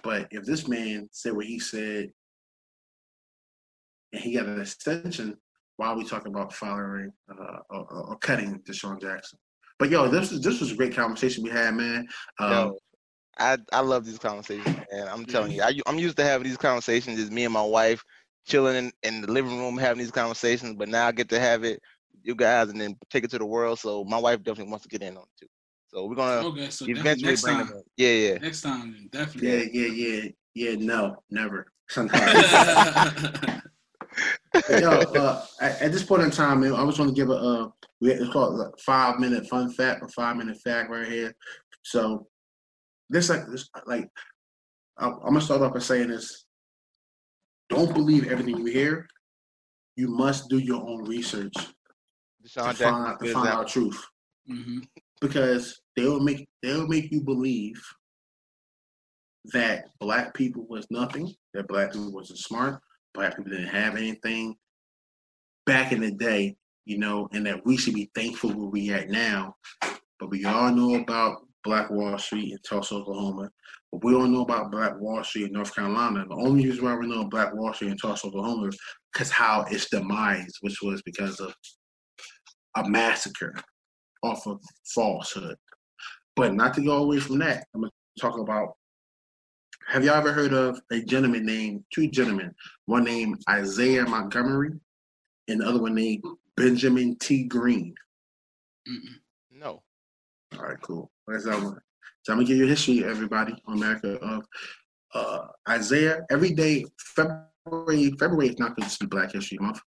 [0.03, 2.09] But if this man said what he said,
[4.13, 5.35] and he got an extension,
[5.77, 9.39] why are we talking about firing uh, or, or cutting DeSean Jackson?
[9.79, 12.07] But yo, this is this was a great conversation we had, man.
[12.39, 12.77] Um, Yo,
[13.37, 15.07] I I love these conversations, man.
[15.07, 17.19] I'm telling you, I, I'm used to having these conversations.
[17.19, 18.03] Just me and my wife
[18.47, 21.63] chilling in, in the living room having these conversations, but now I get to have
[21.63, 21.81] it,
[22.23, 23.79] you guys, and then take it to the world.
[23.79, 25.47] So my wife definitely wants to get in on it too.
[25.87, 27.77] So we're gonna Okay, so eventually next bring time, them.
[27.77, 27.83] In.
[27.97, 28.37] Yeah, yeah.
[28.39, 29.49] next time, definitely.
[29.49, 30.29] yeah, yeah, yeah.
[30.55, 30.75] Yeah.
[30.79, 31.71] No, never.
[31.87, 32.33] Sometimes.
[34.69, 37.35] Yo, uh, at, at this point in time, man, I just want to give a
[37.35, 37.67] uh,
[38.01, 41.35] we it's called a five minute fun fact, or five minute fact right here.
[41.83, 42.27] So
[43.09, 44.09] this like this like
[44.97, 46.46] I'm, I'm gonna start off by saying this:
[47.69, 49.07] don't believe everything you hear.
[49.95, 51.53] You must do your own research
[52.45, 54.03] Deshaun to find, out, to good find out truth
[54.47, 54.79] hmm
[55.19, 57.81] because they'll make they'll make you believe
[59.53, 62.81] that black people was nothing, that black people wasn't smart,
[63.13, 64.55] black people didn't have anything
[65.65, 69.09] back in the day, you know, and that we should be thankful where we at
[69.09, 69.55] now.
[70.19, 73.49] But we all know about Black Wall Street in Tulsa, Oklahoma.
[73.91, 76.25] But we don't know about Black Wall Street in North Carolina.
[76.27, 78.79] The only reason why we know Black Wall Street in Tulsa, Oklahoma, is
[79.13, 81.53] because how its demise, which was because of
[82.75, 83.53] a massacre
[84.23, 84.59] off of
[84.93, 85.55] falsehood.
[86.35, 88.73] But not to go away from that, I'm gonna talk about.
[89.87, 92.53] Have y'all ever heard of a gentleman named two gentlemen?
[92.85, 94.71] One named Isaiah Montgomery,
[95.47, 96.23] and the other one named
[96.57, 97.45] Benjamin T.
[97.45, 97.95] Green.
[98.87, 99.15] Mm-mm.
[99.51, 99.81] No.
[100.55, 101.11] All right, cool.
[101.25, 101.77] Where's that one?
[102.23, 104.43] So I'm gonna give you a history, everybody, America of
[105.13, 106.21] uh, Isaiah.
[106.29, 108.11] Every day, February.
[108.19, 109.79] February is not going to be Black History Month.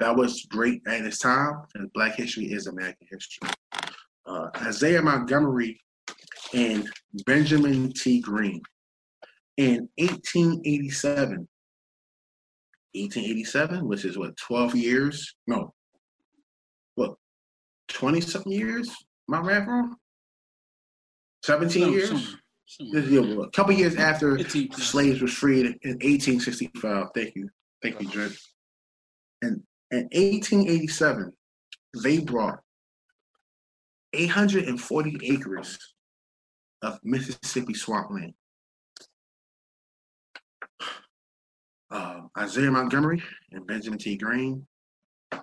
[0.00, 3.48] That was great at its time, and Black History is American history.
[4.26, 5.80] Uh, Isaiah Montgomery
[6.52, 6.90] and
[7.26, 8.20] Benjamin T.
[8.20, 8.60] Green
[9.56, 11.48] in 1887.
[12.96, 15.34] 1887, which is what 12 years?
[15.46, 15.74] No,
[16.94, 17.14] what
[17.88, 18.94] 20 something years?
[19.28, 19.96] Am I right wrong?
[21.44, 22.08] 17 Some- years?
[22.08, 27.08] some- some- This year, a couple years after 15 slaves were freed in 1865.
[27.14, 27.50] Thank you.
[27.82, 28.36] Thank you, Dred.
[29.42, 31.32] And in 1887,
[32.02, 32.60] they brought
[34.14, 35.78] 840 acres
[36.82, 38.34] of Mississippi swampland.
[41.90, 43.22] Uh, Isaiah Montgomery
[43.52, 44.16] and Benjamin T.
[44.16, 44.66] Green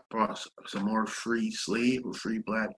[0.09, 2.69] brought some more free slave or free black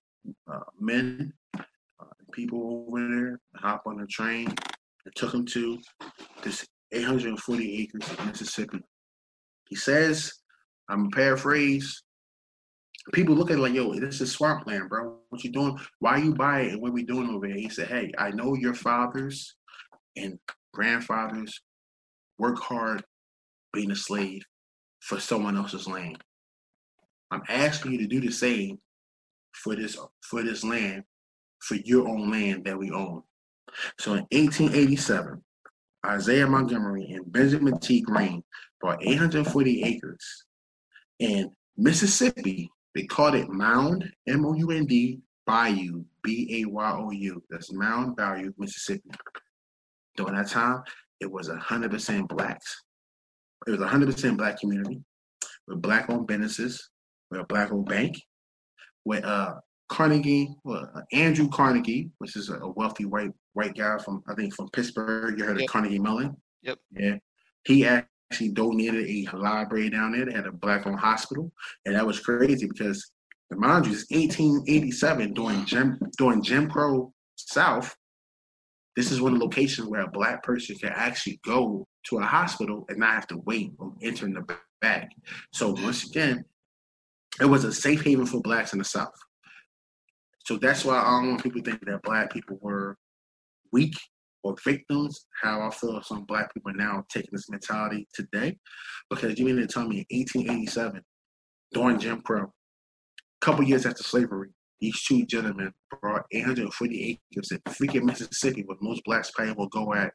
[0.52, 5.80] uh, men, uh, people over there, hop on the train, and took them to
[6.44, 8.80] this 840 acres of Mississippi.
[9.70, 10.32] He says,
[10.90, 12.04] I'm paraphrase.
[13.14, 15.18] People look at it like, yo, this is swampland, bro.
[15.30, 15.78] What you doing?
[16.00, 16.74] Why you buy it?
[16.74, 17.58] And what we doing over here?
[17.58, 19.56] He said, hey, I know your fathers
[20.16, 20.40] and
[20.74, 21.62] grandfathers
[22.38, 23.04] work hard
[23.74, 24.44] being a slave
[25.02, 26.24] for someone else's land.
[27.32, 28.78] I'm asking you to do the same
[29.54, 31.04] for this for this land,
[31.60, 33.24] for your own land that we own.
[34.00, 35.42] So in 1887,
[36.06, 38.02] Isaiah Montgomery and Benjamin T.
[38.02, 38.44] Green
[38.82, 40.46] bought 840 acres
[41.20, 42.70] in Mississippi.
[42.94, 47.44] They called it Mound, M O U N D, Bayou, B A Y O U.
[47.50, 49.10] That's Mound Bayou, Mississippi.
[50.16, 50.84] During that time,
[51.20, 52.84] it was 100% blacks.
[53.66, 55.02] It was 100% black community
[55.68, 56.90] with black owned businesses,
[57.32, 58.22] with a black owned bank,
[59.06, 59.56] with uh,
[59.90, 64.34] Carnegie, well, uh, Andrew Carnegie, which is a a wealthy white white guy from I
[64.36, 65.38] think from Pittsburgh.
[65.38, 65.66] You heard Yep.
[65.66, 66.36] of Carnegie Mellon?
[66.64, 66.80] Yep.
[66.98, 67.18] Yeah.
[67.66, 70.26] He actually donated a library down there.
[70.26, 71.52] They had a black owned hospital,
[71.86, 73.12] and that was crazy because
[73.50, 77.96] the mind you, it's 1887 during Jim during Jim Crow South.
[78.96, 82.24] This is one of the locations where a black person can actually go to a
[82.24, 84.46] hospital and not have to wait or enter in the
[84.82, 85.10] back.
[85.52, 86.46] So once again,
[87.42, 89.14] it was a safe haven for blacks in the South.
[90.46, 92.98] So that's why I don't want people to think that black people were
[93.72, 93.96] weak
[94.44, 95.26] or victims.
[95.42, 98.58] How I feel some black people are now taking this mentality today.
[99.10, 101.02] Because you mean to tell me in 1887,
[101.72, 104.50] during Jim Crow, a couple years after slavery,
[104.82, 109.94] these two gentlemen brought 840 acres in freaking Mississippi, where most blacks probably will go
[109.94, 110.12] at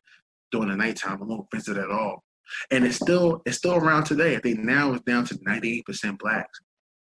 [0.52, 2.22] during the nighttime and won't visit at all.
[2.70, 4.36] And it's still it's still around today.
[4.36, 6.60] I think now it's down to 98% blacks.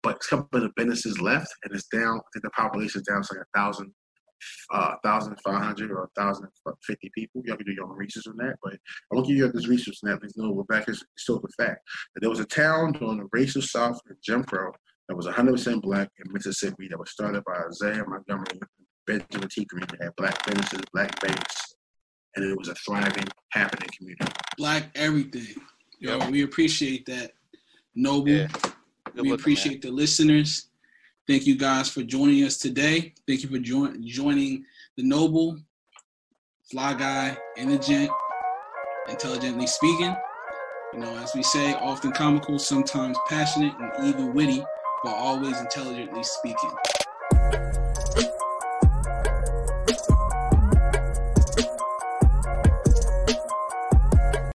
[0.02, 2.18] But a couple of the businesses left, and it's down.
[2.18, 3.92] I think the population is down to like a thousand,
[4.72, 6.48] uh, thousand five hundred or a thousand
[6.86, 7.42] fifty people.
[7.44, 8.56] Y'all can do your own research on that.
[8.62, 10.20] But I want to give you this research on that.
[10.20, 11.80] Please know we're back is still the fact
[12.14, 14.72] that there was a town during the racial South in Jim Crow
[15.08, 18.58] that was 100% black in Mississippi that was started by Isaiah Montgomery
[19.06, 19.64] Benjamin T.
[19.64, 19.84] Green.
[19.98, 21.74] They had black businesses, black banks,
[22.36, 24.32] and it was a thriving, happening community.
[24.56, 25.54] Black everything.
[25.98, 26.30] Yo, Yep.
[26.30, 27.32] we appreciate that.
[27.94, 28.28] Noble.
[28.28, 28.48] Yeah.
[29.14, 30.68] Good we appreciate the listeners.
[31.26, 33.12] Thank you guys for joining us today.
[33.26, 34.64] Thank you for join, joining
[34.96, 35.58] the Noble,
[36.70, 38.10] Fly Guy, and the Gent,
[39.08, 40.16] intelligently speaking.
[40.94, 44.64] You know, as we say, often comical, sometimes passionate, and even witty,
[45.04, 47.81] but always intelligently speaking.